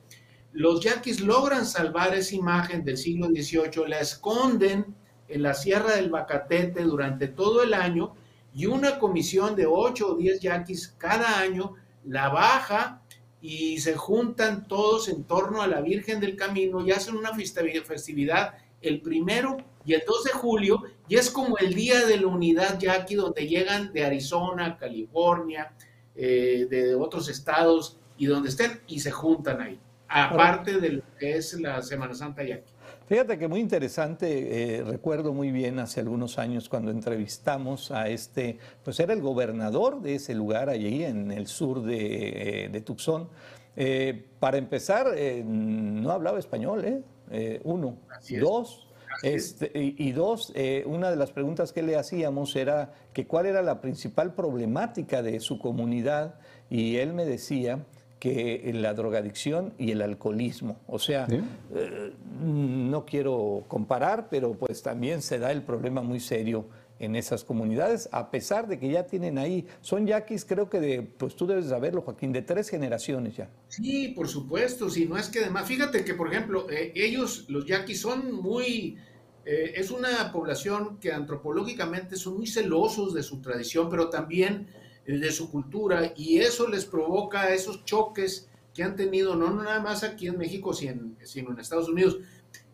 Los 0.54 0.82
yaquis 0.84 1.20
logran 1.22 1.66
salvar 1.66 2.14
esa 2.16 2.36
imagen 2.36 2.84
del 2.84 2.98
siglo 2.98 3.28
XVIII, 3.28 3.88
la 3.88 4.00
esconden 4.00 4.86
en 5.28 5.42
la 5.42 5.54
Sierra 5.54 5.96
del 5.96 6.10
Bacatete 6.10 6.84
durante 6.84 7.28
todo 7.30 7.64
el 7.64 7.74
año 7.74 8.16
y 8.54 8.66
una 8.66 9.00
comisión 9.00 9.56
de 9.56 9.66
8 9.66 10.08
o 10.14 10.16
10 10.16 10.40
yaquis 10.42 10.96
cada 10.98 11.40
año 11.40 11.76
la 12.06 12.30
baja 12.30 13.02
y 13.42 13.80
se 13.80 13.96
juntan 13.96 14.68
todos 14.68 15.08
en 15.10 15.24
torno 15.24 15.62
a 15.62 15.68
la 15.68 15.82
Virgen 15.82 16.20
del 16.20 16.36
Camino 16.36 16.86
y 16.86 16.92
hacen 16.92 17.16
una 17.16 17.32
festivi- 17.32 17.82
festividad 17.84 18.56
el 18.82 19.02
primero 19.02 19.58
y 19.86 19.94
el 19.94 20.04
2 20.06 20.24
de 20.26 20.32
julio 20.32 20.84
y 21.08 21.16
es 21.16 21.30
como 21.30 21.58
el 21.58 21.74
día 21.74 22.06
de 22.06 22.18
la 22.18 22.28
unidad 22.28 22.80
yaqui 22.80 23.16
donde 23.16 23.48
llegan 23.48 23.92
de 23.94 24.06
Arizona, 24.06 24.78
California, 24.78 25.72
eh, 26.16 26.68
de 26.70 26.94
otros 26.96 27.30
estados 27.30 27.98
y 28.18 28.26
donde 28.26 28.50
estén 28.50 28.82
y 28.88 29.00
se 29.00 29.12
juntan 29.12 29.62
ahí, 29.62 29.80
aparte 30.08 30.80
de 30.80 30.90
lo 30.90 31.04
que 31.18 31.38
es 31.38 31.54
la 31.60 31.82
Semana 31.82 32.14
Santa 32.14 32.44
yaqui. 32.44 32.71
Fíjate 33.12 33.38
que 33.38 33.50
muy 33.50 33.60
interesante, 33.60 34.78
eh, 34.78 34.84
recuerdo 34.86 35.34
muy 35.34 35.52
bien 35.52 35.80
hace 35.80 36.00
algunos 36.00 36.40
años 36.40 36.70
cuando 36.70 36.92
entrevistamos 36.92 37.92
a 37.92 38.08
este, 38.08 38.58
pues 38.86 39.02
era 39.02 39.12
el 39.12 39.20
gobernador 39.20 40.02
de 40.02 40.16
ese 40.16 40.34
lugar 40.34 40.70
allí 40.70 41.04
en 41.04 41.30
el 41.30 41.48
sur 41.48 41.84
de, 41.84 42.64
eh, 42.64 42.70
de 42.70 42.80
Tucson. 42.80 43.28
Eh, 43.76 44.30
para 44.40 44.58
empezar, 44.58 45.08
eh, 45.14 45.44
no 45.46 46.10
hablaba 46.10 46.40
español, 46.40 46.86
¿eh? 46.86 47.60
Uno. 47.66 47.98
Así. 48.18 48.38
Dos, 48.38 48.88
es. 49.24 49.60
este, 49.62 49.72
y, 49.76 50.14
dos, 50.14 50.54
una 50.86 51.12
de 51.12 51.18
las 51.18 51.34
preguntas 51.34 51.74
que 51.74 51.84
le 51.84 51.98
hacíamos 51.98 52.56
era 52.56 52.94
que 53.12 53.28
cuál 53.28 53.46
era 53.46 53.62
la 53.62 53.82
principal 53.82 54.34
problemática 54.36 55.22
de 55.22 55.42
su 55.42 55.60
comunidad 55.60 56.36
y 56.70 56.96
él 56.96 57.14
me 57.14 57.26
decía 57.26 57.84
que 58.22 58.70
la 58.76 58.94
drogadicción 58.94 59.74
y 59.80 59.90
el 59.92 60.02
alcoholismo. 60.04 60.78
O 60.86 61.00
sea, 61.00 61.26
Sí. 61.28 61.40
eh, 61.74 62.14
no 62.40 63.04
quiero 63.04 63.64
comparar, 63.68 64.28
pero 64.30 64.54
pues 64.54 64.84
también 64.84 65.24
se 65.24 65.40
da 65.40 65.52
el 65.52 65.64
problema 65.64 66.04
muy 66.04 66.20
serio 66.20 66.66
en 67.00 67.16
esas 67.16 67.44
comunidades, 67.44 68.08
a 68.12 68.30
pesar 68.30 68.68
de 68.68 68.78
que 68.78 68.88
ya 68.92 69.08
tienen 69.08 69.40
ahí, 69.40 69.66
son 69.82 70.06
yaquis, 70.06 70.46
creo 70.46 70.70
que 70.70 70.80
de, 70.80 71.02
pues 71.02 71.36
tú 71.36 71.48
debes 71.48 71.66
saberlo, 71.66 72.04
Joaquín, 72.04 72.32
de 72.32 72.44
tres 72.44 72.70
generaciones 72.70 73.36
ya. 73.38 73.50
Sí, 73.70 74.10
por 74.10 74.28
supuesto, 74.28 74.88
si 74.88 75.08
no 75.08 75.18
es 75.18 75.28
que 75.28 75.40
además, 75.40 75.66
fíjate 75.66 76.06
que 76.06 76.14
por 76.14 76.32
ejemplo, 76.32 76.70
eh, 76.70 76.92
ellos, 76.94 77.46
los 77.50 77.66
yaquis, 77.66 78.00
son 78.00 78.32
muy, 78.32 79.00
eh, 79.46 79.74
es 79.78 79.90
una 79.90 80.32
población 80.32 81.00
que 81.00 81.12
antropológicamente 81.12 82.18
son 82.18 82.38
muy 82.38 82.46
celosos 82.46 83.16
de 83.16 83.24
su 83.24 83.42
tradición, 83.42 83.90
pero 83.90 84.12
también 84.12 84.68
de 85.06 85.32
su 85.32 85.50
cultura, 85.52 86.14
y 86.16 86.40
eso 86.40 86.68
les 86.68 86.86
provoca 86.86 87.54
esos 87.54 87.84
choques 87.86 88.48
que 88.74 88.84
han 88.84 88.96
tenido, 88.96 89.36
no 89.36 89.54
nada 89.54 89.80
más 89.80 90.04
aquí 90.04 90.28
en 90.28 90.38
México, 90.38 90.74
sino 90.74 90.92
en, 90.92 91.18
sino 91.24 91.52
en 91.52 91.60
Estados 91.60 91.90
Unidos. 91.90 92.20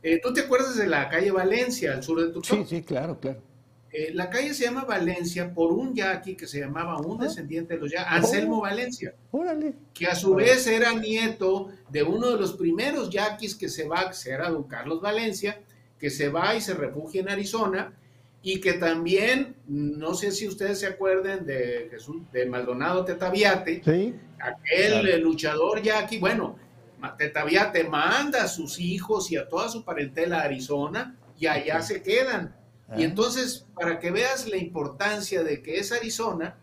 Eh, 0.03 0.19
¿Tú 0.21 0.31
te 0.33 0.41
acuerdas 0.41 0.77
de 0.77 0.87
la 0.87 1.09
calle 1.09 1.31
Valencia, 1.31 1.93
al 1.93 2.03
sur 2.03 2.21
de 2.21 2.31
Tucson? 2.31 2.65
Sí, 2.67 2.75
sí, 2.77 2.83
claro, 2.83 3.19
claro. 3.19 3.41
Eh, 3.91 4.11
la 4.13 4.29
calle 4.29 4.53
se 4.53 4.65
llama 4.65 4.83
Valencia 4.83 5.53
por 5.53 5.71
un 5.71 5.95
yaqui 5.95 6.35
que 6.35 6.45
se 6.45 6.59
llamaba 6.59 6.99
un 6.99 7.17
descendiente 7.17 7.75
de 7.75 7.79
los 7.79 7.91
yaquis, 7.91 8.07
Anselmo 8.11 8.57
Oh. 8.57 8.61
Valencia 8.61 9.15
Órale. 9.31 9.73
que 9.93 10.05
a 10.07 10.13
su 10.13 10.35
vez 10.35 10.67
era 10.67 10.93
nieto 10.93 11.69
de 11.89 12.03
uno 12.03 12.29
de 12.31 12.37
los 12.37 12.53
primeros 12.53 13.09
yaquis 13.09 13.55
que 13.55 13.69
se 13.69 13.87
va, 13.87 14.11
que 14.11 14.29
era 14.29 14.49
don 14.49 14.63
Carlos 14.63 15.01
Valencia, 15.01 15.61
que 15.97 16.09
se 16.09 16.27
va 16.29 16.53
y 16.53 16.61
se 16.61 16.73
refugia 16.73 17.21
en 17.21 17.29
Arizona, 17.29 17.93
y 18.43 18.60
que 18.62 18.73
también, 18.73 19.56
no 19.67 20.13
sé 20.13 20.32
si 20.32 20.47
ustedes 20.47 20.80
se 20.80 20.88
acuerden 20.88 21.45
de 21.45 21.88
Jesús, 21.91 22.21
de 22.32 22.45
Maldonado 22.45 23.04
Tetaviate, 23.04 23.82
Sí. 23.84 24.15
aquel 24.39 25.02
Claro. 25.02 25.17
luchador 25.23 25.82
yaqui, 25.82 26.17
bueno, 26.17 26.58
Ma- 27.00 27.15
Tetaviate 27.15 27.84
manda 27.84 28.43
a 28.43 28.47
sus 28.47 28.80
hijos 28.80 29.32
y 29.32 29.38
a 29.38 29.47
toda 29.47 29.69
su 29.69 29.84
parentela 29.84 30.39
a 30.39 30.43
Arizona, 30.45 31.15
y 31.38 31.45
allá 31.45 31.82
se 31.84 32.02
quedan. 32.02 32.56
Y 32.95 33.02
Ah. 33.02 33.06
entonces, 33.06 33.67
para 33.76 34.00
que 34.00 34.10
veas 34.12 34.47
la 34.47 34.58
importancia 34.58 35.43
de 35.43 35.62
que 35.62 35.78
es 35.78 35.91
Arizona, 35.91 36.58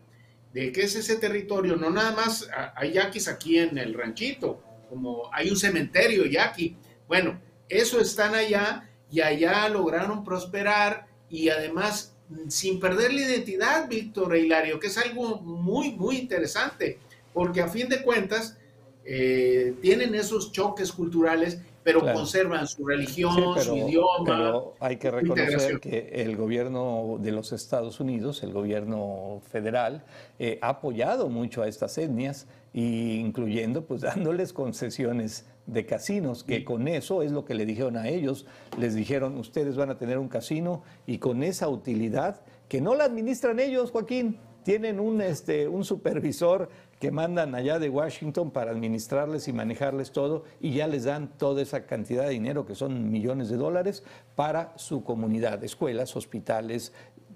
de 0.53 0.71
que 0.73 0.81
es 0.83 0.95
ese 0.95 1.15
territorio, 1.17 1.75
no 1.77 1.89
nada 1.89 2.11
más 2.11 2.49
hay 2.75 2.93
yaquis 2.93 3.27
aquí 3.29 3.59
en 3.59 3.77
el 3.77 3.93
ranchito, 3.93 4.61
como 4.89 5.29
hay 5.33 5.49
un 5.49 5.55
cementerio 5.57 6.25
yaqui. 6.25 6.75
Bueno, 7.07 7.39
eso 7.69 7.99
están 8.01 8.35
allá 8.35 8.89
y 9.11 9.21
allá 9.21 9.69
lograron 9.69 10.23
prosperar 10.23 11.07
y 11.29 11.49
además 11.49 12.13
sin 12.47 12.79
perder 12.79 13.13
la 13.13 13.21
identidad, 13.21 13.87
Víctor 13.87 14.35
e 14.35 14.39
Hilario, 14.39 14.79
que 14.79 14.87
es 14.87 14.97
algo 14.97 15.37
muy, 15.41 15.91
muy 15.91 16.17
interesante, 16.17 16.97
porque 17.33 17.61
a 17.61 17.67
fin 17.67 17.87
de 17.87 18.01
cuentas 18.01 18.57
eh, 19.05 19.75
tienen 19.81 20.15
esos 20.15 20.51
choques 20.51 20.91
culturales, 20.91 21.59
pero 21.83 21.99
Claro. 21.99 22.17
conservan 22.17 22.67
su 22.67 22.83
religión, 22.87 23.31
Sí, 23.59 23.65
su 23.65 23.77
idioma. 23.77 24.23
pero 24.25 24.73
hay 24.79 24.97
que 24.97 25.11
reconocer 25.11 25.79
que 25.79 26.09
el 26.15 26.35
gobierno 26.35 27.17
de 27.19 27.31
los 27.31 27.51
Estados 27.53 27.99
Unidos, 27.99 28.41
el 28.41 28.51
gobierno 28.51 29.41
federal, 29.51 30.03
eh, 30.39 30.57
ha 30.63 30.69
apoyado 30.69 31.29
mucho 31.29 31.61
a 31.61 31.67
estas 31.67 31.95
etnias, 31.99 32.47
y 32.73 33.17
incluyendo 33.19 33.85
pues 33.85 34.01
dándoles 34.33 34.51
concesiones 34.51 35.45
de 35.67 35.85
casinos, 35.85 36.43
que 36.43 36.63
con 36.63 36.87
eso 36.87 37.21
es 37.21 37.31
lo 37.31 37.45
que 37.45 37.55
le 37.55 37.65
dijeron 37.65 37.97
a 37.97 38.07
ellos. 38.07 38.45
Les 38.77 38.93
dijeron, 38.95 39.37
ustedes 39.37 39.75
van 39.75 39.89
a 39.89 39.97
tener 39.97 40.17
un 40.17 40.27
casino 40.27 40.83
y 41.07 41.17
con 41.17 41.43
esa 41.43 41.69
utilidad, 41.69 42.41
que 42.69 42.81
no 42.81 42.95
la 42.95 43.05
administran 43.05 43.59
ellos, 43.59 43.91
Joaquín, 43.91 44.37
tienen 44.63 44.99
un, 44.99 45.21
este, 45.21 45.67
un 45.67 45.85
supervisor 45.85 46.69
que 46.99 47.11
mandan 47.11 47.53
allá 47.53 47.77
de 47.77 47.89
Washington 47.89 48.49
para 48.51 48.71
administrarles 48.71 49.47
y 49.47 49.53
manejarles 49.53 50.11
todo 50.11 50.43
y 50.59 50.73
ya 50.73 50.87
les 50.87 51.03
dan 51.03 51.29
toda 51.37 51.61
esa 51.61 51.85
cantidad 51.85 52.23
de 52.23 52.31
dinero, 52.31 52.65
que 52.65 52.73
son 52.73 53.11
millones 53.11 53.49
de 53.49 53.57
dólares, 53.57 54.03
para 54.35 54.73
su 54.77 55.03
comunidad, 55.03 55.63
escuelas, 55.63 56.15
hospitales, 56.15 56.93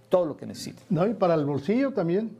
todo 0.09 0.25
lo 0.25 0.37
que 0.37 0.47
necesiten. 0.47 0.83
No, 0.89 1.05
y 1.07 1.13
para 1.13 1.35
el 1.35 1.45
bolsillo 1.45 1.91
también. 1.93 2.35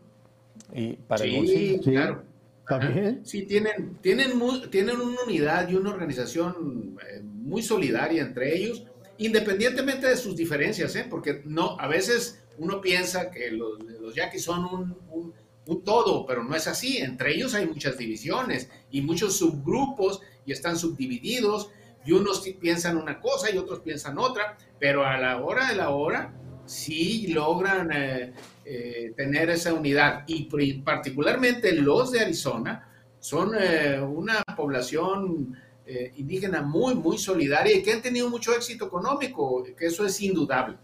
Y 0.74 0.94
para 0.94 1.24
el 1.24 1.36
bolsillo. 1.36 1.84
Sí. 1.84 1.92
claro. 1.92 2.24
También. 2.70 3.22
Sí, 3.26 3.44
tienen, 3.44 3.98
tienen, 4.02 4.38
mu- 4.38 4.68
tienen 4.68 5.00
una 5.02 5.18
unidad 5.26 5.68
y 5.70 5.76
una 5.76 5.90
organización 5.90 6.98
eh, 7.10 7.22
muy 7.24 7.62
solidaria 7.64 8.22
entre 8.22 8.56
ellos, 8.56 8.84
independientemente 9.18 10.08
de 10.08 10.16
sus 10.16 10.36
diferencias, 10.36 10.96
¿eh? 10.96 11.06
porque 11.10 11.42
no, 11.46 11.78
a 11.80 11.88
veces 11.88 12.42
uno 12.58 12.80
piensa 12.80 13.32
que 13.32 13.52
los, 13.52 13.80
los 14.02 14.16
yaquis 14.16 14.44
son 14.44 14.66
un, 14.66 14.98
un- 15.10 15.34
un 15.66 15.84
todo, 15.84 16.26
pero 16.26 16.44
no 16.44 16.56
es 16.56 16.68
así. 16.68 16.98
Entre 16.98 17.36
ellos 17.36 17.54
hay 17.54 17.68
muchas 17.68 17.98
divisiones 17.98 18.70
y 18.92 19.02
muchos 19.02 19.38
subgrupos 19.38 20.22
y 20.46 20.52
están 20.52 20.78
subdivididos 20.78 21.70
y 22.06 22.14
unos 22.14 22.40
piensan 22.60 22.98
una 22.98 23.20
cosa 23.20 23.52
y 23.54 23.58
otros 23.58 23.80
piensan 23.82 24.18
otra, 24.18 24.58
pero 24.80 25.06
a 25.06 25.18
la 25.20 25.42
hora 25.44 25.68
de 25.70 25.76
la 25.76 25.90
hora 25.90 26.34
sí 26.66 27.28
logran 27.28 27.90
eh, 27.94 28.34
eh, 28.72 29.14
tener 29.18 29.50
esa 29.50 29.74
unidad 29.74 30.24
y 30.28 30.44
particularmente 30.84 31.72
los 31.74 32.12
de 32.12 32.20
Arizona 32.20 32.88
son 33.20 33.52
eh, 33.60 34.00
una 34.00 34.44
población 34.56 35.58
eh, 35.88 36.12
indígena 36.18 36.62
muy, 36.62 36.94
muy 36.94 37.18
solidaria 37.18 37.76
y 37.76 37.82
que 37.82 37.94
han 37.94 38.02
tenido 38.04 38.30
mucho 38.30 38.54
éxito 38.54 38.86
económico, 38.86 39.64
que 39.76 39.88
eso 39.88 40.06
es 40.06 40.22
indudable. 40.22 40.78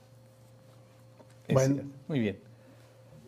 Bueno. 1.48 1.84
Muy 2.08 2.20
bien. 2.20 2.40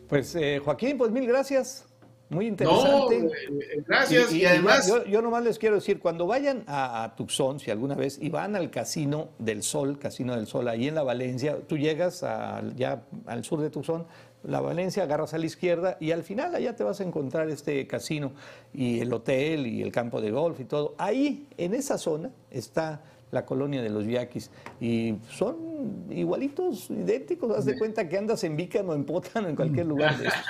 Pues 0.08 0.34
eh, 0.34 0.60
Joaquín, 0.64 0.98
pues 0.98 1.12
mil 1.12 1.26
gracias. 1.26 1.84
Muy 2.30 2.46
interesante. 2.46 3.16
eh, 3.16 3.82
gracias 3.86 4.32
y, 4.34 4.44
además... 4.44 4.86
yo, 4.86 5.02
yo 5.06 5.22
nomás 5.22 5.42
les 5.44 5.58
quiero 5.58 5.76
decir, 5.76 5.98
cuando 5.98 6.26
vayan 6.26 6.62
a, 6.66 7.04
a 7.04 7.16
Tucson, 7.16 7.58
si 7.58 7.70
alguna 7.70 7.94
vez, 7.94 8.18
y 8.20 8.28
van 8.28 8.54
al 8.54 8.70
Casino 8.70 9.30
del 9.38 9.62
Sol, 9.62 9.98
Casino 9.98 10.36
del 10.36 10.46
Sol, 10.46 10.68
ahí 10.68 10.88
en 10.88 10.94
la 10.94 11.02
Valencia, 11.04 11.56
tú 11.66 11.78
llegas 11.78 12.22
al- 12.22 12.76
ya 12.76 13.02
al 13.24 13.44
sur 13.44 13.62
de 13.62 13.70
Tucson, 13.70 14.04
la 14.44 14.60
Valencia, 14.60 15.02
agarras 15.02 15.34
a 15.34 15.38
la 15.38 15.46
izquierda 15.46 15.96
y 16.00 16.12
al 16.12 16.22
final 16.22 16.54
allá 16.54 16.76
te 16.76 16.84
vas 16.84 17.00
a 17.00 17.04
encontrar 17.04 17.48
este 17.48 17.86
casino 17.86 18.32
y 18.72 19.00
el 19.00 19.12
hotel 19.12 19.66
y 19.66 19.82
el 19.82 19.92
campo 19.92 20.20
de 20.20 20.30
golf 20.30 20.60
y 20.60 20.64
todo. 20.64 20.94
Ahí, 20.98 21.46
en 21.56 21.74
esa 21.74 21.98
zona, 21.98 22.30
está 22.50 23.02
la 23.30 23.44
colonia 23.44 23.82
de 23.82 23.90
los 23.90 24.06
yaquis 24.06 24.50
y 24.80 25.16
son 25.30 26.06
igualitos, 26.10 26.90
idénticos. 26.90 27.56
Haz 27.56 27.64
de 27.64 27.78
cuenta 27.78 28.08
que 28.08 28.16
andas 28.16 28.42
en 28.44 28.56
Vícano, 28.56 28.94
en 28.94 29.04
Pótano, 29.04 29.48
en 29.48 29.56
cualquier 29.56 29.86
lugar 29.86 30.16
de 30.18 30.26
estos. 30.28 30.44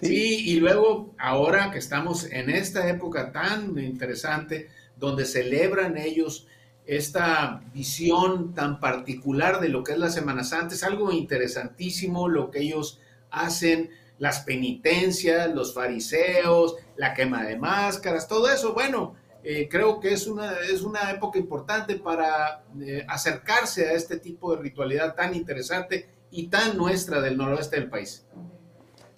Sí, 0.00 0.50
y 0.50 0.60
luego, 0.60 1.14
ahora 1.18 1.70
que 1.70 1.78
estamos 1.78 2.24
en 2.30 2.50
esta 2.50 2.88
época 2.88 3.32
tan 3.32 3.78
interesante, 3.78 4.68
donde 4.96 5.24
celebran 5.24 5.96
ellos 5.96 6.46
esta 6.86 7.62
visión 7.72 8.54
tan 8.54 8.80
particular 8.80 9.60
de 9.60 9.68
lo 9.68 9.82
que 9.82 9.92
es 9.92 9.98
la 9.98 10.10
Semana 10.10 10.44
Santa, 10.44 10.74
es 10.74 10.82
algo 10.82 11.12
interesantísimo 11.12 12.28
lo 12.28 12.50
que 12.50 12.60
ellos 12.60 13.00
hacen, 13.40 13.90
las 14.18 14.40
penitencias, 14.40 15.52
los 15.52 15.74
fariseos, 15.74 16.76
la 16.96 17.14
quema 17.14 17.44
de 17.44 17.58
máscaras, 17.58 18.28
todo 18.28 18.50
eso, 18.50 18.72
bueno, 18.72 19.14
eh, 19.42 19.68
creo 19.68 20.00
que 20.00 20.12
es 20.12 20.26
una, 20.26 20.52
es 20.60 20.82
una 20.82 21.10
época 21.10 21.38
importante 21.38 21.96
para 21.96 22.64
eh, 22.80 23.04
acercarse 23.08 23.88
a 23.88 23.92
este 23.92 24.18
tipo 24.18 24.54
de 24.54 24.62
ritualidad 24.62 25.14
tan 25.14 25.34
interesante 25.34 26.08
y 26.30 26.48
tan 26.48 26.76
nuestra 26.76 27.20
del 27.20 27.36
noroeste 27.36 27.76
del 27.76 27.90
país. 27.90 28.26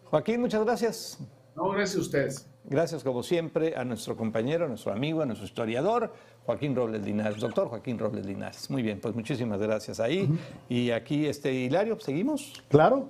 Joaquín, 0.04 0.40
muchas 0.40 0.64
gracias. 0.64 1.18
No, 1.54 1.70
gracias 1.70 1.96
a 1.96 2.00
ustedes. 2.00 2.48
Gracias, 2.64 3.04
como 3.04 3.22
siempre, 3.22 3.76
a 3.76 3.84
nuestro 3.84 4.16
compañero, 4.16 4.64
a 4.64 4.68
nuestro 4.68 4.92
amigo, 4.92 5.22
a 5.22 5.26
nuestro 5.26 5.46
historiador, 5.46 6.12
Joaquín 6.44 6.74
Robles 6.74 7.04
Linares, 7.04 7.38
doctor 7.38 7.68
Joaquín 7.68 7.96
Robles 7.96 8.26
Linares. 8.26 8.68
Muy 8.70 8.82
bien, 8.82 8.98
pues 9.00 9.14
muchísimas 9.14 9.60
gracias 9.60 10.00
ahí. 10.00 10.28
Y 10.68 10.90
aquí, 10.90 11.26
este 11.26 11.52
Hilario, 11.52 11.98
¿seguimos? 12.00 12.52
Claro, 12.68 13.08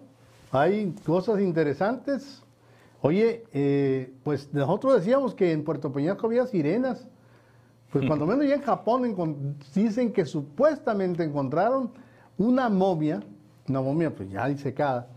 hay 0.50 0.94
cosas 1.04 1.40
interesantes. 1.40 2.42
Oye, 3.02 3.44
eh, 3.52 4.12
pues 4.24 4.52
nosotros 4.52 4.94
decíamos 4.94 5.34
que 5.34 5.52
en 5.52 5.64
Puerto 5.64 5.92
Peñasco 5.92 6.26
había 6.26 6.46
sirenas. 6.46 7.06
Pues 7.90 8.06
cuando 8.06 8.26
menos 8.26 8.46
ya 8.46 8.54
en 8.54 8.62
Japón 8.62 9.56
dicen 9.74 10.12
que 10.12 10.24
supuestamente 10.24 11.24
encontraron 11.24 11.92
una 12.38 12.68
momia, 12.68 13.22
una 13.68 13.80
momia 13.80 14.14
pues 14.14 14.30
ya 14.30 14.46
disecada, 14.48 15.08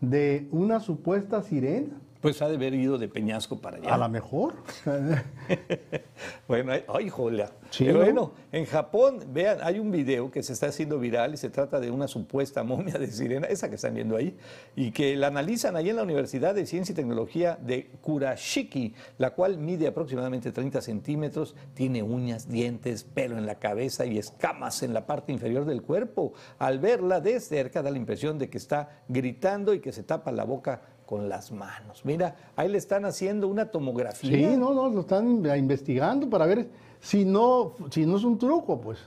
de 0.00 0.48
una 0.50 0.80
supuesta 0.80 1.42
sirena. 1.42 2.00
Pues 2.26 2.42
ha 2.42 2.48
de 2.48 2.56
haber 2.56 2.74
ido 2.74 2.98
de 2.98 3.06
Peñasco 3.06 3.60
para 3.60 3.76
allá. 3.76 3.94
A 3.94 3.98
lo 3.98 4.08
mejor. 4.08 4.54
bueno, 6.48 6.72
ay, 6.88 7.08
jolia. 7.08 7.52
Sí, 7.70 7.84
Pero 7.84 7.98
¿no? 7.98 8.04
bueno, 8.04 8.32
en 8.50 8.64
Japón, 8.64 9.20
vean, 9.28 9.58
hay 9.62 9.78
un 9.78 9.92
video 9.92 10.28
que 10.32 10.42
se 10.42 10.52
está 10.52 10.66
haciendo 10.66 10.98
viral 10.98 11.34
y 11.34 11.36
se 11.36 11.50
trata 11.50 11.78
de 11.78 11.88
una 11.88 12.08
supuesta 12.08 12.64
momia 12.64 12.94
de 12.98 13.06
sirena, 13.12 13.46
esa 13.46 13.68
que 13.68 13.76
están 13.76 13.94
viendo 13.94 14.16
ahí, 14.16 14.36
y 14.74 14.90
que 14.90 15.14
la 15.14 15.28
analizan 15.28 15.76
ahí 15.76 15.88
en 15.88 15.94
la 15.94 16.02
Universidad 16.02 16.52
de 16.52 16.66
Ciencia 16.66 16.94
y 16.94 16.96
Tecnología 16.96 17.60
de 17.62 17.90
Kurashiki, 18.00 18.92
la 19.18 19.30
cual 19.30 19.58
mide 19.58 19.86
aproximadamente 19.86 20.50
30 20.50 20.80
centímetros, 20.80 21.54
tiene 21.74 22.02
uñas, 22.02 22.48
dientes, 22.48 23.04
pelo 23.04 23.38
en 23.38 23.46
la 23.46 23.60
cabeza 23.60 24.04
y 24.04 24.18
escamas 24.18 24.82
en 24.82 24.94
la 24.94 25.06
parte 25.06 25.30
inferior 25.30 25.64
del 25.64 25.82
cuerpo. 25.82 26.32
Al 26.58 26.80
verla 26.80 27.20
de 27.20 27.38
cerca 27.38 27.82
da 27.82 27.92
la 27.92 27.98
impresión 27.98 28.36
de 28.36 28.50
que 28.50 28.58
está 28.58 29.02
gritando 29.06 29.74
y 29.74 29.78
que 29.78 29.92
se 29.92 30.02
tapa 30.02 30.32
la 30.32 30.42
boca 30.42 30.95
con 31.06 31.28
las 31.28 31.52
manos. 31.52 32.04
Mira, 32.04 32.34
ahí 32.56 32.68
le 32.68 32.76
están 32.78 33.04
haciendo 33.04 33.48
una 33.48 33.66
tomografía. 33.70 34.50
Sí, 34.50 34.56
no, 34.56 34.74
no, 34.74 34.88
lo 34.90 35.00
están 35.00 35.46
investigando 35.56 36.28
para 36.28 36.44
ver 36.46 36.68
si 37.00 37.24
no, 37.24 37.74
si 37.90 38.04
no 38.04 38.16
es 38.16 38.24
un 38.24 38.36
truco, 38.38 38.80
pues. 38.80 38.98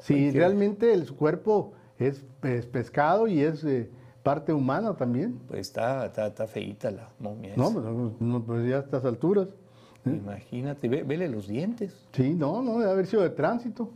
Si 0.00 0.30
realmente 0.30 0.92
el 0.92 1.04
pescado 1.06 1.72
es, 1.98 2.22
es 2.42 2.66
pescado 2.66 3.26
y 3.26 3.40
es 3.40 3.64
eh, 3.64 3.90
parte 4.22 4.52
humana 4.52 4.94
también. 4.94 5.40
Pues 5.48 5.62
está, 5.62 6.06
está, 6.06 6.28
está 6.28 6.46
feíta 6.46 6.90
la 6.90 7.08
momia. 7.18 7.54
No, 7.56 7.70
esa. 7.70 7.80
pues, 7.80 8.20
no, 8.20 8.42
pues 8.44 8.68
ya 8.68 8.76
a 8.76 8.80
estas 8.80 9.04
alturas. 9.04 9.48
Imagínate, 10.04 10.88
ve- 10.88 11.02
vele 11.02 11.28
los 11.28 11.48
dientes. 11.48 11.94
Sí, 12.12 12.34
no, 12.34 12.62
no, 12.62 12.78
debe 12.78 12.92
haber 12.92 13.06
sido 13.06 13.22
de 13.22 13.30
tránsito. 13.30 13.90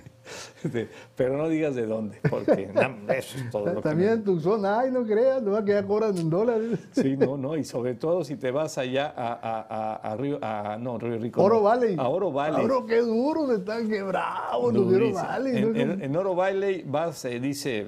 Pero 1.16 1.38
no 1.38 1.48
digas 1.50 1.76
de 1.76 1.86
dónde, 1.86 2.18
porque 2.30 2.68
no, 2.74 3.12
eso 3.14 3.38
es 3.38 3.50
todo 3.52 3.66
lo 3.68 3.76
que 3.76 3.82
También 3.82 4.10
me- 4.10 4.16
en 4.16 4.24
Tucson, 4.24 4.66
ay, 4.66 4.92
no 4.92 5.04
creas, 5.06 5.42
no 5.42 5.52
va 5.52 5.60
a 5.60 5.66
quedar 5.66 5.86
cobran 5.86 6.18
en 6.18 6.30
dólares. 6.30 6.80
Sí, 6.92 7.16
no, 7.18 7.38
no, 7.38 7.56
y 7.58 7.64
sobre 7.64 7.94
todo 7.96 8.24
si 8.24 8.36
te 8.36 8.52
vas 8.52 8.78
allá 8.78 9.14
a, 9.16 9.34
a, 9.34 9.62
a, 9.62 9.96
a 10.12 10.16
Río, 10.18 10.40
a, 10.42 10.78
no, 10.80 10.98
Río 10.98 11.18
Rico. 11.20 11.42
Oro 11.44 11.56
no, 11.56 11.62
Valley. 11.64 11.96
A 11.98 12.08
Oro 12.08 12.32
Valley. 12.32 12.66
Oro, 12.66 12.86
qué 12.86 13.02
duros 13.02 13.50
están 13.52 13.88
quebrados 13.88 14.74
los 14.74 14.90
de 14.90 14.96
Oro. 14.98 15.14
Valley. 15.14 15.58
En, 15.58 15.76
en- 15.76 16.02
en 16.02 16.16
Oro 16.18 16.36
Valley 16.36 16.84
vas, 16.88 17.24
eh, 17.26 17.40
dice, 17.40 17.88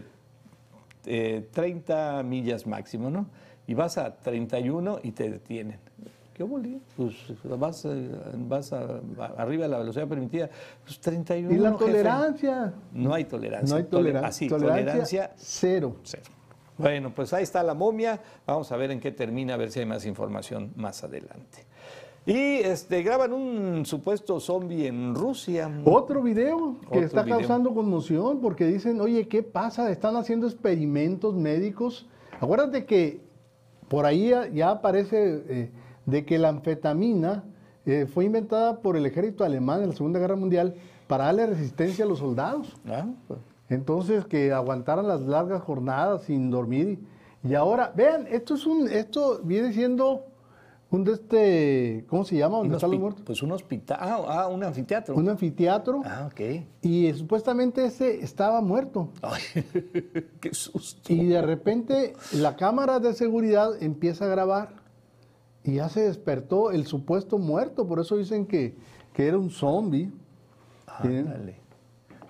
eh, 1.05 1.47
30 1.51 2.23
millas 2.23 2.67
máximo, 2.67 3.09
¿no? 3.09 3.27
Y 3.67 3.73
vas 3.73 3.97
a 3.97 4.15
31 4.15 4.99
y 5.03 5.11
te 5.11 5.29
detienen. 5.29 5.79
¿Qué 6.39 6.45
bolí? 6.45 6.81
Pues 6.95 7.15
vas, 7.43 7.83
eh, 7.83 8.09
vas 8.47 8.71
a- 8.71 9.01
arriba 9.35 9.63
de 9.63 9.67
la 9.71 9.79
velocidad 9.79 10.07
permitida. 10.07 10.49
Pues 10.85 10.97
31. 11.01 11.53
y 11.53 11.57
la 11.57 11.71
jefe. 11.73 11.83
tolerancia. 11.83 12.73
No 12.93 13.13
hay 13.13 13.25
tolerancia. 13.25 13.67
No 13.69 13.75
hay 13.75 13.83
Tole- 13.83 13.89
tolerancia. 13.89 14.27
así, 14.29 14.47
tolerancia, 14.47 14.85
tolerancia 14.85 15.31
cero. 15.35 15.95
cero. 16.03 16.23
Bueno, 16.77 17.11
pues 17.13 17.33
ahí 17.33 17.43
está 17.43 17.61
la 17.61 17.73
momia. 17.73 18.21
Vamos 18.47 18.71
a 18.71 18.77
ver 18.77 18.89
en 18.91 19.01
qué 19.01 19.11
termina, 19.11 19.55
a 19.55 19.57
ver 19.57 19.69
si 19.69 19.81
hay 19.81 19.85
más 19.85 20.05
información 20.05 20.71
más 20.77 21.03
adelante. 21.03 21.65
Y 22.25 22.59
este, 22.59 23.03
graban 23.03 23.33
un 23.33 23.85
supuesto 23.85 24.39
zombie 24.39 24.87
en 24.87 25.15
Rusia. 25.15 25.69
Otro 25.83 26.21
video 26.21 26.77
que 26.83 26.87
Otro 26.87 27.01
está 27.01 27.23
video. 27.23 27.39
causando 27.39 27.73
conmoción 27.73 28.39
porque 28.39 28.65
dicen, 28.65 29.01
oye, 29.01 29.27
¿qué 29.27 29.43
pasa? 29.43 29.91
Están 29.91 30.15
haciendo 30.15 30.47
experimentos 30.47 31.35
médicos. 31.35 32.07
Acuérdate 32.39 32.85
que 32.85 33.19
por 33.89 34.05
ahí 34.05 34.29
ya, 34.29 34.47
ya 34.47 34.69
aparece 34.69 35.43
eh, 35.49 35.71
de 36.09 36.25
que 36.25 36.37
la 36.37 36.49
anfetamina 36.49 37.43
eh, 37.85 38.05
fue 38.05 38.25
inventada 38.25 38.81
por 38.81 38.97
el 38.97 39.05
ejército 39.05 39.43
alemán 39.43 39.81
en 39.81 39.89
la 39.89 39.95
Segunda 39.95 40.19
Guerra 40.19 40.35
Mundial 40.35 40.75
para 41.07 41.25
darle 41.25 41.47
resistencia 41.47 42.05
a 42.05 42.07
los 42.07 42.19
soldados. 42.19 42.75
Ah, 42.87 43.07
Entonces, 43.69 44.25
que 44.25 44.51
aguantaran 44.51 45.07
las 45.07 45.21
largas 45.21 45.61
jornadas 45.63 46.23
sin 46.23 46.51
dormir. 46.51 46.99
Y 47.43 47.55
ahora, 47.55 47.91
vean, 47.95 48.27
esto 48.29 48.55
es 48.55 48.65
un, 48.65 48.87
esto 48.89 49.41
viene 49.43 49.71
siendo 49.73 50.25
un 50.91 51.03
de 51.03 51.13
este, 51.13 52.05
¿cómo 52.09 52.25
se 52.25 52.35
llama? 52.35 52.57
¿Dónde 52.57 52.75
están 52.75 52.89
los 52.89 52.99
muertos? 52.99 53.23
Pues 53.23 53.43
un 53.43 53.51
hospital. 53.51 53.97
Ah, 54.01 54.25
ah, 54.27 54.47
un 54.47 54.63
anfiteatro. 54.63 55.15
Un 55.15 55.29
anfiteatro. 55.29 56.01
Ah, 56.03 56.27
ok. 56.31 56.65
Y 56.81 57.05
eh, 57.05 57.13
supuestamente 57.13 57.85
ese 57.85 58.23
estaba 58.23 58.59
muerto. 58.61 59.09
Ay, 59.21 59.41
qué 60.41 60.53
susto. 60.53 61.13
Y 61.13 61.25
de 61.27 61.41
repente 61.43 62.13
la 62.33 62.55
cámara 62.55 62.99
de 62.99 63.13
seguridad 63.13 63.81
empieza 63.81 64.25
a 64.25 64.29
grabar 64.29 64.78
y 65.69 65.75
ya 65.75 65.87
se 65.87 66.01
despertó 66.01 66.71
el 66.71 66.87
supuesto 66.87 67.37
muerto. 67.37 67.87
Por 67.87 67.99
eso 67.99 68.17
dicen 68.17 68.47
que, 68.47 68.73
que 69.13 69.27
era 69.27 69.37
un 69.37 69.51
zombie. 69.51 70.09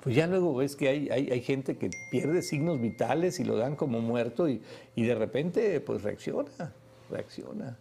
Pues 0.04 0.16
ya 0.16 0.28
luego 0.28 0.56
ves 0.56 0.76
que 0.76 0.90
hay, 0.90 1.10
hay, 1.10 1.30
hay 1.30 1.42
gente 1.42 1.78
que 1.78 1.90
pierde 2.12 2.42
signos 2.42 2.82
vitales 2.82 3.40
y 3.40 3.44
lo 3.44 3.58
dan 3.58 3.76
como 3.76 4.02
muerto 4.02 4.48
y, 4.48 4.62
y 4.96 5.04
de 5.04 5.16
repente 5.16 5.80
pues 5.80 6.04
reacciona, 6.04 6.74
reacciona. 7.10 7.78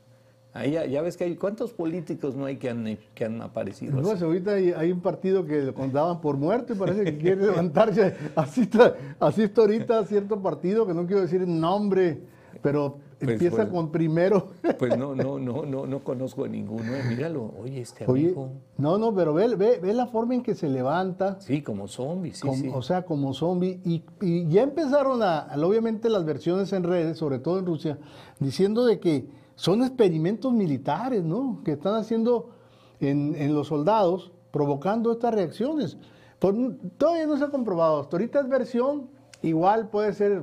Ahí 0.55 0.73
ya, 0.73 0.87
ya 0.87 1.03
ves 1.03 1.17
que 1.17 1.25
hay, 1.25 1.37
¿cuántos 1.37 1.73
políticos 1.73 2.35
no 2.35 2.47
hay 2.47 2.57
que 2.57 2.71
han, 2.71 2.99
que 3.15 3.25
han 3.25 3.43
aparecido? 3.43 4.01
No, 4.01 4.13
así? 4.13 4.25
ahorita 4.25 4.53
hay, 4.53 4.73
hay 4.73 4.91
un 4.91 5.01
partido 5.01 5.45
que 5.45 5.63
lo 5.63 5.75
contaban 5.75 6.21
por 6.21 6.37
muerto 6.37 6.73
y 6.73 6.77
parece 6.77 7.05
que 7.05 7.19
quiere 7.19 7.43
levantarse. 7.43 8.17
Así 8.35 8.63
está, 8.63 8.95
así 9.21 9.43
está 9.43 9.61
ahorita 9.63 10.05
cierto 10.07 10.41
partido, 10.41 10.87
que 10.87 10.95
no 10.95 11.07
quiero 11.07 11.23
decir 11.23 11.47
nombre, 11.47 12.19
pero 12.63 12.99
Pues, 13.19 13.33
empieza 13.33 13.57
pues, 13.57 13.69
con 13.69 13.91
primero. 13.91 14.49
Pues 14.79 14.97
no, 14.97 15.15
no, 15.15 15.39
no, 15.39 15.65
no, 15.67 15.87
no 15.87 15.99
conozco 16.05 16.45
a 16.45 16.49
ninguno. 16.49 16.85
Míralo, 17.09 17.53
oye, 17.61 17.81
este 17.81 18.05
Oye, 18.07 18.27
amigo. 18.27 18.51
no, 18.77 18.99
no, 18.99 19.15
pero 19.15 19.35
ve, 19.35 19.55
ve, 19.57 19.81
ve 19.83 19.93
la 19.95 20.07
forma 20.07 20.35
en 20.35 20.43
que 20.43 20.55
se 20.55 20.69
levanta. 20.69 21.41
Sí, 21.41 21.63
como 21.63 21.89
zombie, 21.89 22.33
sí, 22.33 22.49
sí. 22.55 22.71
O 22.73 22.83
sea, 22.83 23.03
como 23.03 23.35
zombie. 23.35 23.81
Y, 23.85 24.05
y 24.21 24.47
ya 24.49 24.63
empezaron 24.63 25.23
a, 25.23 25.39
a- 25.41 25.59
obviamente 25.67 26.09
las 26.11 26.25
versiones 26.25 26.73
en 26.73 26.85
redes, 26.85 27.19
sobre 27.19 27.39
todo 27.39 27.59
en 27.59 27.67
Rusia, 27.67 27.99
diciendo 28.39 28.85
de 28.87 29.01
que 29.01 29.27
son 29.57 29.83
experimentos 29.83 30.53
militares, 30.53 31.25
¿no? 31.25 31.61
Que 31.65 31.73
están 31.73 31.95
haciendo 31.97 32.51
en, 33.01 33.35
en 33.37 33.55
los 33.55 33.67
soldados, 33.69 34.31
provocando 34.53 35.11
estas 35.13 35.35
reacciones. 35.35 35.97
Por- 36.39 36.55
todavía 36.97 37.27
no 37.27 37.37
se 37.37 37.45
ha 37.45 37.49
comprobado. 37.51 38.01
Hasta 38.01 38.17
ahorita 38.17 38.41
es 38.41 38.49
versión, 38.49 39.09
igual 39.43 39.89
puede 39.91 40.13
ser 40.13 40.43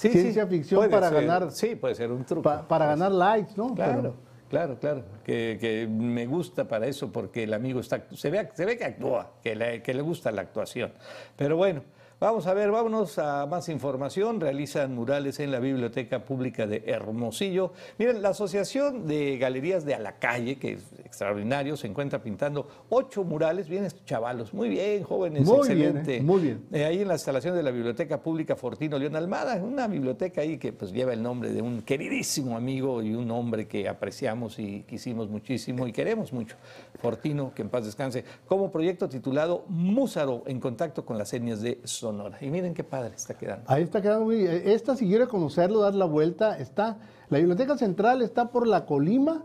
Sí, 0.00 0.08
sí, 0.08 0.20
ciencia 0.20 0.46
ficción 0.46 0.78
puede 0.80 0.90
para 0.90 1.08
ser, 1.10 1.26
ganar 1.26 1.50
Sí, 1.52 1.74
puede 1.76 1.94
ser 1.94 2.10
un 2.10 2.24
truco. 2.24 2.42
pa- 2.42 2.66
para 2.66 2.86
ganar 2.86 3.12
likes, 3.12 3.52
¿no? 3.56 3.74
Claro, 3.74 3.96
Pero- 4.00 4.14
claro, 4.48 4.78
claro. 4.80 5.04
Que, 5.24 5.58
que 5.60 5.86
me 5.88 6.26
gusta 6.26 6.66
para 6.66 6.86
eso 6.86 7.12
porque 7.12 7.42
el 7.44 7.52
amigo 7.54 7.80
está, 7.80 8.04
se 8.12 8.30
ve, 8.30 8.48
se 8.54 8.64
ve 8.64 8.78
que 8.78 8.84
actúa, 8.84 9.32
que 9.42 9.54
le, 9.54 9.82
que 9.82 9.92
le 9.94 10.02
gusta 10.02 10.32
la 10.32 10.40
actuación. 10.42 10.92
Pero 11.36 11.56
bueno, 11.56 11.82
vamos 12.20 12.46
a 12.46 12.54
ver, 12.54 12.70
vámonos 12.70 13.18
a 13.18 13.46
más 13.46 13.68
información. 13.70 14.40
Realizan 14.40 14.94
murales 14.94 15.40
en 15.40 15.50
la 15.50 15.58
Biblioteca 15.58 16.22
Pública 16.24 16.66
de 16.66 16.84
Hermosillo. 16.86 17.72
Miren, 17.98 18.20
la 18.20 18.28
Asociación 18.28 19.06
de 19.06 19.38
Galerías 19.38 19.84
de 19.86 19.94
A 19.94 19.98
la 19.98 20.18
Calle, 20.18 20.56
que 20.56 20.72
es 20.74 20.82
extraordinario, 21.02 21.76
se 21.76 21.86
encuentra 21.86 22.22
pintando 22.22 22.68
ocho 22.90 23.24
murales. 23.24 23.68
Bien, 23.68 23.84
estos 23.84 24.04
chavalos, 24.04 24.52
muy 24.52 24.68
bien, 24.68 25.02
jóvenes, 25.02 25.44
Muy 25.44 25.66
bien, 25.68 25.80
excelente. 25.80 26.16
¿eh? 26.18 26.22
Muy 26.22 26.40
bien. 26.42 26.66
Eh, 26.72 26.84
ahí 26.84 27.00
en 27.00 27.08
la 27.08 27.14
instalación 27.14 27.56
de 27.56 27.62
la 27.62 27.70
Biblioteca 27.70 28.22
Pública 28.22 28.54
Fortino 28.54 28.98
León 28.98 29.16
Almada, 29.16 29.56
una 29.56 29.88
biblioteca 29.88 30.42
ahí 30.42 30.58
que 30.58 30.72
pues 30.74 30.92
lleva 30.92 31.14
el 31.14 31.22
nombre 31.22 31.50
de 31.52 31.62
un 31.62 31.80
queridísimo 31.82 32.56
amigo 32.56 33.02
y 33.02 33.14
un 33.14 33.30
hombre 33.30 33.66
que 33.66 33.88
apreciamos 33.88 34.58
y 34.58 34.82
quisimos 34.82 35.28
muchísimo 35.28 35.86
y 35.86 35.92
queremos 35.92 36.32
mucho. 36.32 36.56
Fortino, 37.00 37.54
que 37.54 37.62
en 37.62 37.70
paz 37.70 37.86
descanse, 37.86 38.24
como 38.46 38.70
proyecto 38.70 39.08
titulado 39.08 39.64
Músaro, 39.68 40.42
en 40.46 40.60
contacto 40.60 41.06
con 41.06 41.16
las 41.16 41.32
etnias 41.32 41.62
de 41.62 41.80
Sonora. 41.84 42.09
Sonora. 42.10 42.38
Y 42.40 42.50
miren 42.50 42.74
qué 42.74 42.84
padre 42.84 43.14
está 43.14 43.34
quedando. 43.34 43.64
Ahí 43.66 43.82
está 43.82 44.00
quedando 44.02 44.24
muy. 44.24 44.44
Esta, 44.44 44.96
si 44.96 45.06
quiere 45.06 45.26
conocerlo, 45.28 45.80
dar 45.80 45.94
la 45.94 46.04
vuelta, 46.06 46.58
está. 46.58 46.98
La 47.28 47.38
Biblioteca 47.38 47.76
Central 47.78 48.22
está 48.22 48.50
por 48.50 48.66
la 48.66 48.84
Colima 48.86 49.44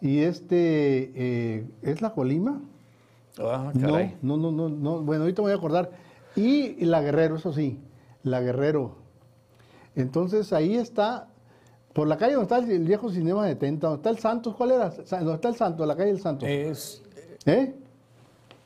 y 0.00 0.20
este. 0.20 1.12
eh, 1.14 1.66
¿Es 1.82 2.00
la 2.02 2.12
Colima? 2.12 2.60
Ah, 3.38 3.70
No, 3.74 3.88
caray. 3.88 4.16
no, 4.22 4.36
no, 4.36 4.50
no, 4.50 4.68
no. 4.68 5.02
Bueno, 5.02 5.22
ahorita 5.24 5.42
me 5.42 5.46
voy 5.48 5.52
a 5.52 5.56
acordar. 5.56 5.90
Y 6.36 6.84
la 6.84 7.00
Guerrero, 7.02 7.36
eso 7.36 7.52
sí, 7.52 7.78
la 8.22 8.40
Guerrero. 8.40 8.96
Entonces 9.94 10.52
ahí 10.52 10.76
está, 10.76 11.28
por 11.94 12.06
la 12.06 12.16
calle 12.18 12.34
donde 12.34 12.54
está 12.54 12.58
el 12.72 12.84
viejo 12.84 13.10
cinema 13.10 13.46
de 13.46 13.54
Tenta, 13.56 13.86
donde 13.88 14.00
está 14.00 14.10
el 14.10 14.18
Santos, 14.18 14.54
¿cuál 14.54 14.72
era? 14.72 14.90
¿Dónde 14.90 15.34
está 15.34 15.48
el 15.48 15.56
Santos? 15.56 15.86
La 15.86 15.96
calle 15.96 16.10
del 16.12 16.20
Santos. 16.20 16.48
Es, 16.48 17.02
¿Eh? 17.46 17.74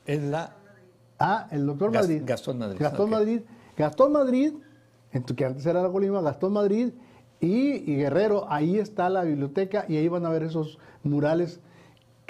es 0.07 0.23
la. 0.23 0.57
Ah, 1.21 1.47
el 1.51 1.67
doctor 1.67 1.93
Gas- 1.93 2.03
Madrid. 2.09 2.23
Gastón 2.25 2.59
Madrid, 2.59 2.79
Gastón. 2.81 3.11
Madrid. 3.11 3.41
Gastón 3.77 4.13
Madrid, 4.13 4.53
que 5.37 5.45
antes 5.45 5.65
era 5.67 5.83
la 5.83 5.91
Colima, 5.91 6.21
Gastón 6.23 6.53
Madrid 6.55 6.93
y, 7.41 7.91
y 7.91 7.97
Guerrero, 7.97 8.47
ahí 8.51 8.79
está 8.79 9.09
la 9.11 9.23
biblioteca 9.23 9.85
y 9.89 9.97
ahí 9.97 10.09
van 10.09 10.27
a 10.27 10.31
ver 10.31 10.43
esos 10.43 10.79
murales 11.03 11.61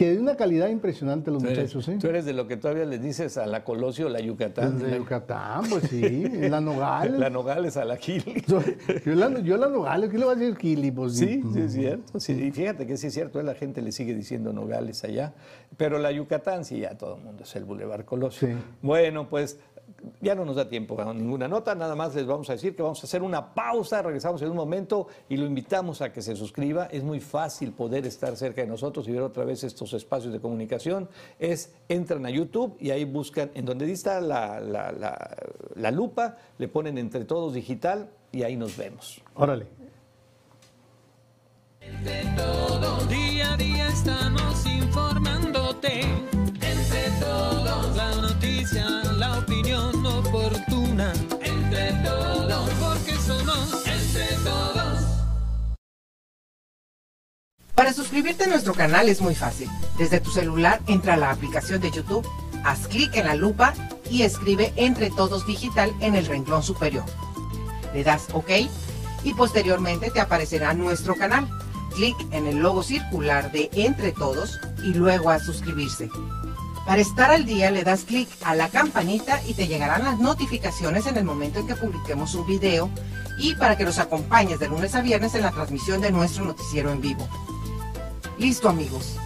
que 0.01 0.13
de 0.13 0.19
una 0.19 0.35
calidad 0.35 0.71
impresionante 0.71 1.31
los 1.31 1.43
muchachos, 1.43 1.87
¿eh? 1.89 1.99
tú 2.01 2.07
eres 2.07 2.25
de 2.25 2.33
lo 2.33 2.49
que 2.49 2.57
todavía 2.57 2.87
le 2.87 2.99
dices 2.99 3.37
a 3.37 3.45
la 3.45 3.65
Colosio, 3.65 4.09
la 4.09 4.19
Yucatán. 4.19 4.79
Desde 4.79 4.97
Yucatán, 4.97 5.65
pues 5.69 5.91
sí, 5.91 6.01
la 6.49 6.59
Nogales. 6.59 7.21
La 7.21 7.29
Nogales 7.29 7.77
a 7.77 7.85
la 7.85 7.99
Gili. 7.99 8.43
Yo, 8.49 8.63
yo 9.05 9.15
la, 9.15 9.41
yo 9.41 9.59
la 9.59 9.69
Nogales, 9.69 10.09
¿qué 10.09 10.17
le 10.17 10.25
va 10.25 10.33
a 10.33 10.35
decir 10.37 10.57
Kili? 10.57 10.91
Pues, 10.91 11.19
Sí, 11.19 11.43
sí 11.53 11.61
es 11.61 11.73
cierto. 11.75 12.19
Sí, 12.19 12.33
y 12.33 12.51
fíjate 12.51 12.87
que 12.87 12.97
sí 12.97 13.09
es 13.09 13.13
cierto, 13.13 13.43
la 13.43 13.55
gente 13.55 13.83
le 13.83 13.93
sigue 13.93 14.15
diciendo 14.15 14.55
Nogales 14.55 15.05
allá. 15.05 15.35
Pero 15.77 15.99
la 15.99 16.11
Yucatán, 16.11 16.65
sí, 16.65 16.81
ya 16.81 16.97
todo 16.97 17.17
el 17.17 17.23
mundo 17.23 17.43
es 17.43 17.55
el 17.55 17.67
Boulevard 17.67 18.07
Colosio. 18.07 18.49
Sí. 18.49 18.55
Bueno, 18.81 19.29
pues 19.29 19.59
ya 20.21 20.35
no 20.35 20.45
nos 20.45 20.57
da 20.57 20.69
tiempo 20.69 21.01
a 21.01 21.13
ninguna 21.15 21.49
nota, 21.49 21.75
nada 21.75 21.95
más 21.95 22.15
les 22.15 22.27
vamos 22.27 22.49
a 22.51 22.55
decir 22.55 22.75
que 22.77 22.83
vamos 22.83 23.03
a 23.03 23.07
hacer 23.07 23.23
una 23.23 23.55
pausa, 23.55 24.03
regresamos 24.03 24.41
en 24.43 24.51
un 24.51 24.57
momento 24.57 25.07
y 25.29 25.37
lo 25.37 25.47
invitamos 25.47 26.01
a 26.03 26.13
que 26.13 26.23
se 26.23 26.35
suscriba. 26.37 26.87
Es 26.87 27.03
muy 27.03 27.21
fácil 27.21 27.73
poder 27.73 28.07
estar 28.07 28.37
cerca 28.37 28.61
de 28.63 28.67
nosotros 28.69 29.07
y 29.09 29.13
ver 29.13 29.23
otra 29.23 29.45
vez 29.45 29.65
estos 29.65 29.93
espacios 29.93 30.33
de 30.33 30.41
comunicación. 30.41 31.09
Es, 31.39 31.73
entran 31.89 32.25
a 32.27 32.31
YouTube 32.31 32.77
y 32.81 32.91
ahí 32.91 33.05
buscan, 33.05 33.51
en 33.55 33.65
donde 33.65 33.91
está 33.91 34.21
la, 34.21 34.61
la- 34.61 34.93
la- 34.93 35.37
la 35.75 35.91
lupa, 35.91 36.37
le 36.59 36.69
ponen 36.69 36.97
entre 36.99 37.25
todos 37.25 37.55
digital 37.55 38.09
y 38.33 38.43
ahí 38.43 38.57
nos 38.57 38.77
vemos. 38.77 39.21
Órale. 39.35 39.67
Día 43.09 43.53
a 43.53 43.57
día 43.57 43.89
estamos 43.89 44.67
informándote. 44.67 46.01
Entre 46.03 47.11
todos, 47.21 47.97
la 47.97 48.15
noticia, 48.17 48.87
la 49.19 49.39
opinión 49.39 49.70
Entre 51.43 51.93
todos, 52.05 52.71
porque 52.81 53.15
somos 53.17 53.87
entre 53.87 54.37
todos. 54.45 54.99
Para 57.75 57.93
suscribirte 57.93 58.45
a 58.45 58.47
nuestro 58.47 58.73
canal 58.73 59.09
es 59.09 59.21
muy 59.21 59.35
fácil. 59.35 59.69
Desde 59.99 60.21
tu 60.21 60.31
celular 60.31 60.81
entra 60.87 61.15
a 61.15 61.17
la 61.17 61.31
aplicación 61.31 61.81
de 61.81 61.91
YouTube, 61.91 62.27
haz 62.65 62.89
clic 62.89 63.15
en 63.15 63.27
la 63.27 63.35
lupa 63.35 63.75
y 64.11 64.23
escribe 64.23 64.73
Entre 64.77 65.11
Todos 65.11 65.47
Digital 65.47 65.93
en 66.01 66.15
el 66.15 66.27
renglón 66.27 66.63
superior. 66.63 67.05
Le 67.93 68.03
das 68.03 68.29
OK 68.33 68.51
y 69.23 69.35
posteriormente 69.35 70.11
te 70.11 70.21
aparecerá 70.21 70.73
nuestro 70.73 71.15
canal. 71.15 71.47
Clic 71.95 72.17
en 72.31 72.47
el 72.47 72.59
logo 72.59 72.83
circular 72.83 73.53
de 73.53 73.69
Entre 73.75 74.13
Todos 74.13 74.61
y 74.83 74.95
luego 74.95 75.29
a 75.29 75.39
suscribirse. 75.39 76.09
Para 76.87 77.03
estar 77.03 77.31
al 77.31 77.45
día 77.45 77.71
le 77.71 77.85
das 77.85 78.05
clic 78.05 78.29
a 78.43 78.55
la 78.55 78.69
campanita 78.69 79.41
y 79.47 79.55
te 79.55 79.67
llegarán 79.67 80.05
las 80.05 80.19
notificaciones 80.19 81.07
en 81.07 81.17
el 81.17 81.25
momento 81.25 81.61
en 81.61 81.67
que 81.67 81.77
publiquemos 81.77 82.35
un 82.35 82.47
video 82.47 82.91
y 83.39 83.55
para 83.55 83.77
que 83.77 83.85
nos 83.85 83.99
acompañes 83.99 84.59
de 84.59 84.69
lunes 84.69 84.95
a 84.95 85.01
viernes 85.01 85.35
en 85.35 85.43
la 85.43 85.51
transmisión 85.51 86.01
de 86.01 86.11
nuestro 86.11 86.45
noticiero 86.45 86.91
en 86.91 87.01
vivo. 87.01 87.29
Listo 88.39 88.69
amigos. 88.69 89.17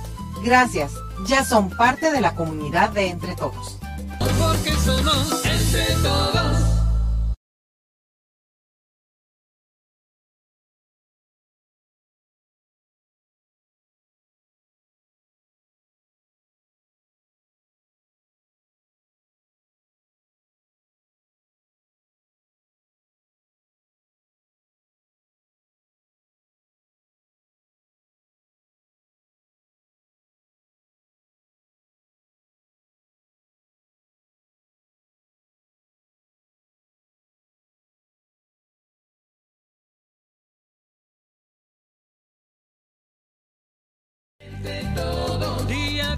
Gracias. 0.44 0.92
Ya 1.26 1.44
son 1.44 1.70
parte 1.70 2.10
de 2.10 2.20
la 2.20 2.34
comunidad 2.34 2.90
de 2.90 3.08
Entre 3.08 3.34
Todos. 3.34 3.78
Porque 4.18 4.72
somos 4.84 5.44
entre 5.44 5.94
todos. 6.02 6.33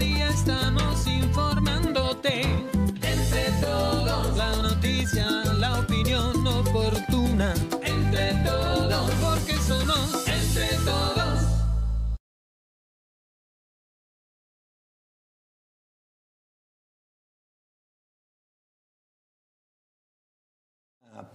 Día 0.07 0.29
estamos 0.29 1.05
informándote. 1.09 2.56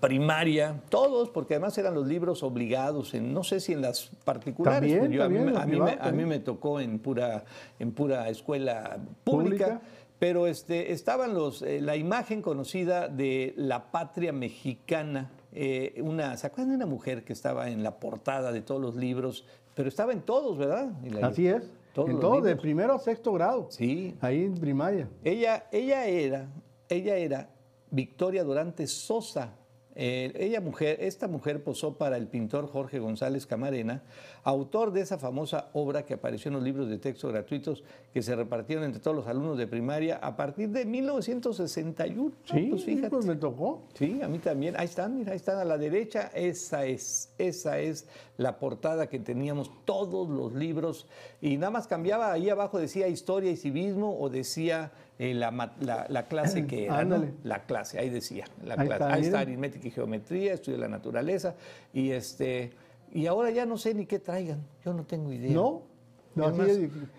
Primaria, 0.02 0.82
todos, 0.90 1.30
porque 1.30 1.54
además 1.54 1.78
eran 1.78 1.94
los 1.94 2.08
libros 2.08 2.44
obligados, 2.44 3.14
en, 3.14 3.34
no 3.34 3.44
sé 3.44 3.60
si 3.62 3.72
en 3.72 3.82
las 3.82 4.12
particulares, 4.26 4.92
También, 4.92 5.12
yo- 5.12 5.24
a, 5.24 5.30
mí, 5.30 5.40
me- 5.40 5.52
las 5.52 5.62
a 5.64 5.66
mí 5.66 5.72
me, 5.72 5.78
privadas, 5.78 5.94
a 5.94 5.98
mí 6.04 6.08
también. 6.10 6.28
me 6.30 6.40
tocó 6.40 6.80
en 6.82 7.00
pura, 7.00 7.46
en 7.80 7.92
pura 7.94 8.28
escuela 8.30 8.98
pública, 9.24 9.66
¿Pública? 9.66 9.82
pero 10.20 10.48
este, 10.48 10.92
estaban 10.92 11.34
los, 11.34 11.62
eh, 11.62 11.80
la 11.82 11.96
imagen 11.96 12.42
conocida 12.42 13.08
de 13.08 13.54
la 13.56 13.92
patria 13.92 14.34
mexicana, 14.34 15.32
eh, 15.54 16.02
una, 16.04 16.36
¿se 16.36 16.48
acuerdan 16.48 16.70
de 16.72 16.76
una 16.78 16.86
mujer 16.88 17.24
que 17.24 17.34
estaba 17.34 17.70
en 17.70 17.84
la 17.84 18.00
portada 18.00 18.52
de 18.52 18.62
todos 18.62 18.82
los 18.82 18.96
libros? 18.96 19.46
Pero 19.76 19.88
estaba 19.88 20.12
en 20.14 20.22
todos, 20.22 20.58
¿verdad? 20.58 20.92
La- 21.10 21.28
Así 21.28 21.48
es. 21.48 21.72
Todos 21.94 22.08
en 22.10 22.16
los 22.16 22.22
todo, 22.22 22.42
de 22.42 22.56
primero 22.56 22.94
a 22.94 23.00
sexto 23.00 23.34
grado. 23.34 23.68
Sí, 23.70 24.16
Ahí 24.22 24.44
en 24.46 24.56
primaria. 24.56 25.08
ella, 25.24 25.66
ella 25.72 26.06
era, 26.06 26.48
ella 26.88 27.18
era 27.18 27.50
Victoria 27.90 28.44
Durante 28.46 28.88
Sosa. 28.88 29.54
Eh, 29.96 30.32
ella 30.36 30.62
mujer, 30.62 30.98
esta 31.02 31.28
mujer 31.28 31.64
posó 31.64 31.98
para 31.98 32.16
el 32.18 32.28
pintor 32.28 32.68
Jorge 32.68 33.00
González 33.00 33.46
Camarena, 33.46 34.04
autor 34.44 34.92
de 34.94 35.02
esa 35.02 35.18
famosa 35.18 35.70
obra 35.74 36.06
que 36.06 36.14
apareció 36.14 36.50
en 36.50 36.56
los 36.56 36.64
libros 36.64 36.90
de 36.90 36.98
texto 36.98 37.28
gratuitos 37.28 37.84
que 38.14 38.22
se 38.22 38.36
repartieron 38.36 38.86
entre 38.86 39.02
todos 39.02 39.18
los 39.18 39.28
alumnos 39.28 39.58
de 39.58 39.68
primaria 39.68 40.16
a 40.18 40.36
partir 40.38 40.70
de 40.70 40.86
1961. 40.86 42.32
Ah, 42.34 42.52
Sí, 42.54 42.68
pues 42.70 42.84
fíjate. 42.86 43.10
pues 43.10 43.26
me 43.26 43.36
tocó. 43.36 43.84
Sí, 43.94 44.22
a 44.22 44.28
mí 44.28 44.40
también. 44.40 44.76
Ahí 44.78 44.86
están, 44.86 45.16
mira, 45.18 45.32
ahí 45.32 45.38
están 45.38 45.58
a 45.58 45.66
la 45.66 45.78
derecha. 45.78 46.32
Esa 46.34 46.86
es, 46.86 47.34
esa 47.38 47.80
es 47.80 48.08
la 48.38 48.60
portada 48.60 49.08
que 49.08 49.20
teníamos 49.20 49.72
todos 49.86 50.30
los 50.30 50.54
libros. 50.54 51.08
Y 51.42 51.58
nada 51.58 51.72
más 51.72 51.88
cambiaba, 51.88 52.32
ahí 52.32 52.50
abajo 52.50 52.80
decía 52.80 53.08
historia 53.08 53.52
y 53.52 53.58
civismo 53.58 54.18
o 54.20 54.30
decía 54.30 54.92
eh, 55.24 55.34
la, 55.36 55.52
ma- 55.52 55.74
la- 55.82 56.08
la 56.10 56.28
clase 56.28 56.66
que 56.66 56.86
era. 56.86 57.04
La 57.44 57.60
clase, 57.66 58.00
ahí 58.00 58.10
decía. 58.10 58.46
La 58.64 58.74
Ahí 58.74 58.88
clase. 58.88 58.94
está, 59.04 59.14
ahí 59.14 59.22
está 59.22 59.38
miren. 59.38 59.48
aritmética 59.50 59.88
y 59.88 59.92
geometría, 59.92 60.54
estudio 60.54 60.78
de 60.78 60.82
la 60.82 60.88
naturaleza. 60.88 61.54
Y 61.94 62.10
este. 62.12 62.72
Y 63.14 63.28
ahora 63.28 63.52
ya 63.52 63.66
no 63.66 63.78
sé 63.78 63.94
ni 63.94 64.06
qué 64.08 64.18
traigan. 64.20 64.66
Yo 64.84 64.94
no 64.94 65.04
tengo 65.04 65.32
idea. 65.32 65.54
No. 65.54 65.84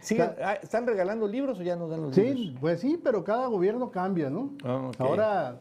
¿sí, 0.00 0.18
ah, 0.20 0.54
¿Están 0.54 0.86
regalando 0.86 1.28
libros 1.28 1.58
o 1.60 1.62
ya 1.62 1.76
no 1.76 1.86
dan 1.86 2.02
los 2.02 2.14
Sí, 2.14 2.22
libros? 2.34 2.60
pues 2.60 2.80
sí, 2.80 2.98
pero 3.02 3.22
cada 3.22 3.46
gobierno 3.46 3.90
cambia, 3.90 4.30
¿no? 4.30 4.52
Ah. 4.64 4.90
Ahora, 4.98 5.60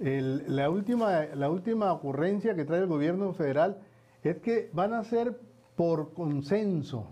el- 0.00 0.44
la, 0.48 0.68
última, 0.68 1.26
la 1.34 1.48
última 1.48 1.92
ocurrencia 1.92 2.54
que 2.54 2.64
trae 2.64 2.80
el 2.80 2.86
gobierno 2.88 3.32
federal 3.34 3.78
es 4.24 4.38
que 4.38 4.68
van 4.72 4.92
a 4.94 5.04
ser 5.04 5.38
por 5.76 6.12
consenso. 6.12 7.06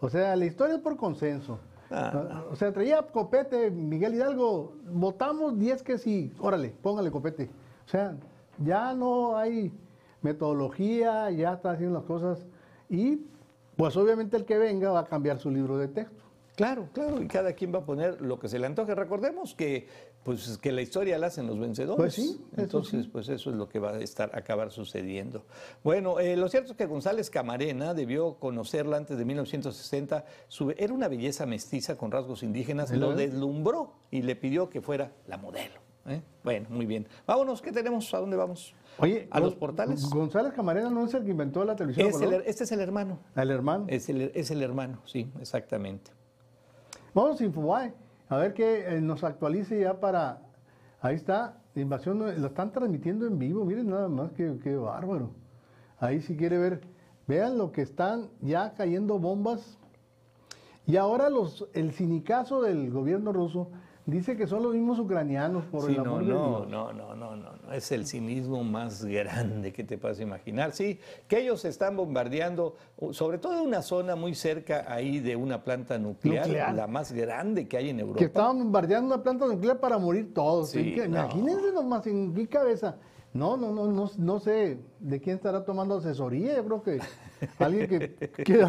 O 0.00 0.08
sea, 0.08 0.34
la 0.36 0.46
historia 0.46 0.76
es 0.76 0.80
por 0.80 0.96
consenso. 0.96 1.60
Ah. 1.90 2.44
O 2.50 2.56
sea, 2.56 2.72
traía 2.72 3.02
copete 3.02 3.70
Miguel 3.70 4.14
Hidalgo, 4.14 4.74
votamos 4.90 5.58
10 5.58 5.82
que 5.82 5.98
sí, 5.98 6.32
órale, 6.38 6.70
póngale 6.82 7.10
copete. 7.10 7.50
O 7.86 7.88
sea, 7.88 8.16
ya 8.58 8.94
no 8.94 9.36
hay 9.36 9.72
metodología, 10.22 11.30
ya 11.30 11.54
está 11.54 11.72
haciendo 11.72 11.98
las 11.98 12.06
cosas 12.06 12.46
y 12.88 13.26
pues 13.76 13.96
obviamente 13.96 14.36
el 14.36 14.44
que 14.44 14.58
venga 14.58 14.92
va 14.92 15.00
a 15.00 15.06
cambiar 15.06 15.38
su 15.38 15.50
libro 15.50 15.78
de 15.78 15.88
texto. 15.88 16.22
Claro, 16.56 16.88
claro, 16.92 17.22
y 17.22 17.26
cada 17.26 17.54
quien 17.54 17.74
va 17.74 17.78
a 17.78 17.84
poner 17.86 18.20
lo 18.20 18.38
que 18.38 18.48
se 18.48 18.58
le 18.58 18.66
antoje. 18.66 18.94
Recordemos 18.94 19.54
que 19.54 19.88
pues 20.24 20.58
que 20.58 20.70
la 20.70 20.82
historia 20.82 21.18
la 21.18 21.28
hacen 21.28 21.46
los 21.46 21.58
vencedores. 21.58 21.96
Pues 21.96 22.14
sí, 22.14 22.40
Entonces, 22.56 23.06
pues 23.06 23.28
eso 23.28 23.50
es 23.50 23.56
lo 23.56 23.68
que 23.68 23.78
va 23.78 23.92
a 23.92 23.98
estar 24.00 24.30
acabar 24.36 24.70
sucediendo. 24.70 25.44
Bueno, 25.82 26.20
eh, 26.20 26.36
lo 26.36 26.48
cierto 26.48 26.72
es 26.72 26.76
que 26.78 26.86
González 26.86 27.30
Camarena 27.30 27.94
debió 27.94 28.34
conocerla 28.34 28.98
antes 28.98 29.16
de 29.16 29.24
1960. 29.24 30.24
Su- 30.48 30.72
era 30.76 30.92
una 30.92 31.08
belleza 31.08 31.46
mestiza 31.46 31.96
con 31.96 32.10
rasgos 32.10 32.42
indígenas, 32.42 32.90
lo 32.90 33.14
deslumbró 33.14 33.94
y 34.10 34.22
le 34.22 34.36
pidió 34.36 34.68
que 34.68 34.80
fuera 34.82 35.12
la 35.26 35.38
modelo. 35.38 35.80
¿eh? 36.06 36.20
Bueno, 36.44 36.66
muy 36.70 36.86
bien. 36.86 37.06
Vámonos, 37.26 37.62
¿qué 37.62 37.72
tenemos? 37.72 38.12
¿A 38.12 38.18
dónde 38.18 38.36
vamos? 38.36 38.74
Oye, 38.98 39.26
¿A 39.30 39.40
los 39.40 39.54
portales? 39.54 40.04
González 40.10 40.52
Camarena 40.52 40.90
no 40.90 41.06
es 41.06 41.14
el 41.14 41.24
que 41.24 41.30
inventó 41.30 41.64
la 41.64 41.74
televisión. 41.76 42.08
Es 42.08 42.20
el 42.20 42.34
este 42.44 42.64
es 42.64 42.72
el 42.72 42.80
hermano. 42.80 43.18
El 43.36 43.50
hermano. 43.50 43.86
Es 43.88 44.08
el, 44.10 44.30
es 44.34 44.50
el 44.50 44.62
hermano, 44.62 45.00
sí, 45.06 45.30
exactamente. 45.40 46.10
Vamos 47.14 47.40
a 47.40 47.44
Infobae, 47.44 47.92
a 48.30 48.36
ver 48.38 48.54
que 48.54 48.96
eh, 48.96 49.00
nos 49.00 49.22
actualice 49.24 49.80
ya 49.80 50.00
para... 50.00 50.40
Ahí 51.02 51.16
está, 51.16 51.58
invasión, 51.74 52.18
lo 52.18 52.46
están 52.46 52.72
transmitiendo 52.72 53.26
en 53.26 53.38
vivo, 53.38 53.64
miren 53.64 53.90
nada 53.90 54.08
más, 54.08 54.32
qué, 54.32 54.58
qué 54.62 54.76
bárbaro. 54.76 55.30
Ahí 55.98 56.20
si 56.22 56.36
quiere 56.36 56.56
ver, 56.58 56.80
vean 57.26 57.58
lo 57.58 57.72
que 57.72 57.82
están 57.82 58.28
ya 58.40 58.74
cayendo 58.74 59.18
bombas. 59.18 59.78
Y 60.86 60.96
ahora 60.96 61.28
los, 61.28 61.68
el 61.74 61.92
sinicazo 61.92 62.62
del 62.62 62.90
gobierno 62.90 63.32
ruso 63.32 63.70
dice 64.10 64.36
que 64.36 64.46
son 64.46 64.62
los 64.62 64.74
mismos 64.74 64.98
ucranianos, 64.98 65.64
por 65.66 65.82
Sí, 65.86 65.92
el 65.92 65.96
no, 65.98 66.02
amor 66.02 66.24
de 66.24 66.32
no, 66.32 66.48
Dios. 66.48 66.68
no, 66.68 66.92
no, 66.92 67.14
no, 67.14 67.36
no, 67.36 67.52
no. 67.56 67.72
Es 67.72 67.90
el 67.92 68.06
cinismo 68.06 68.62
más 68.64 69.04
grande 69.04 69.72
que 69.72 69.84
te 69.84 69.96
puedas 69.96 70.20
imaginar. 70.20 70.72
Sí, 70.72 70.98
que 71.28 71.40
ellos 71.40 71.64
están 71.64 71.96
bombardeando, 71.96 72.76
sobre 73.12 73.38
todo 73.38 73.62
una 73.62 73.82
zona 73.82 74.16
muy 74.16 74.34
cerca 74.34 74.84
ahí 74.88 75.20
de 75.20 75.36
una 75.36 75.62
planta 75.64 75.98
nuclear, 75.98 76.46
Nuclear. 76.46 76.74
la 76.74 76.86
más 76.86 77.12
grande 77.12 77.66
que 77.68 77.76
hay 77.76 77.90
en 77.90 78.00
Europa. 78.00 78.18
Que 78.18 78.24
estaban 78.26 78.58
bombardeando 78.58 79.14
una 79.14 79.22
planta 79.22 79.46
nuclear 79.46 79.78
para 79.80 79.98
morir 79.98 80.34
todos. 80.34 80.70
Sí, 80.70 80.80
¿En 80.80 80.94
qué- 80.94 81.08
no. 81.08 81.18
Imagínense 81.20 81.72
nomás 81.72 82.06
en 82.06 82.34
qué 82.34 82.46
cabeza. 82.48 82.96
No, 83.32 83.56
no, 83.56 83.72
no, 83.72 83.86
no, 83.86 84.10
no 84.18 84.40
sé 84.40 84.78
de 84.98 85.20
quién 85.20 85.36
estará 85.36 85.64
tomando 85.64 85.96
asesoría. 85.98 86.56
Yo 86.56 86.64
creo 86.64 86.82
que 86.82 86.98
alguien 87.64 87.86
que, 87.88 88.10
que 88.30 88.66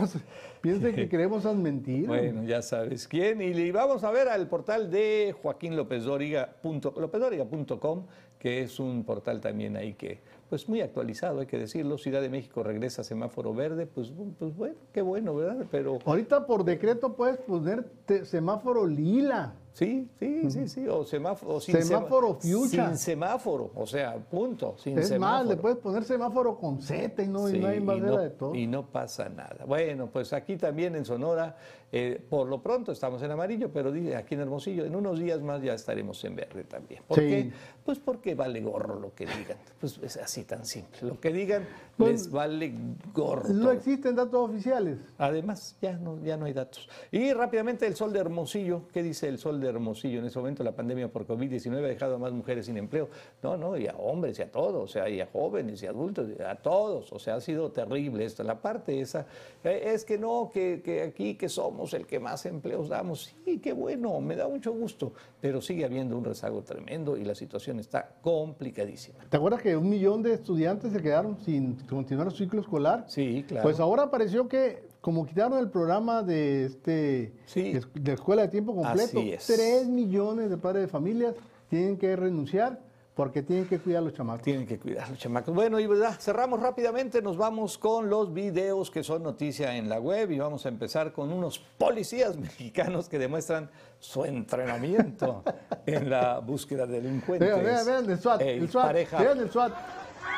piense 0.62 0.94
que 0.94 1.10
creemos 1.10 1.40
esas 1.40 1.56
mentiras. 1.56 2.08
Bueno, 2.08 2.44
ya 2.44 2.62
sabes 2.62 3.08
quién. 3.08 3.42
Y 3.42 3.72
vamos 3.72 4.04
a 4.04 4.12
ver 4.12 4.28
al 4.30 4.48
portal 4.48 4.92
de 4.92 5.36
Joaquín 5.42 5.76
López 5.76 6.04
Dóriga, 6.04 6.48
punto- 6.62 6.94
lópezdóriga.com, 6.96 8.06
que 8.38 8.62
es 8.62 8.80
un 8.80 9.04
portal 9.04 9.42
también 9.42 9.76
ahí 9.78 9.96
que, 9.96 10.20
pues 10.48 10.70
muy 10.70 10.82
actualizado, 10.82 11.40
hay 11.40 11.48
que 11.48 11.58
decirlo. 11.58 11.98
Ciudad 11.98 12.22
de 12.22 12.30
México 12.30 12.62
regresa 12.62 13.02
a 13.02 13.04
semáforo 13.04 13.56
verde, 13.56 13.88
pues, 13.88 14.14
pues 14.38 14.56
bueno, 14.56 14.76
qué 14.94 15.02
bueno, 15.02 15.36
¿verdad? 15.36 15.66
Pero 15.72 15.98
Ahorita 16.06 16.46
por 16.46 16.64
decreto 16.66 17.16
puedes 17.16 17.38
poner 17.38 17.86
semáforo 18.26 18.86
lila. 18.86 19.56
Sí, 19.74 20.10
sí, 20.20 20.52
sí, 20.52 20.68
sí, 20.68 20.88
o 20.88 21.06
semáforo, 21.06 21.56
o 21.56 21.62
sin 21.62 21.82
Semáforo 21.82 22.34
fuchsia. 22.42 22.88
Sin 22.90 22.98
semáforo, 22.98 23.72
o 23.74 23.88
sea, 23.88 24.18
punto, 24.18 24.76
sin 24.78 24.98
Es 25.00 25.06
más, 25.18 25.44
le 25.46 25.52
semáforo. 25.56 25.62
puedes 25.62 25.78
poner 25.78 26.04
semáforo 26.04 26.58
con 26.58 26.82
Z 26.82 27.24
y 27.24 27.28
no, 27.28 27.48
y 27.48 27.54
Sí, 27.54 27.60
no 27.60 27.68
hay 27.68 27.78
y 27.78 27.80
de 27.80 27.86
no- 27.86 28.12
la 28.18 28.22
de 28.22 28.30
todo. 28.32 28.54
y 28.56 28.68
no 28.68 28.86
pasa 28.88 29.30
nada. 29.30 29.64
Bueno, 29.66 30.08
pues 30.12 30.34
aquí 30.34 30.58
también 30.58 30.96
en 30.98 31.06
Sonora, 31.06 31.56
eh, 31.94 32.22
por 32.30 32.48
lo 32.48 32.62
pronto 32.62 32.92
estamos 32.92 33.22
en 33.24 33.32
amarillo, 33.32 33.70
pero 33.72 33.92
aquí 34.18 34.36
en 34.36 34.42
Hermosillo, 34.42 34.84
en 34.86 34.96
unos 34.96 35.20
días 35.20 35.42
más 35.42 35.62
ya 35.62 35.74
estaremos 35.74 36.22
en 36.26 36.36
verde 36.36 36.64
también. 36.66 37.02
¿Por 37.08 37.20
Sí. 37.20 37.28
qué? 37.30 37.52
Pues 37.86 37.98
porque 37.98 38.36
vale 38.36 38.62
gorro 38.62 39.00
lo 39.00 39.14
que 39.16 39.26
digan. 39.26 39.58
Pues 39.80 40.00
es 40.04 40.18
así 40.18 40.44
tan 40.44 40.66
simple. 40.66 41.00
Lo 41.02 41.20
que 41.20 41.32
digan 41.34 41.66
Pues, 41.98 42.12
les 42.24 42.32
vale 42.32 42.74
gorro. 43.14 43.50
No 43.50 43.62
todo. 43.64 43.72
existen 43.72 44.16
datos 44.16 44.50
oficiales. 44.50 44.98
Además, 45.18 45.76
ya 45.82 45.94
no, 45.98 46.18
ya 46.24 46.36
no 46.38 46.46
hay 46.46 46.54
datos. 46.54 46.88
Y 47.12 47.32
rápidamente 47.34 47.86
el 47.88 47.96
sol 47.96 48.12
de 48.14 48.20
Hermosillo. 48.20 48.84
¿Qué 48.94 49.02
dice 49.04 49.28
el 49.28 49.38
sol 49.38 49.60
de 49.60 49.61
Hermosillo? 49.68 50.20
En 50.20 50.26
ese 50.26 50.40
momento 50.40 50.64
la 50.64 50.74
pandemia 50.74 51.08
por 51.08 51.26
COVID-19 51.26 51.78
ha 51.78 51.88
dejado 51.88 52.16
a 52.16 52.18
más 52.18 52.32
mujeres 52.32 52.66
sin 52.66 52.78
empleo. 52.78 53.10
No, 53.42 53.58
no, 53.58 53.78
y 53.78 53.88
a 53.88 53.96
hombres 53.96 54.40
y 54.40 54.42
a 54.42 54.52
todos, 54.52 54.84
o 54.84 54.88
sea, 54.88 55.10
y 55.10 55.22
a 55.22 55.28
jóvenes 55.28 55.82
y 55.84 55.88
adultos, 55.88 56.30
y 56.38 56.42
a 56.42 56.56
todos. 56.56 57.12
O 57.12 57.20
sea, 57.20 57.36
ha 57.36 57.42
sido 57.42 57.72
terrible 57.72 58.26
esto. 58.26 58.44
La 58.44 58.62
parte 58.62 59.00
esa, 59.00 59.26
eh, 59.64 59.82
es 59.94 60.06
que 60.06 60.18
no, 60.18 60.50
que, 60.54 60.82
que 60.84 61.04
aquí 61.04 61.36
que 61.36 61.50
somos 61.50 61.94
el 61.94 62.06
que 62.06 62.20
más 62.20 62.46
empleos 62.46 62.90
damos. 62.90 63.36
Sí, 63.46 63.60
qué 63.60 63.74
bueno, 63.74 64.20
me 64.22 64.36
da 64.36 64.48
mucho 64.48 64.72
gusto. 64.72 65.14
Pero 65.40 65.62
sigue 65.62 65.86
habiendo 65.86 66.18
un 66.18 66.24
rezago 66.24 66.62
tremendo 66.64 67.18
y 67.18 67.24
la 67.24 67.36
situación 67.36 67.80
está 67.80 68.16
complicadísima. 68.22 69.20
¿Te 69.30 69.38
acuerdas 69.38 69.62
que 69.62 69.76
un 69.76 69.90
millón 69.90 70.22
de 70.22 70.34
estudiantes 70.34 70.92
se 70.94 71.02
quedaron 71.02 71.38
sin 71.40 71.76
continuar 71.88 72.32
su 72.32 72.38
ciclo 72.38 72.62
escolar? 72.62 73.06
Sí, 73.08 73.44
claro. 73.48 73.64
Pues 73.64 73.80
ahora 73.80 74.04
apareció 74.04 74.48
que, 74.48 74.91
como 75.02 75.26
quitaron 75.26 75.58
el 75.60 75.70
programa 75.70 76.22
de 76.24 76.66
este 76.66 77.34
Sí. 77.46 77.74
de 77.96 78.14
escuela 78.14 78.44
de 78.44 78.48
tiempo 78.48 78.76
completo, 78.76 79.20
Así 79.20 79.34
es. 79.34 79.46
3 79.48 79.88
millones 79.88 80.50
de 80.50 80.58
padres 80.58 80.84
de 80.84 80.88
familias 80.88 81.36
tienen 81.70 81.98
que 81.98 82.16
renunciar 82.16 82.80
porque 83.16 83.44
tienen 83.44 83.66
que 83.68 83.78
cuidar 83.78 84.02
a 84.04 84.06
los 84.06 84.14
chamacos. 84.14 84.42
Tienen 84.44 84.66
que 84.66 84.80
cuidar 84.80 85.10
los 85.10 85.20
chamacos. 85.20 85.54
Bueno, 85.54 85.80
y 85.80 85.86
verdad, 85.86 86.16
cerramos 86.20 86.62
rápidamente, 86.62 87.22
nos 87.22 87.36
vamos 87.36 87.78
con 87.78 88.10
los 88.10 88.34
videos 88.34 88.90
que 88.90 89.04
son 89.04 89.22
noticia 89.24 89.76
en 89.76 89.90
la 89.90 90.00
web 90.00 90.32
y 90.32 90.40
vamos 90.40 90.66
a 90.66 90.70
empezar 90.70 91.12
con 91.12 91.32
unos 91.32 91.60
policías 91.78 92.38
mexicanos 92.38 93.10
que 93.10 93.20
demuestran 93.20 93.70
su 94.00 94.24
entrenamiento 94.24 95.44
en 95.86 96.10
la 96.10 96.40
búsqueda 96.40 96.86
de 96.86 97.02
delincuentes. 97.02 97.48
Vean, 97.50 97.64
vean, 97.66 97.86
vean 97.86 98.10
el 98.10 98.18
SWAT, 98.20 98.42
Ey, 98.42 98.60
el 98.60 98.70
SWAT, 98.70 98.86
pareja. 98.86 99.20
vean 99.22 99.40
el 99.40 99.52
SWAT, 99.52 99.74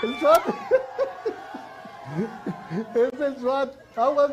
el 0.03 0.16
SWAT. 0.20 0.41
es 2.95 3.20
el 3.20 3.38
SWAT, 3.38 3.70
aguas. 3.95 4.32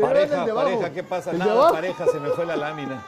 Pareja, 0.00 0.46
pareja, 0.54 0.90
¿qué 0.90 1.02
pasa? 1.02 1.32
Nada, 1.32 1.70
pareja, 1.70 2.06
se 2.06 2.18
me 2.20 2.30
fue 2.30 2.44
la 2.46 2.56
lámina. 2.56 3.02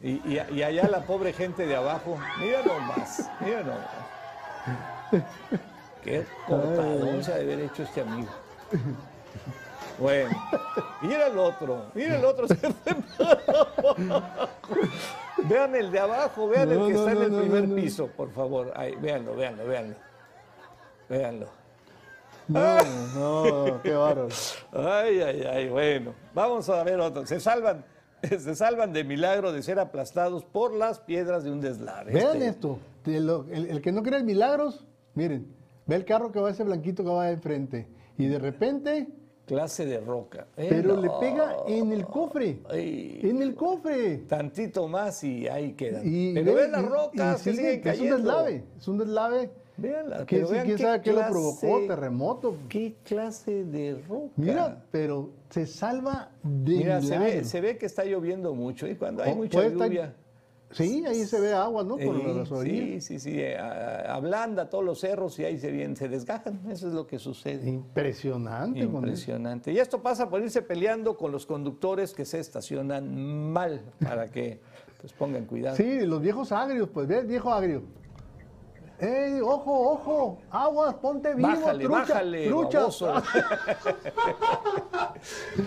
Y, 0.00 0.10
y- 0.30 0.46
y 0.52 0.62
allá 0.62 0.86
la 0.88 1.00
pobre 1.00 1.32
gente 1.32 1.66
de 1.66 1.76
abajo, 1.76 2.18
mira 2.38 2.62
nomás, 2.62 3.30
mira 3.40 3.62
nomás. 3.62 5.24
Qué 6.02 6.26
cortadón 6.46 7.24
se 7.24 7.32
ha 7.32 7.36
de 7.36 7.42
haber 7.42 7.60
hecho 7.60 7.82
este 7.84 8.02
amigo. 8.02 8.28
Bueno, 9.98 10.30
mira 11.00 11.28
el 11.28 11.38
otro, 11.38 11.86
mira 11.94 12.16
el 12.18 12.24
otro. 12.24 12.46
se 12.48 12.56
fue. 12.56 12.96
Vean 15.44 15.74
el 15.76 15.90
de 15.90 15.98
abajo, 16.00 16.48
vean 16.48 16.70
el 16.72 16.78
que 16.86 16.92
no, 16.92 16.98
está 16.98 17.12
en 17.12 17.22
el 17.22 17.40
primer 17.40 17.74
piso, 17.74 18.08
por 18.08 18.30
favor. 18.32 18.72
Ahí, 18.76 18.94
véanlo, 18.96 19.34
véanlo, 19.36 19.66
véanlo. 19.66 19.94
Véanlo. 21.08 21.48
No, 22.48 22.78
no, 23.14 23.82
qué 23.82 23.92
bárbaro. 23.92 24.28
Ay, 24.72 25.20
ay, 25.20 25.42
ay, 25.50 25.68
bueno. 25.68 26.14
Vamos 26.34 26.68
a 26.68 26.82
ver 26.84 27.00
otro. 27.00 27.26
Se 27.26 27.40
salvan, 27.40 27.84
se 28.22 28.54
salvan 28.54 28.92
de 28.92 29.04
milagro 29.04 29.52
de 29.52 29.62
ser 29.62 29.78
aplastados 29.78 30.44
por 30.44 30.74
las 30.74 31.00
piedras 31.00 31.44
de 31.44 31.50
un 31.50 31.60
deslave. 31.60 32.12
Vean 32.12 32.36
Este, 32.36 32.48
esto, 32.48 32.78
de 33.04 33.20
lo- 33.20 33.46
el, 33.50 33.66
el 33.66 33.80
que 33.80 33.92
no 33.92 34.02
cree 34.02 34.20
en 34.20 34.26
milagros, 34.26 34.84
miren, 35.14 35.46
ve 35.86 35.96
el 35.96 36.04
carro 36.04 36.30
que 36.32 36.40
va 36.40 36.50
ese 36.50 36.64
blanquito 36.64 37.02
que 37.02 37.10
va 37.10 37.26
de 37.26 37.36
frente 37.38 37.88
y 38.18 38.26
de 38.26 38.38
repente, 38.38 39.08
Clase 39.46 39.84
de 39.84 40.00
roca. 40.00 40.46
Eh, 40.56 40.68
pero 40.70 40.94
no. 40.94 41.02
le 41.02 41.10
pega 41.20 41.54
en 41.68 41.92
el 41.92 42.06
cofre, 42.06 42.60
Ay, 42.70 43.20
en 43.22 43.42
el 43.42 43.54
cofre. 43.54 44.16
Tantito 44.26 44.88
más 44.88 45.22
y 45.22 45.46
ahí 45.48 45.74
quedan. 45.74 46.00
Y 46.02 46.32
pero 46.32 46.54
ve- 46.54 46.62
ven 46.62 46.72
las 46.72 46.82
y- 46.82 46.86
rocas 46.86 47.40
y 47.40 47.44
que 47.50 47.56
siguen 47.56 47.82
que 47.82 47.88
es 47.90 47.94
un 48.00 48.06
cayendo. 48.08 48.16
deslave, 48.16 48.64
es 48.78 48.88
un 48.88 48.96
deslave. 48.98 49.50
Véanla, 49.76 50.24
Que 50.26 50.36
pero 50.36 50.46
sí, 50.46 50.52
vean 50.54 50.64
quién 50.66 50.76
qué 50.76 50.82
sabe 50.84 51.00
qué 51.02 51.12
lo 51.12 51.26
provocó, 51.28 51.80
terremoto. 51.86 52.56
¿Qué 52.68 52.94
clase 53.04 53.64
de 53.64 54.00
roca? 54.08 54.32
Mira, 54.36 54.84
pero 54.92 55.30
se 55.50 55.66
salva 55.66 56.30
de 56.42 56.76
Mira, 56.76 57.00
se 57.02 57.18
ve, 57.18 57.44
se 57.44 57.60
ve 57.60 57.76
que 57.76 57.86
está 57.86 58.04
lloviendo 58.04 58.54
mucho 58.54 58.86
y 58.86 58.94
cuando 58.94 59.22
hay 59.24 59.32
O 59.32 59.36
mucha 59.36 59.66
estar- 59.66 59.88
lluvia. 59.88 60.14
Sí, 60.70 61.04
ahí 61.06 61.24
se 61.24 61.40
ve 61.40 61.52
agua, 61.52 61.84
¿no? 61.84 61.96
Por 61.96 62.16
orillas. 62.16 62.48
sí, 62.64 63.00
sí, 63.00 63.18
sí, 63.20 63.34
eh, 63.40 63.56
ablanda 63.56 64.68
todos 64.68 64.84
los 64.84 64.98
cerros 64.98 65.38
y 65.38 65.44
ahí 65.44 65.56
se, 65.56 65.70
vienen, 65.70 65.94
se 65.94 66.08
desgajan. 66.08 66.60
Eso 66.68 66.88
es 66.88 66.94
lo 66.94 67.06
que 67.06 67.20
sucede. 67.20 67.68
Impresionante. 67.70 68.80
Impresionante. 68.80 69.72
Y 69.72 69.78
esto 69.78 70.02
pasa 70.02 70.28
por 70.28 70.42
irse 70.42 70.62
peleando 70.62 71.16
con 71.16 71.30
los 71.30 71.46
conductores 71.46 72.12
que 72.12 72.24
se 72.24 72.40
estacionan 72.40 73.52
mal 73.52 73.82
para 74.04 74.28
que 74.32 74.58
pues 75.00 75.12
pongan 75.12 75.44
cuidado. 75.44 75.76
Sí, 75.76 76.00
los 76.06 76.20
viejos 76.20 76.50
agrios, 76.50 76.88
pues 76.92 77.06
ve 77.06 77.22
viejo 77.22 77.52
agrio. 77.52 77.82
¡Ey, 79.00 79.40
ojo, 79.40 79.90
ojo! 79.90 80.38
¡Aguas, 80.50 80.94
ponte 80.94 81.34
vivo, 81.34 81.48
Bájale, 81.48 81.84
trucha! 81.84 81.98
bájale, 82.00 82.46
¡Trucha! 82.48 82.86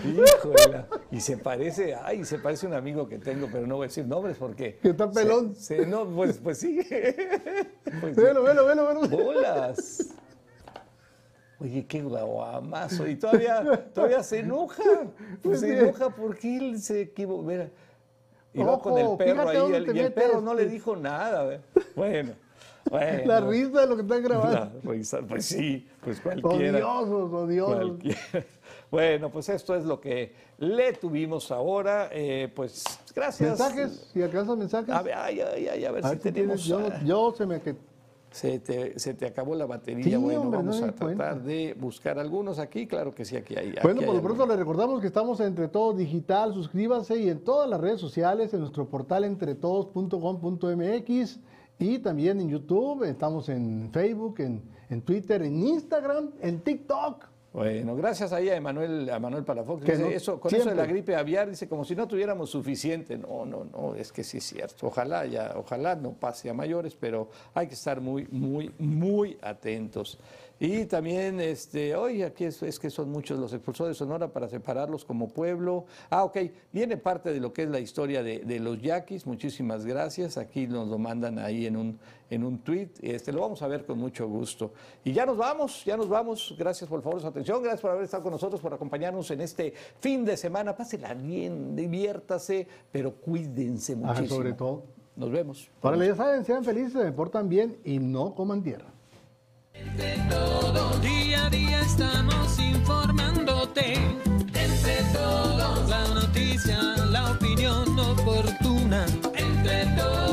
Híjole. 0.04 0.84
Y 1.10 1.20
se 1.20 1.36
parece, 1.36 1.94
ay, 1.94 2.24
se 2.24 2.38
parece 2.38 2.66
un 2.66 2.74
amigo 2.74 3.08
que 3.08 3.18
tengo, 3.18 3.48
pero 3.52 3.66
no 3.66 3.76
voy 3.76 3.84
a 3.84 3.88
decir 3.88 4.06
nombres 4.06 4.36
porque. 4.38 4.76
Que 4.78 4.90
está 4.90 5.10
pelón. 5.10 5.54
se- 5.54 5.76
se- 5.78 5.86
no, 5.86 6.06
pues, 6.06 6.38
pues 6.38 6.58
sí. 6.58 6.80
Pues. 8.00 8.16
Velo, 8.16 8.42
velo, 8.42 8.66
velo, 8.66 8.86
velo. 8.86 9.08
Bolas. 9.08 10.14
Oye, 11.60 11.86
qué 11.86 12.02
guamazo. 12.02 13.08
Y 13.08 13.16
todavía, 13.16 13.88
todavía 13.94 14.22
se 14.22 14.40
enoja. 14.40 14.82
Pues 15.42 15.60
se 15.60 15.78
enoja 15.78 16.10
porque 16.10 16.56
él 16.56 16.80
se 16.80 17.00
equivocó. 17.02 17.42
Mira. 17.42 17.68
Y 18.52 18.62
va 18.62 18.78
con 18.80 18.96
el 18.98 19.06
Ojo, 19.06 19.18
perro 19.18 19.48
ahí 19.48 19.56
dónde 19.56 19.78
el- 19.78 19.96
y 19.96 20.00
el 20.00 20.12
perro 20.12 20.40
no 20.40 20.54
le 20.54 20.66
dijo 20.66 20.96
nada. 20.96 21.60
Bueno. 21.96 22.32
Bueno. 22.90 23.22
La 23.26 23.40
risa 23.40 23.80
de 23.80 23.86
lo 23.86 23.96
que 23.96 24.02
están 24.02 24.22
grabando. 24.22 24.52
La 24.52 24.78
risa, 24.92 25.18
Pues 25.28 25.44
sí, 25.46 25.86
pues 26.02 26.20
cualquiera. 26.20 26.78
Odiosos, 26.78 27.32
odiosos. 27.32 27.76
Cualquiera. 27.76 28.18
Bueno, 28.90 29.30
pues 29.30 29.46
esto 29.50 29.74
es 29.74 29.84
lo 29.84 30.00
que 30.00 30.32
le 30.56 30.94
tuvimos 30.94 31.50
ahora. 31.50 32.08
Eh, 32.10 32.50
pues 32.56 32.84
gracias. 33.14 33.50
¿Mensajes? 33.50 34.08
¿Si 34.14 34.22
alcanzas 34.22 34.56
mensajes? 34.56 34.88
A 34.94 35.02
ver, 35.02 35.12
ay, 35.14 35.42
ay, 35.42 35.68
ay, 35.68 35.84
a 35.84 35.92
ver 35.92 36.02
A 36.06 36.08
si 36.08 36.14
ver 36.14 36.22
si 36.22 36.32
tenemos. 36.32 36.64
tienes- 36.64 37.00
yo, 37.02 37.30
yo 37.30 37.34
se 37.36 37.44
me... 37.44 37.60
se, 38.30 38.58
te, 38.60 38.98
se 38.98 39.12
te 39.12 39.26
acabó 39.26 39.54
la 39.54 39.66
batería. 39.66 40.04
Sí, 40.04 40.16
bueno, 40.16 40.40
hombre, 40.40 40.56
vamos 40.60 40.80
no 40.80 40.86
a 40.86 40.92
cuenta. 40.92 41.24
tratar 41.24 41.42
de 41.42 41.76
buscar 41.78 42.18
algunos 42.18 42.58
aquí. 42.58 42.86
Claro 42.86 43.14
que 43.14 43.26
sí, 43.26 43.36
aquí 43.36 43.56
hay. 43.56 43.74
Bueno, 43.82 44.00
aquí 44.00 44.06
por 44.06 44.14
hay 44.16 44.22
lo 44.22 44.24
pronto 44.26 44.46
le 44.46 44.56
recordamos 44.56 45.02
que 45.02 45.08
estamos 45.08 45.38
en 45.40 45.48
Entre 45.48 45.68
Todos 45.68 45.94
Digital. 45.98 46.54
Suscríbase 46.54 47.18
y 47.18 47.28
en 47.28 47.40
todas 47.44 47.68
las 47.68 47.82
redes 47.82 48.00
sociales, 48.00 48.54
en 48.54 48.60
nuestro 48.60 48.86
portal 48.86 49.24
entretodos.com.mx 49.24 51.40
y 51.78 51.98
también 51.98 52.40
en 52.40 52.48
YouTube. 52.48 53.04
Estamos 53.04 53.48
en 53.48 53.90
Facebook, 53.92 54.40
en, 54.40 54.62
en 54.90 55.02
Twitter, 55.02 55.42
en 55.42 55.62
Instagram, 55.62 56.30
en 56.40 56.60
TikTok. 56.60 57.26
Bueno, 57.50 57.96
gracias 57.96 58.32
ahí 58.32 58.50
a 58.50 58.56
Emanuel, 58.56 59.08
a 59.10 59.18
Manuel 59.18 59.42
Palafox. 59.42 59.82
Que 59.82 59.92
Dice, 59.92 60.04
no- 60.04 60.10
eso, 60.10 60.38
con 60.38 60.54
eso 60.54 60.68
de 60.68 60.74
la 60.76 60.84
gripe 60.86 61.16
aviar, 61.16 61.48
dice, 61.48 61.66
como 61.66 61.84
si 61.84 61.96
no 61.96 62.06
tuviéramos 62.06 62.50
suficiente. 62.50 63.16
No, 63.16 63.46
no, 63.46 63.64
no, 63.64 63.94
es 63.94 64.12
que 64.12 64.22
sí 64.22 64.36
es 64.38 64.44
cierto. 64.44 64.86
Ojalá 64.86 65.24
ya, 65.26 65.54
ojalá 65.56 65.96
no 65.96 66.12
pase 66.12 66.50
a 66.50 66.54
mayores, 66.54 66.94
pero 66.94 67.30
hay 67.54 67.66
que 67.66 67.74
estar 67.74 68.00
muy, 68.00 68.28
muy, 68.30 68.70
muy 68.78 69.38
atentos. 69.40 70.18
Y 70.60 70.86
también, 70.86 71.38
este, 71.40 71.94
hoy 71.94 72.22
aquí 72.24 72.44
es, 72.44 72.62
es 72.64 72.80
que 72.80 72.90
son 72.90 73.10
muchos 73.10 73.38
los 73.38 73.52
expulsores 73.52 73.90
de 73.96 73.98
Sonora 73.98 74.32
para 74.32 74.48
separarlos 74.48 75.04
como 75.04 75.28
pueblo. 75.28 75.84
Ah, 76.10 76.24
ok, 76.24 76.36
viene 76.72 76.96
parte 76.96 77.32
de 77.32 77.38
lo 77.38 77.52
que 77.52 77.62
es 77.62 77.68
la 77.68 77.78
historia 77.78 78.24
de, 78.24 78.40
de 78.40 78.58
los 78.58 78.82
yaquis. 78.82 79.24
Muchísimas 79.24 79.86
gracias. 79.86 80.36
Aquí 80.36 80.66
nos 80.66 80.88
lo 80.88 80.98
mandan 80.98 81.38
ahí 81.38 81.66
en 81.66 81.76
un, 81.76 81.98
en 82.28 82.42
un 82.42 82.58
tweet. 82.58 82.88
Este, 83.00 83.32
lo 83.32 83.42
vamos 83.42 83.62
a 83.62 83.68
ver 83.68 83.86
con 83.86 83.98
mucho 83.98 84.26
gusto. 84.26 84.72
Y 85.04 85.12
ya 85.12 85.24
nos 85.24 85.36
vamos, 85.36 85.84
ya 85.84 85.96
nos 85.96 86.08
vamos. 86.08 86.54
Gracias 86.58 86.90
por 86.90 87.02
favor 87.02 87.20
su 87.20 87.28
atención. 87.28 87.62
Gracias 87.62 87.80
por 87.80 87.92
haber 87.92 88.02
estado 88.04 88.24
con 88.24 88.32
nosotros, 88.32 88.60
por 88.60 88.74
acompañarnos 88.74 89.30
en 89.30 89.40
este 89.42 89.72
fin 90.00 90.24
de 90.24 90.36
semana. 90.36 90.74
Pásela 90.74 91.14
bien, 91.14 91.76
diviértase, 91.76 92.66
pero 92.90 93.14
cuídense 93.14 93.92
Ajá, 93.92 94.00
muchísimo. 94.00 94.28
sobre 94.36 94.52
todo. 94.54 94.82
Nos 95.14 95.30
vemos. 95.30 95.70
Órale, 95.82 96.06
ya 96.08 96.14
saben, 96.16 96.44
sean 96.44 96.64
felices, 96.64 96.92
se 97.00 97.12
portan 97.12 97.48
bien 97.48 97.76
y 97.84 97.98
no 98.00 98.34
coman 98.34 98.62
tierra. 98.62 98.86
Todo 100.28 100.98
día 101.00 101.46
a 101.46 101.50
día 101.50 101.80
estamos 101.80 102.58
informándote. 102.58 103.94
Entre 104.54 105.02
todos. 105.12 105.88
La 105.88 106.06
noticia, 106.08 106.80
la 107.10 107.32
opinión 107.32 107.98
oportuna. 107.98 109.06
Entre 109.36 109.86
todos. 109.96 110.28